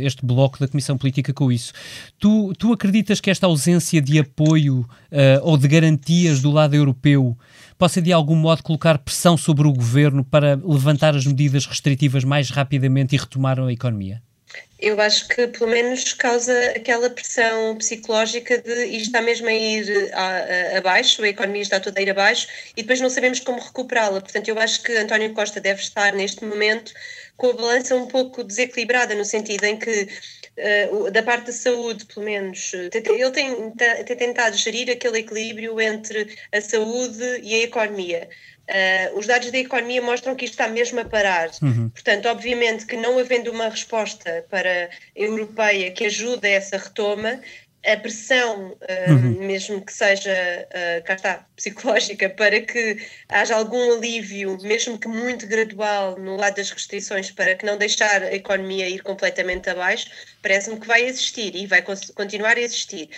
este 0.00 0.26
bloco 0.26 0.58
da 0.58 0.66
Comissão 0.66 0.98
Política 0.98 1.32
com 1.32 1.51
isso. 1.52 1.72
Tu, 2.18 2.52
tu 2.58 2.72
acreditas 2.72 3.20
que 3.20 3.30
esta 3.30 3.46
ausência 3.46 4.00
de 4.00 4.18
apoio 4.18 4.80
uh, 4.80 4.86
ou 5.42 5.56
de 5.56 5.68
garantias 5.68 6.40
do 6.40 6.50
lado 6.50 6.74
europeu 6.74 7.36
possa 7.78 8.00
de 8.00 8.12
algum 8.12 8.36
modo 8.36 8.62
colocar 8.62 8.98
pressão 8.98 9.36
sobre 9.36 9.66
o 9.66 9.72
governo 9.72 10.24
para 10.24 10.54
levantar 10.54 11.14
as 11.14 11.26
medidas 11.26 11.66
restritivas 11.66 12.24
mais 12.24 12.50
rapidamente 12.50 13.14
e 13.14 13.18
retomar 13.18 13.60
a 13.60 13.72
economia? 13.72 14.22
Eu 14.78 15.00
acho 15.00 15.28
que 15.28 15.46
pelo 15.46 15.70
menos 15.70 16.12
causa 16.12 16.52
aquela 16.70 17.08
pressão 17.08 17.76
psicológica 17.76 18.58
de 18.58 18.86
isto 18.86 19.06
está 19.06 19.22
mesmo 19.22 19.46
a 19.46 19.52
ir 19.52 20.12
a, 20.12 20.74
a, 20.74 20.78
abaixo, 20.78 21.22
a 21.22 21.28
economia 21.28 21.62
está 21.62 21.78
toda 21.78 22.00
a 22.00 22.02
ir 22.02 22.10
abaixo 22.10 22.48
e 22.76 22.82
depois 22.82 23.00
não 23.00 23.08
sabemos 23.08 23.38
como 23.38 23.60
recuperá-la. 23.60 24.20
Portanto, 24.20 24.48
eu 24.48 24.58
acho 24.58 24.82
que 24.82 24.92
António 24.96 25.32
Costa 25.34 25.60
deve 25.60 25.80
estar 25.80 26.12
neste 26.14 26.44
momento 26.44 26.92
com 27.36 27.50
a 27.50 27.52
balança 27.52 27.94
um 27.94 28.06
pouco 28.06 28.42
desequilibrada, 28.42 29.14
no 29.14 29.24
sentido 29.24 29.64
em 29.64 29.78
que 29.78 30.08
Uh, 30.52 31.10
da 31.10 31.22
parte 31.22 31.46
da 31.46 31.52
saúde, 31.52 32.04
pelo 32.04 32.26
menos, 32.26 32.74
ele 32.74 32.90
tem, 33.30 33.70
tem, 34.04 34.16
tentado 34.16 34.54
gerir 34.54 34.90
aquele 34.90 35.20
equilíbrio 35.20 35.80
entre 35.80 36.36
a 36.52 36.60
saúde 36.60 37.40
e 37.42 37.54
a 37.54 37.62
economia. 37.62 38.28
Uh, 38.68 39.18
os 39.18 39.26
dados 39.26 39.50
da 39.50 39.58
economia 39.58 40.00
mostram 40.00 40.36
que 40.36 40.44
isto 40.44 40.54
está 40.54 40.68
mesmo 40.68 41.00
a 41.00 41.04
parar. 41.04 41.50
Uhum. 41.60 41.88
Portanto, 41.90 42.26
obviamente 42.26 42.86
que 42.86 42.96
não 42.96 43.18
havendo 43.18 43.50
uma 43.50 43.68
resposta 43.68 44.46
para 44.48 44.88
europeia 45.16 45.90
que 45.90 46.06
ajude 46.06 46.46
a 46.46 46.50
essa 46.50 46.78
retoma, 46.78 47.40
a 47.84 47.96
pressão, 47.96 48.70
uh, 48.70 49.12
uhum. 49.12 49.46
mesmo 49.46 49.84
que 49.84 49.92
seja, 49.92 50.32
uh, 50.68 51.02
cá 51.02 51.14
está, 51.14 51.46
psicológica, 51.56 52.30
para 52.36 52.60
que 52.60 52.96
haja 53.28 53.56
algum 53.56 53.96
alívio, 53.96 54.56
mesmo 54.62 54.96
que 54.96 55.08
muito 55.08 55.46
gradual, 55.48 56.16
no 56.16 56.36
lado 56.36 56.56
das 56.56 56.70
restrições, 56.70 57.32
para 57.32 57.56
que 57.56 57.66
não 57.66 57.76
deixar 57.76 58.22
a 58.22 58.32
economia 58.32 58.88
ir 58.88 59.02
completamente 59.02 59.68
abaixo, 59.68 60.08
parece-me 60.40 60.78
que 60.78 60.86
vai 60.86 61.02
existir 61.02 61.56
e 61.56 61.66
vai 61.66 61.82
continuar 62.14 62.56
a 62.56 62.60
existir. 62.60 63.10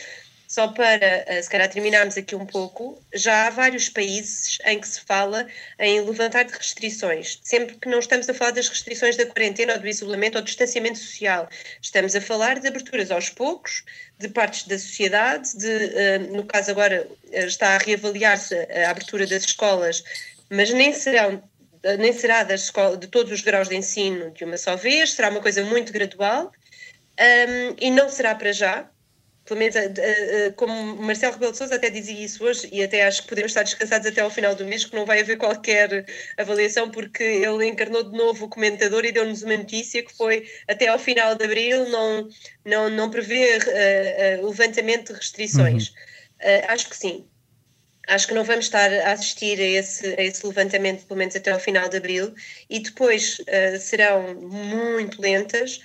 Só 0.55 0.69
para, 0.69 1.25
eh, 1.27 1.43
se 1.43 1.51
calhar, 1.51 1.69
terminarmos 1.69 2.17
aqui 2.17 2.37
um 2.37 2.47
pouco, 2.47 3.03
já 3.13 3.49
há 3.49 3.51
vários 3.51 3.89
países 3.89 4.59
em 4.65 4.79
que 4.79 4.87
se 4.87 5.01
fala 5.01 5.49
em 5.81 6.01
levantar 6.03 6.45
de 6.45 6.53
restrições. 6.53 7.41
Sempre 7.43 7.75
que 7.75 7.89
não 7.89 7.99
estamos 7.99 8.29
a 8.29 8.35
falar 8.35 8.53
das 8.53 8.69
restrições 8.69 9.17
da 9.17 9.27
quarentena 9.27 9.73
ou 9.73 9.81
do 9.81 9.89
isolamento 9.89 10.37
ou 10.37 10.43
do 10.43 10.47
distanciamento 10.47 11.01
social, 11.01 11.49
estamos 11.83 12.15
a 12.15 12.21
falar 12.21 12.61
de 12.61 12.69
aberturas 12.69 13.11
aos 13.11 13.29
poucos, 13.31 13.83
de 14.17 14.29
partes 14.29 14.69
da 14.69 14.79
sociedade, 14.79 15.59
de, 15.59 15.69
eh, 15.69 16.19
no 16.19 16.45
caso 16.45 16.71
agora 16.71 17.05
eh, 17.33 17.47
está 17.47 17.75
a 17.75 17.79
reavaliar-se 17.79 18.55
a 18.55 18.91
abertura 18.91 19.27
das 19.27 19.43
escolas, 19.43 20.05
mas 20.49 20.71
nem 20.71 20.93
serão 20.93 21.43
nem 21.99 22.13
será 22.13 22.45
das 22.45 22.63
escolas, 22.63 23.01
de 23.01 23.09
todos 23.09 23.33
os 23.33 23.41
graus 23.41 23.69
de 23.69 23.75
ensino 23.75 24.31
de 24.31 24.45
uma 24.45 24.57
só 24.57 24.77
vez, 24.77 25.15
será 25.15 25.31
uma 25.31 25.41
coisa 25.41 25.65
muito 25.65 25.93
gradual 25.93 26.53
um, 27.21 27.77
e 27.79 27.91
não 27.91 28.09
será 28.09 28.35
para 28.35 28.53
já, 28.53 28.89
pelo 29.45 29.61
menos 29.61 29.77
eh, 29.77 29.93
eh, 29.99 30.53
como 30.57 30.97
Marcelo 30.97 31.35
Rebelo 31.35 31.53
de 31.53 31.59
Sousa 31.59 31.75
até 31.75 31.91
dizia 31.91 32.25
isso 32.25 32.43
hoje 32.43 32.69
e 32.73 32.83
até 32.83 33.05
acho 33.05 33.23
que 33.23 33.29
podemos 33.29 33.51
estar 33.51 33.63
descansados 33.63 34.07
até 34.07 34.23
ao 34.23 34.31
final 34.31 34.55
do 34.55 34.65
mês 34.65 34.85
que 34.87 34.97
não 34.97 35.05
vai 35.05 35.21
haver 35.21 35.37
qualquer 35.37 36.07
avaliação 36.39 36.91
porque 36.91 37.23
ele 37.23 37.67
encarnou 37.67 38.03
de 38.03 38.17
novo 38.17 38.47
o 38.47 38.49
comentador 38.49 39.05
e 39.05 39.13
deu-nos 39.13 39.43
uma 39.43 39.57
notícia 39.57 40.03
que 40.03 40.17
foi 40.17 40.49
até 40.67 40.89
ao 40.89 40.99
final 40.99 41.35
de 41.35 41.45
abril 41.45 41.89
não, 41.91 42.29
não, 42.65 42.89
não 42.89 43.11
prevê 43.11 43.59
uh, 43.59 44.43
uh, 44.43 44.49
levantamento 44.49 45.13
de 45.13 45.19
restrições. 45.19 45.89
Uhum. 45.89 45.95
Uh, 46.41 46.65
acho 46.69 46.89
que 46.89 46.97
sim. 46.97 47.27
Acho 48.07 48.29
que 48.29 48.35
não 48.35 48.45
vamos 48.45 48.67
estar 48.67 48.93
a 48.93 49.13
assistir 49.13 49.59
a 49.59 49.65
esse, 49.65 50.07
a 50.19 50.23
esse 50.23 50.47
levantamento 50.47 51.07
pelo 51.07 51.19
menos 51.19 51.37
até 51.37 51.51
ao 51.51 51.61
final 51.61 51.89
de 51.89 51.97
abril 51.97 52.35
e 52.69 52.81
depois 52.81 53.41
serão 53.81 54.35
muito 54.35 55.23
lentas 55.23 55.81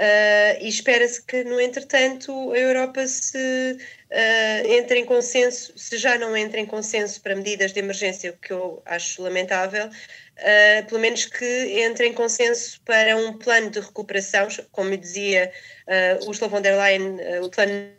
Uh, 0.00 0.56
e 0.62 0.68
espera-se 0.68 1.22
que, 1.22 1.44
no 1.44 1.60
entretanto, 1.60 2.52
a 2.52 2.58
Europa 2.58 3.06
se 3.06 3.36
uh, 3.76 4.66
entre 4.66 5.00
em 5.00 5.04
consenso, 5.04 5.74
se 5.76 5.98
já 5.98 6.16
não 6.16 6.34
entra 6.34 6.58
em 6.58 6.64
consenso 6.64 7.20
para 7.20 7.36
medidas 7.36 7.70
de 7.70 7.80
emergência, 7.80 8.30
o 8.30 8.36
que 8.38 8.50
eu 8.50 8.82
acho 8.86 9.22
lamentável, 9.22 9.88
uh, 9.88 10.86
pelo 10.88 11.02
menos 11.02 11.26
que 11.26 11.44
entre 11.82 12.06
em 12.06 12.14
consenso 12.14 12.80
para 12.80 13.14
um 13.14 13.36
plano 13.36 13.68
de 13.68 13.78
recuperação, 13.78 14.48
como 14.72 14.96
dizia 14.96 15.52
uh, 15.86 16.26
Ursula 16.26 16.48
von 16.48 16.62
der 16.62 16.78
Leyen, 16.78 17.18
o 17.42 17.50
plano 17.50 17.92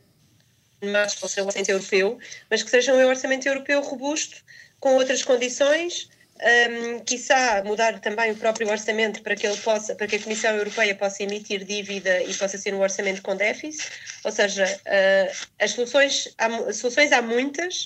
mais 0.83 1.13
para 1.13 1.25
o 1.25 1.45
orçamento 1.45 1.69
europeu, 1.69 2.17
mas 2.49 2.63
que 2.63 2.71
seja 2.71 2.95
um 2.95 3.07
orçamento 3.07 3.47
europeu 3.47 3.79
robusto, 3.79 4.43
com 4.79 4.95
outras 4.95 5.21
condições, 5.21 6.09
um, 6.41 6.99
quiçá 6.99 7.63
mudar 7.63 7.99
também 7.99 8.32
o 8.32 8.36
próprio 8.36 8.69
orçamento 8.69 9.21
para 9.21 9.36
que 9.36 9.45
ele 9.45 9.58
possa, 9.58 9.95
para 9.95 10.08
que 10.08 10.15
a 10.15 10.19
Comissão 10.19 10.56
Europeia 10.56 10.95
possa 10.95 11.23
emitir 11.23 11.63
dívida 11.63 12.21
e 12.23 12.34
possa 12.34 12.58
ser 12.58 12.73
um 12.73 12.80
orçamento 12.80 13.21
com 13.21 13.36
déficit, 13.36 13.89
ou 14.23 14.32
seja, 14.32 14.65
uh, 14.65 15.47
as 15.60 15.71
soluções 15.71 16.34
há, 16.38 16.73
soluções 16.73 17.12
há 17.12 17.21
muitas, 17.21 17.86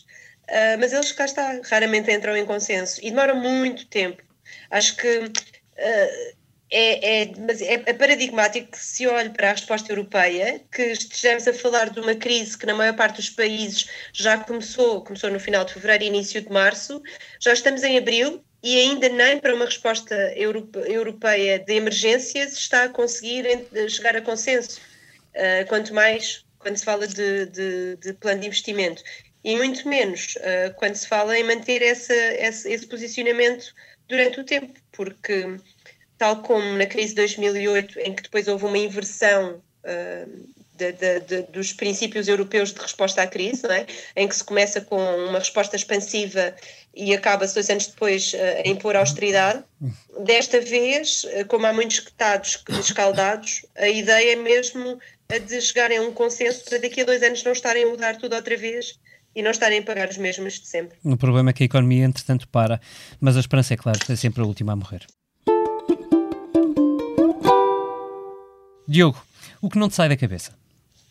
uh, 0.50 0.80
mas 0.80 0.94
eles 0.94 1.12
cá 1.12 1.26
está, 1.26 1.60
raramente 1.70 2.12
entram 2.12 2.36
em 2.36 2.46
consenso 2.46 3.00
e 3.04 3.10
demoram 3.10 3.36
muito 3.36 3.86
tempo. 3.88 4.24
Acho 4.72 4.96
que 4.96 5.18
uh, 5.18 6.36
é, 6.70 7.22
é, 7.22 7.32
mas 7.38 7.62
é, 7.62 7.84
é 7.86 7.94
paradigmático 7.94 8.72
que 8.72 8.80
se 8.80 9.06
olhe 9.08 9.30
para 9.30 9.50
a 9.50 9.52
resposta 9.52 9.92
europeia, 9.92 10.62
que 10.72 10.82
estejamos 10.82 11.48
a 11.48 11.54
falar 11.54 11.90
de 11.90 12.00
uma 12.00 12.16
crise 12.16 12.58
que 12.58 12.66
na 12.66 12.74
maior 12.74 12.96
parte 12.96 13.18
dos 13.18 13.30
países 13.30 13.88
já 14.12 14.38
começou, 14.38 15.04
começou 15.04 15.30
no 15.30 15.40
final 15.40 15.64
de 15.64 15.74
fevereiro 15.74 16.04
e 16.04 16.08
início 16.08 16.42
de 16.42 16.52
março, 16.52 17.02
já 17.40 17.54
estamos 17.54 17.84
em 17.84 17.98
abril 17.98 18.44
e 18.64 18.80
ainda 18.80 19.08
nem 19.10 19.40
para 19.40 19.54
uma 19.54 19.66
resposta 19.66 20.16
europeia 20.36 21.60
de 21.60 21.74
emergência 21.74 22.48
se 22.50 22.58
está 22.58 22.86
a 22.86 22.90
conseguir 22.90 23.46
chegar 23.88 24.16
a 24.16 24.22
consenso, 24.22 24.82
uh, 25.36 25.68
quanto 25.68 25.94
mais 25.94 26.44
quando 26.58 26.78
se 26.78 26.84
fala 26.84 27.08
de, 27.08 27.46
de, 27.46 27.96
de, 27.98 28.14
plano 28.14 28.42
de 28.42 28.48
investimento. 28.48 29.04
E 29.44 29.56
muito 29.56 29.88
menos 29.88 30.36
uh, 30.38 30.74
quando 30.78 30.96
se 30.96 31.08
fala 31.08 31.38
em 31.38 31.44
manter 31.44 31.84
essa, 31.84 32.16
esse, 32.16 32.68
esse 32.72 32.88
posicionamento 32.88 33.72
durante 34.10 34.40
o 34.40 34.44
tempo, 34.44 34.74
porque 34.92 35.60
tal 36.18 36.42
como 36.42 36.78
na 36.78 36.86
crise 36.86 37.10
de 37.10 37.16
2008, 37.16 38.00
em 38.00 38.14
que 38.14 38.24
depois 38.24 38.48
houve 38.48 38.66
uma 38.66 38.78
inversão 38.78 39.62
uh, 39.84 40.56
de, 40.78 40.92
de, 40.92 41.20
de, 41.22 41.42
dos 41.44 41.74
princípios 41.74 42.28
europeus 42.28 42.74
de 42.74 42.80
resposta 42.80 43.22
à 43.22 43.28
crise, 43.28 43.66
é? 43.68 43.86
em 44.16 44.28
que 44.28 44.36
se 44.36 44.44
começa 44.44 44.82
com 44.82 44.98
uma 44.98 45.40
resposta 45.40 45.76
expansiva 45.76 46.54
e 46.94 47.14
acaba-se 47.14 47.54
dois 47.54 47.70
anos 47.70 47.88
depois 47.88 48.34
uh, 48.34 48.38
a 48.66 48.68
impor 48.68 48.96
austeridade. 48.96 49.64
Desta 50.20 50.60
vez, 50.60 51.24
uh, 51.24 51.46
como 51.48 51.66
há 51.66 51.74
muitos 51.74 52.00
estados 52.00 52.64
escaldados, 52.80 53.66
a 53.78 53.88
ideia 53.88 54.34
é 54.34 54.36
mesmo 54.36 55.00
a 55.30 55.38
de 55.38 55.60
chegarem 55.62 55.98
a 55.98 56.02
um 56.02 56.12
consenso 56.12 56.64
para 56.66 56.78
daqui 56.78 57.02
a 57.02 57.06
dois 57.06 57.24
anos 57.24 57.44
não 57.44 57.52
estarem 57.52 57.84
a 57.84 57.88
mudar 57.88 58.18
tudo 58.18 58.36
outra 58.36 58.56
vez 58.56 59.00
e 59.36 59.42
não 59.42 59.52
estarem 59.52 59.80
a 59.80 59.84
pagar 59.84 60.08
os 60.10 60.18
mesmos 60.18 60.60
de 60.60 60.68
sempre. 60.68 60.98
O 61.04 61.18
problema 61.18 61.50
é 61.50 61.54
que 61.54 61.64
a 61.64 61.66
economia, 61.66 62.06
entretanto, 62.06 62.48
para, 62.48 62.80
mas 63.20 63.36
a 63.36 63.40
esperança, 63.40 63.74
é 63.74 63.78
claro, 63.78 64.00
é 64.08 64.16
sempre 64.16 64.42
a 64.42 64.46
última 64.46 64.74
a 64.74 64.76
morrer. 64.76 65.06
Diogo, 68.88 69.26
o 69.62 69.70
que 69.70 69.78
não 69.78 69.90
te 69.90 69.96
sai 69.96 70.10
da 70.10 70.18
cabeça? 70.18 70.54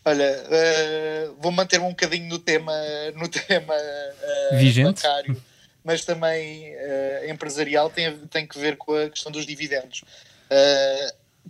Olha, 0.04 0.44
uh, 0.44 1.36
vou 1.40 1.50
manter-me 1.50 1.86
um 1.86 1.90
bocadinho 1.90 2.28
no 2.28 2.38
tema, 2.38 2.72
no 3.16 3.26
tema 3.26 3.74
uh, 3.74 4.56
Vigente. 4.58 5.02
bancário, 5.02 5.42
mas 5.82 6.04
também 6.04 6.74
uh, 6.74 7.30
empresarial 7.30 7.88
tem, 7.88 8.14
tem 8.26 8.46
que 8.46 8.58
ver 8.58 8.76
com 8.76 8.94
a 8.94 9.08
questão 9.08 9.32
dos 9.32 9.46
dividendos. 9.46 10.04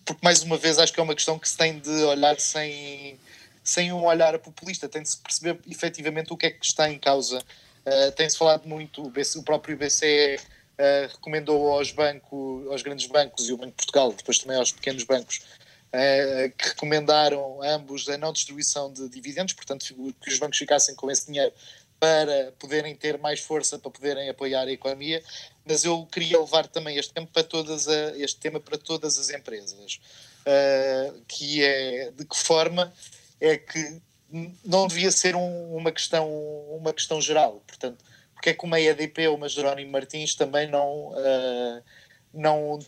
porque, 0.05 0.25
mais 0.25 0.43
uma 0.43 0.57
vez, 0.57 0.79
acho 0.79 0.93
que 0.93 1.01
é 1.01 1.03
uma 1.03 1.17
questão 1.17 1.37
que 1.37 1.49
se 1.49 1.57
tem 1.57 1.81
de 1.81 1.91
olhar 1.91 2.39
sem, 2.39 3.19
sem 3.63 3.93
um 3.93 4.05
olhar 4.05 4.39
populista, 4.39 4.89
tem 4.89 5.03
de 5.03 5.09
se 5.09 5.17
perceber 5.17 5.59
efetivamente 5.69 6.33
o 6.33 6.37
que 6.37 6.47
é 6.47 6.51
que 6.51 6.65
está 6.65 6.89
em 6.89 6.99
causa. 6.99 7.43
tem-se 8.17 8.39
falado 8.39 8.69
muito, 8.69 9.05
o, 9.05 9.11
BC, 9.11 9.39
o 9.39 9.43
próprio 9.43 9.77
BCE 9.77 10.39
recomendou 11.11 11.73
aos 11.73 11.91
bancos, 11.91 12.69
aos 12.71 12.83
grandes 12.83 13.07
bancos 13.07 13.49
e 13.49 13.53
o 13.53 13.57
Banco 13.57 13.71
de 13.71 13.77
Portugal, 13.77 14.13
depois 14.13 14.39
também 14.39 14.57
aos 14.59 14.71
pequenos 14.71 15.03
bancos, 15.03 15.41
eh, 15.97 16.53
que 16.59 16.71
recomendaram 16.71 17.63
ambos 17.63 18.09
a 18.09 18.19
não 18.19 18.33
distribuição 18.33 18.93
de 18.93 19.09
dividendos, 19.09 19.55
portanto, 19.55 19.87
que 20.21 20.29
os 20.29 20.39
bancos 20.41 20.59
ficassem 20.59 20.93
com 20.97 21.09
esse 21.09 21.27
dinheiro 21.27 21.53
para 22.01 22.53
poderem 22.59 22.97
ter 22.97 23.17
mais 23.17 23.39
força, 23.39 23.79
para 23.79 23.93
poderem 23.93 24.29
apoiar 24.29 24.67
a 24.67 24.73
economia, 24.73 25.23
mas 25.65 25.85
eu 25.85 26.05
queria 26.07 26.41
levar 26.41 26.67
também 26.67 26.97
este 26.97 27.15
tema 27.15 27.29
para 27.33 27.45
todas, 27.45 27.87
a, 27.87 28.19
este 28.19 28.41
tema 28.41 28.59
para 28.59 28.77
todas 28.77 29.17
as 29.21 29.31
empresas, 29.31 30.01
uh, 30.41 31.23
que 31.29 31.63
é 31.63 32.11
de 32.11 32.25
que 32.25 32.37
forma 32.37 32.93
é 33.41 33.57
que 33.57 34.03
não 34.65 34.89
devia 34.89 35.13
ser 35.13 35.37
um, 35.37 35.77
uma, 35.77 35.93
questão, 35.93 36.29
uma 36.71 36.93
questão 36.93 37.21
geral, 37.21 37.63
portanto, 37.69 38.05
porque 38.35 38.51
é 38.51 38.53
que 38.53 38.65
uma 38.65 38.81
EDP 38.81 39.29
ou 39.29 39.37
uma 39.37 39.49
Jerónimo 39.49 39.93
Martins 39.93 40.35
também 40.35 40.69
não... 40.69 41.13
Uh, 41.13 41.83
não 42.35 42.79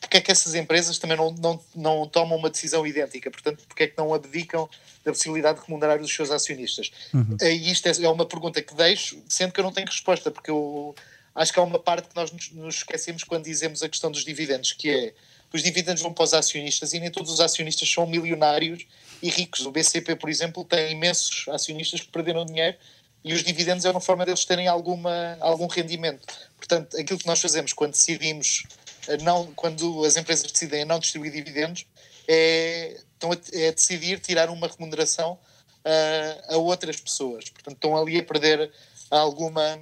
porque 0.00 0.18
é 0.18 0.20
que 0.20 0.30
essas 0.30 0.54
empresas 0.54 0.98
também 0.98 1.16
não, 1.16 1.32
não, 1.32 1.60
não 1.74 2.06
tomam 2.06 2.38
uma 2.38 2.50
decisão 2.50 2.86
idêntica? 2.86 3.30
Portanto, 3.30 3.64
porque 3.66 3.84
é 3.84 3.86
que 3.86 3.96
não 3.96 4.12
abdicam 4.12 4.68
da 5.04 5.12
possibilidade 5.12 5.60
de 5.60 5.66
remunerar 5.66 6.00
os 6.00 6.14
seus 6.14 6.30
acionistas? 6.30 6.90
Uhum. 7.12 7.36
E 7.40 7.70
isto 7.70 7.86
é, 7.86 8.04
é 8.04 8.08
uma 8.08 8.26
pergunta 8.26 8.60
que 8.62 8.74
deixo, 8.74 9.22
sendo 9.28 9.52
que 9.52 9.60
eu 9.60 9.64
não 9.64 9.72
tenho 9.72 9.86
resposta, 9.86 10.30
porque 10.30 10.50
eu 10.50 10.94
acho 11.34 11.52
que 11.52 11.58
há 11.58 11.62
uma 11.62 11.78
parte 11.78 12.08
que 12.08 12.16
nós 12.16 12.30
nos 12.52 12.76
esquecemos 12.76 13.24
quando 13.24 13.44
dizemos 13.44 13.82
a 13.82 13.88
questão 13.88 14.10
dos 14.10 14.24
dividendos, 14.24 14.72
que 14.72 14.90
é 14.90 15.14
os 15.52 15.62
dividendos 15.62 16.02
vão 16.02 16.12
para 16.12 16.24
os 16.24 16.34
acionistas 16.34 16.92
e 16.92 17.00
nem 17.00 17.10
todos 17.10 17.32
os 17.32 17.40
acionistas 17.40 17.88
são 17.90 18.06
milionários 18.06 18.86
e 19.22 19.30
ricos. 19.30 19.64
O 19.64 19.70
BCP, 19.70 20.16
por 20.16 20.28
exemplo, 20.28 20.64
tem 20.64 20.92
imensos 20.92 21.46
acionistas 21.48 22.00
que 22.00 22.08
perderam 22.08 22.44
dinheiro 22.44 22.76
e 23.26 23.34
os 23.34 23.42
dividendos 23.42 23.84
é 23.84 23.90
uma 23.90 24.00
forma 24.00 24.24
deles 24.24 24.44
terem 24.44 24.68
alguma, 24.68 25.36
algum 25.40 25.66
rendimento. 25.66 26.24
Portanto, 26.56 26.96
aquilo 26.96 27.18
que 27.18 27.26
nós 27.26 27.40
fazemos 27.40 27.72
quando 27.72 27.90
decidimos, 27.90 28.62
não, 29.24 29.52
quando 29.52 30.04
as 30.04 30.16
empresas 30.16 30.52
decidem 30.52 30.84
não 30.84 31.00
distribuir 31.00 31.32
dividendos, 31.32 31.84
é 32.28 32.96
estão 33.14 33.32
a, 33.32 33.36
é 33.52 33.72
decidir 33.72 34.20
tirar 34.20 34.48
uma 34.48 34.68
remuneração 34.68 35.32
uh, 35.32 36.54
a 36.54 36.56
outras 36.56 37.00
pessoas. 37.00 37.50
Portanto, 37.50 37.74
estão 37.74 37.96
ali 37.96 38.16
a 38.16 38.22
perder 38.22 38.72
alguma 39.10 39.80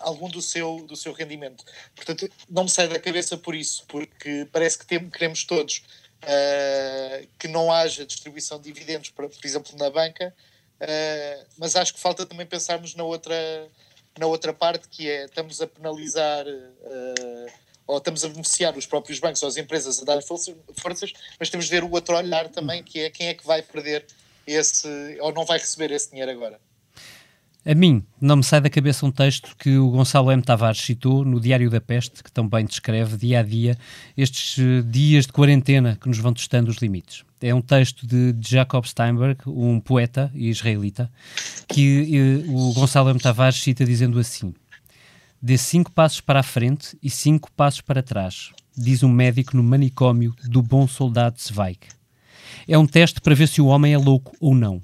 algum 0.00 0.28
do 0.28 0.42
seu, 0.42 0.84
do 0.88 0.96
seu 0.96 1.12
rendimento. 1.12 1.64
Portanto, 1.94 2.28
não 2.50 2.64
me 2.64 2.68
sai 2.68 2.88
da 2.88 2.98
cabeça 2.98 3.36
por 3.36 3.54
isso, 3.54 3.84
porque 3.86 4.46
parece 4.50 4.76
que 4.76 4.84
tem, 4.84 5.08
queremos 5.08 5.44
todos 5.44 5.84
uh, 6.24 7.28
que 7.38 7.46
não 7.46 7.70
haja 7.70 8.04
distribuição 8.04 8.60
de 8.60 8.72
dividendos, 8.72 9.10
por 9.10 9.30
exemplo, 9.44 9.78
na 9.78 9.88
banca, 9.88 10.34
uh, 10.80 11.46
mas 11.58 11.76
acho 11.76 11.94
que 11.94 12.00
falta 12.00 12.26
também 12.26 12.46
pensarmos 12.46 12.94
na 12.94 13.04
outra, 13.04 13.34
na 14.18 14.26
outra 14.26 14.52
parte, 14.52 14.88
que 14.88 15.08
é 15.08 15.24
estamos 15.24 15.60
a 15.60 15.66
penalizar 15.66 16.46
uh, 16.46 17.52
ou 17.86 17.98
estamos 17.98 18.24
a 18.24 18.28
beneficiar 18.28 18.76
os 18.76 18.86
próprios 18.86 19.20
bancos 19.20 19.42
ou 19.42 19.48
as 19.48 19.56
empresas 19.56 20.02
a 20.02 20.04
dar 20.04 20.20
forças, 20.22 21.12
mas 21.38 21.48
temos 21.48 21.66
de 21.66 21.70
ver 21.70 21.84
o 21.84 21.90
outro 21.90 22.16
olhar 22.16 22.48
também, 22.48 22.82
que 22.82 23.00
é 23.00 23.10
quem 23.10 23.28
é 23.28 23.34
que 23.34 23.46
vai 23.46 23.62
perder 23.62 24.04
esse, 24.46 24.88
ou 25.20 25.32
não 25.32 25.44
vai 25.44 25.58
receber 25.58 25.90
esse 25.92 26.10
dinheiro 26.10 26.30
agora. 26.30 26.60
A 27.68 27.74
mim, 27.74 28.04
não 28.20 28.36
me 28.36 28.44
sai 28.44 28.60
da 28.60 28.70
cabeça 28.70 29.04
um 29.04 29.10
texto 29.10 29.56
que 29.58 29.76
o 29.76 29.90
Gonçalo 29.90 30.30
M. 30.30 30.40
Tavares 30.40 30.78
citou 30.78 31.24
no 31.24 31.40
Diário 31.40 31.68
da 31.68 31.80
Peste, 31.80 32.22
que 32.22 32.30
também 32.30 32.64
descreve 32.64 33.16
dia 33.16 33.40
a 33.40 33.42
dia 33.42 33.76
estes 34.16 34.56
eh, 34.56 34.82
dias 34.82 35.26
de 35.26 35.32
quarentena 35.32 35.98
que 36.00 36.06
nos 36.06 36.18
vão 36.18 36.32
testando 36.32 36.70
os 36.70 36.76
limites. 36.76 37.24
É 37.40 37.52
um 37.52 37.60
texto 37.60 38.06
de 38.06 38.32
Jacob 38.40 38.84
Steinberg, 38.84 39.40
um 39.48 39.80
poeta 39.80 40.30
israelita, 40.32 41.10
que 41.66 42.16
eh, 42.16 42.44
o 42.48 42.72
Gonçalo 42.72 43.10
M. 43.10 43.18
Tavares 43.18 43.60
cita 43.60 43.84
dizendo 43.84 44.20
assim: 44.20 44.54
Dê 45.42 45.58
cinco 45.58 45.90
passos 45.90 46.20
para 46.20 46.38
a 46.38 46.44
frente 46.44 46.96
e 47.02 47.10
cinco 47.10 47.50
passos 47.50 47.80
para 47.80 48.00
trás, 48.00 48.52
diz 48.78 49.02
um 49.02 49.08
médico 49.08 49.56
no 49.56 49.64
manicômio 49.64 50.32
do 50.44 50.62
bom 50.62 50.86
soldado 50.86 51.40
Zweig. 51.40 51.80
É 52.68 52.78
um 52.78 52.86
teste 52.86 53.20
para 53.20 53.34
ver 53.34 53.48
se 53.48 53.60
o 53.60 53.66
homem 53.66 53.92
é 53.92 53.98
louco 53.98 54.36
ou 54.38 54.54
não. 54.54 54.80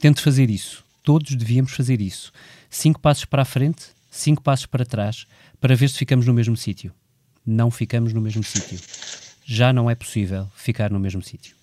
Tente 0.00 0.20
fazer 0.20 0.50
isso 0.50 0.87
todos 1.08 1.34
devíamos 1.34 1.72
fazer 1.72 2.02
isso. 2.02 2.30
Cinco 2.68 3.00
passos 3.00 3.24
para 3.24 3.40
a 3.40 3.44
frente, 3.46 3.82
cinco 4.10 4.42
passos 4.42 4.66
para 4.66 4.84
trás, 4.84 5.26
para 5.58 5.74
ver 5.74 5.88
se 5.88 5.96
ficamos 5.96 6.26
no 6.26 6.34
mesmo 6.34 6.54
sítio. 6.54 6.92
Não 7.46 7.70
ficamos 7.70 8.12
no 8.12 8.20
mesmo 8.20 8.44
sítio. 8.44 8.78
Já 9.42 9.72
não 9.72 9.88
é 9.88 9.94
possível 9.94 10.46
ficar 10.54 10.90
no 10.90 11.00
mesmo 11.00 11.22
sítio. 11.22 11.56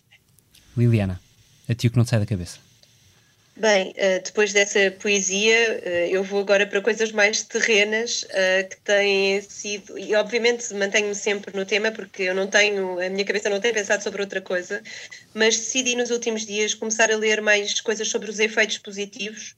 Liliana, 0.75 1.21
a 1.69 1.73
o 1.73 1.75
que 1.75 1.95
não 1.95 2.03
te 2.03 2.09
sai 2.09 2.19
da 2.21 2.25
cabeça? 2.25 2.57
Bem, 3.57 3.93
eh, 3.95 4.19
depois 4.19 4.51
dessa 4.51 4.91
poesia, 4.91 5.79
eh, 5.81 6.09
eu 6.11 6.21
vou 6.25 6.41
agora 6.41 6.67
para 6.67 6.81
coisas 6.81 7.11
mais 7.13 7.41
terrenas 7.41 8.25
eh, 8.31 8.63
que 8.63 8.75
têm 8.81 9.41
sido. 9.41 9.97
E 9.97 10.13
obviamente 10.13 10.73
mantenho-me 10.73 11.15
sempre 11.15 11.55
no 11.55 11.65
tema, 11.65 11.89
porque 11.89 12.23
eu 12.23 12.35
não 12.35 12.47
tenho. 12.47 12.99
A 12.99 13.09
minha 13.09 13.23
cabeça 13.23 13.49
não 13.49 13.61
tem 13.61 13.73
pensado 13.73 14.03
sobre 14.03 14.21
outra 14.21 14.41
coisa, 14.41 14.83
mas 15.33 15.55
decidi 15.57 15.95
nos 15.95 16.11
últimos 16.11 16.45
dias 16.45 16.73
começar 16.73 17.09
a 17.09 17.15
ler 17.15 17.41
mais 17.41 17.79
coisas 17.79 18.09
sobre 18.09 18.29
os 18.29 18.39
efeitos 18.39 18.77
positivos. 18.77 19.55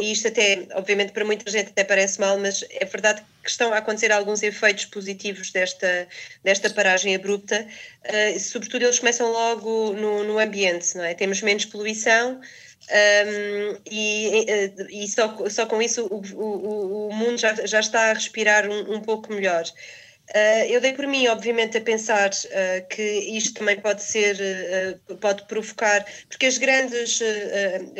e 0.00 0.10
isto 0.12 0.28
até, 0.28 0.66
obviamente, 0.74 1.12
para 1.12 1.24
muita 1.24 1.50
gente 1.50 1.68
até 1.70 1.84
parece 1.84 2.18
mal, 2.18 2.38
mas 2.38 2.64
é 2.70 2.84
verdade 2.86 3.22
que 3.44 3.50
estão 3.50 3.72
a 3.74 3.78
acontecer 3.78 4.10
alguns 4.10 4.42
efeitos 4.42 4.86
positivos 4.86 5.50
desta, 5.52 6.08
desta 6.42 6.70
paragem 6.70 7.14
abrupta. 7.14 7.66
sobretudo, 8.40 8.84
eles 8.84 8.98
começam 8.98 9.30
logo 9.30 9.92
no, 9.92 10.24
no 10.24 10.38
ambiente, 10.38 10.96
não 10.96 11.04
é? 11.04 11.14
Temos 11.14 11.42
menos 11.42 11.66
poluição. 11.66 12.40
Um, 12.88 13.80
e, 13.90 14.46
e 14.90 15.08
só, 15.08 15.48
só 15.48 15.66
com 15.66 15.82
isso 15.82 16.06
o, 16.06 16.22
o, 16.36 17.08
o 17.08 17.14
mundo 17.14 17.36
já, 17.36 17.54
já 17.66 17.80
está 17.80 18.10
a 18.10 18.12
respirar 18.12 18.68
um, 18.68 18.94
um 18.94 19.00
pouco 19.00 19.32
melhor. 19.32 19.64
Uh, 20.34 20.66
eu 20.68 20.80
dei 20.80 20.92
por 20.92 21.06
mim, 21.06 21.28
obviamente, 21.28 21.78
a 21.78 21.80
pensar 21.80 22.30
uh, 22.30 22.88
que 22.88 23.02
isto 23.02 23.54
também 23.54 23.78
pode 23.78 24.02
ser, 24.02 24.36
uh, 25.08 25.16
pode 25.18 25.44
provocar, 25.46 26.04
porque 26.28 26.46
as 26.46 26.58
grandes, 26.58 27.20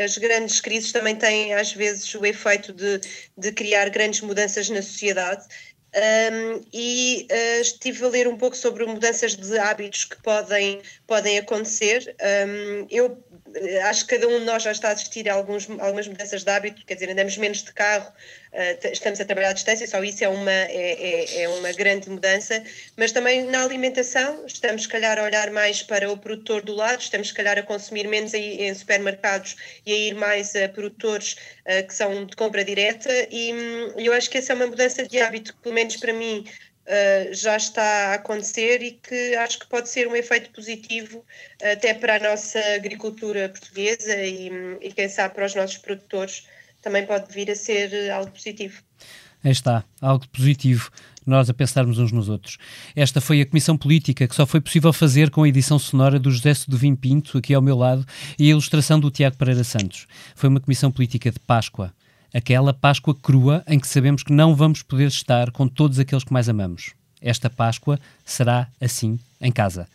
as 0.03 0.19
grandes 0.19 0.61
crises 0.61 0.91
também 0.91 1.15
têm 1.15 1.55
às 1.55 1.73
vezes 1.73 2.13
o 2.15 2.27
efeito 2.27 2.73
de, 2.73 3.01
de 3.39 3.53
criar 3.53 3.89
grandes 3.91 4.21
mudanças 4.23 4.69
na 4.69 4.83
sociedade. 4.83 5.47
Um, 5.97 6.61
e 6.75 7.27
estive 7.61 8.05
a 8.05 8.09
ler 8.09 8.29
um 8.29 8.37
pouco 8.37 8.55
sobre 8.55 8.85
mudanças 8.85 9.35
de 9.35 9.59
hábitos 9.59 10.05
que 10.05 10.21
podem, 10.21 10.83
podem 11.07 11.39
acontecer. 11.39 12.15
Um, 12.47 12.87
eu 12.91 13.25
eh, 13.46 13.46
acho 13.85 14.07
que 14.07 14.17
cada 14.17 14.29
um 14.29 14.39
de 14.39 14.45
nós 14.45 14.63
já 14.63 14.73
está 14.73 14.89
a 14.89 14.93
assistir 14.93 15.29
a 15.29 15.35
alguns, 15.35 15.69
algumas 15.69 16.07
mudanças 16.07 16.45
de 16.45 16.51
hábito, 16.51 16.85
quer 16.85 16.95
dizer, 16.95 17.11
andamos 17.11 17.37
menos 17.37 17.63
de 17.63 17.73
carro, 17.73 18.11
uh, 18.53 18.89
estamos 18.93 19.21
a 19.21 19.25
trabalhar 19.25 19.51
à 19.51 19.53
distância, 19.53 19.87
só 19.87 20.03
isso 20.03 20.25
é 20.25 20.29
uma, 20.29 20.51
é, 20.51 20.67
é, 20.71 21.43
é, 21.43 21.49
uma 21.49 21.73
grande 21.73 22.11
mudança, 22.11 22.63
mas 22.97 23.13
também 23.13 23.45
na 23.45 23.63
alimentação, 23.63 24.45
estamos 24.47 24.83
se 24.83 24.89
calhar 24.89 25.19
a 25.19 25.23
olhar 25.23 25.51
mais 25.51 25.83
para 25.83 26.11
o 26.11 26.17
produtor 26.17 26.63
do 26.63 26.75
lado, 26.75 27.01
estamos 27.01 27.29
se 27.29 27.35
calhar 27.35 27.59
a 27.59 27.63
consumir 27.63 28.07
menos 28.09 28.35
em, 28.35 28.75
supermercados 28.75 29.57
e 29.85 29.93
a 29.93 29.97
ir 29.97 30.15
mais 30.15 30.55
a 30.55 30.69
produtores 30.69 31.37
uh, 31.67 31.87
que 31.87 31.95
são 31.95 32.27
de 32.27 32.37
compra 32.37 32.65
direta. 32.65 33.11
E 33.31 33.53
hum, 33.53 33.93
eu 33.97 34.13
acho 34.13 34.29
que 34.31 34.39
essa 34.39 34.53
é 34.53 34.57
uma 34.57 34.67
mudança 34.67 35.07
de 35.07 35.21
hábito 35.21 35.57
pelo 35.63 35.75
menos 35.75 35.97
para 35.97 36.13
mim, 36.13 36.45
uh, 36.87 37.35
já 37.35 37.57
está 37.57 37.83
a 37.83 38.15
acontecer 38.15 38.83
e 38.83 38.93
que 38.93 39.35
acho 39.37 39.59
que 39.59 39.67
pode 39.67 39.89
ser 39.89 40.09
um 40.09 40.17
efeito 40.17 40.51
positivo 40.51 41.19
uh, 41.19 41.73
até 41.73 41.95
para 41.95 42.17
a 42.17 42.31
nossa 42.31 42.59
agricultura 42.75 43.49
portuguesa 43.49 44.17
e, 44.17 44.51
e, 44.81 44.93
quem 44.93 45.09
sabe, 45.09 45.35
para 45.35 45.47
os 45.47 45.55
nossos 45.55 45.79
produtores 45.79 46.47
também 46.83 47.05
pode 47.05 47.33
vir 47.33 47.51
a 47.51 47.57
ser 47.57 48.11
algo 48.11 48.31
positivo. 48.31 48.83
Aí 49.43 49.53
está, 49.53 49.85
algo 50.01 50.27
positivo 50.29 50.91
nós 51.27 51.51
a 51.51 51.55
pensarmos 51.55 51.99
uns 51.99 52.13
nos 52.13 52.29
outros. 52.29 52.57
Esta 52.95 53.21
foi 53.21 53.41
a 53.41 53.47
Comissão 53.47 53.77
Política 53.77 54.29
que 54.29 54.35
só 54.35 54.47
foi 54.47 54.61
possível 54.61 54.93
fazer 54.93 55.29
com 55.29 55.43
a 55.43 55.49
edição 55.49 55.79
sonora 55.79 56.21
do 56.21 56.31
José 56.31 56.55
Sedovim 56.55 56.95
Pinto, 56.95 57.37
aqui 57.37 57.53
ao 57.53 57.61
meu 57.61 57.77
lado, 57.77 58.07
e 58.39 58.47
a 58.47 58.51
ilustração 58.51 59.01
do 59.01 59.11
Tiago 59.11 59.37
Pereira 59.37 59.65
Santos. 59.65 60.07
Foi 60.37 60.49
uma 60.49 60.61
Comissão 60.61 60.93
Política 60.93 61.33
de 61.33 61.41
Páscoa 61.41 61.93
aquela 62.37 62.75
Páscoa 62.75 63.15
crua 63.15 63.65
em 63.67 63.81
que 63.81 63.89
sabemos 63.89 64.23
que 64.23 64.31
não 64.31 64.55
vamos 64.55 64.83
poder 64.83 65.09
estar 65.09 65.51
com 65.51 65.67
todos 65.67 65.99
aqueles 65.99 66.23
que 66.23 66.35
mais 66.35 66.51
amamos. 66.51 66.93
Esta 67.19 67.49
Páscoa 67.49 67.99
será 68.27 68.69
assim 68.79 69.19
em 69.41 69.51
casa. 69.51 69.89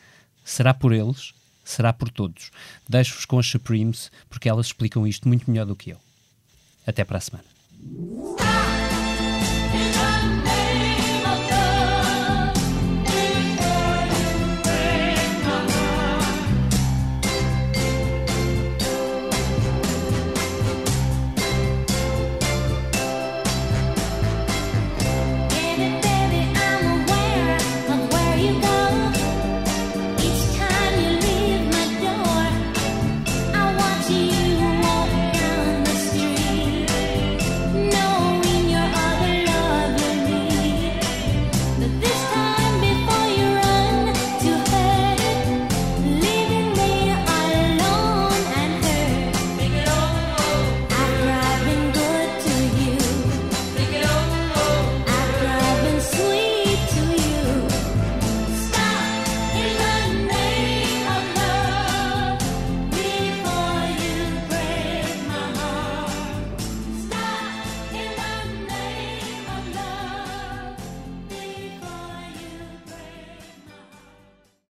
Será 0.43 0.73
por 0.73 0.91
eles, 0.91 1.35
será 1.63 1.93
por 1.93 2.09
todos. 2.09 2.49
Deixo-vos 2.89 3.25
com 3.25 3.37
as 3.37 3.45
Supremes, 3.45 4.11
porque 4.27 4.49
elas 4.49 4.65
explicam 4.65 5.05
isto 5.05 5.27
muito 5.27 5.49
melhor 5.51 5.67
do 5.67 5.75
que 5.75 5.91
eu. 5.91 5.97
Até 6.85 7.03
para 7.03 7.19
a 7.19 7.21
semana. 7.21 7.45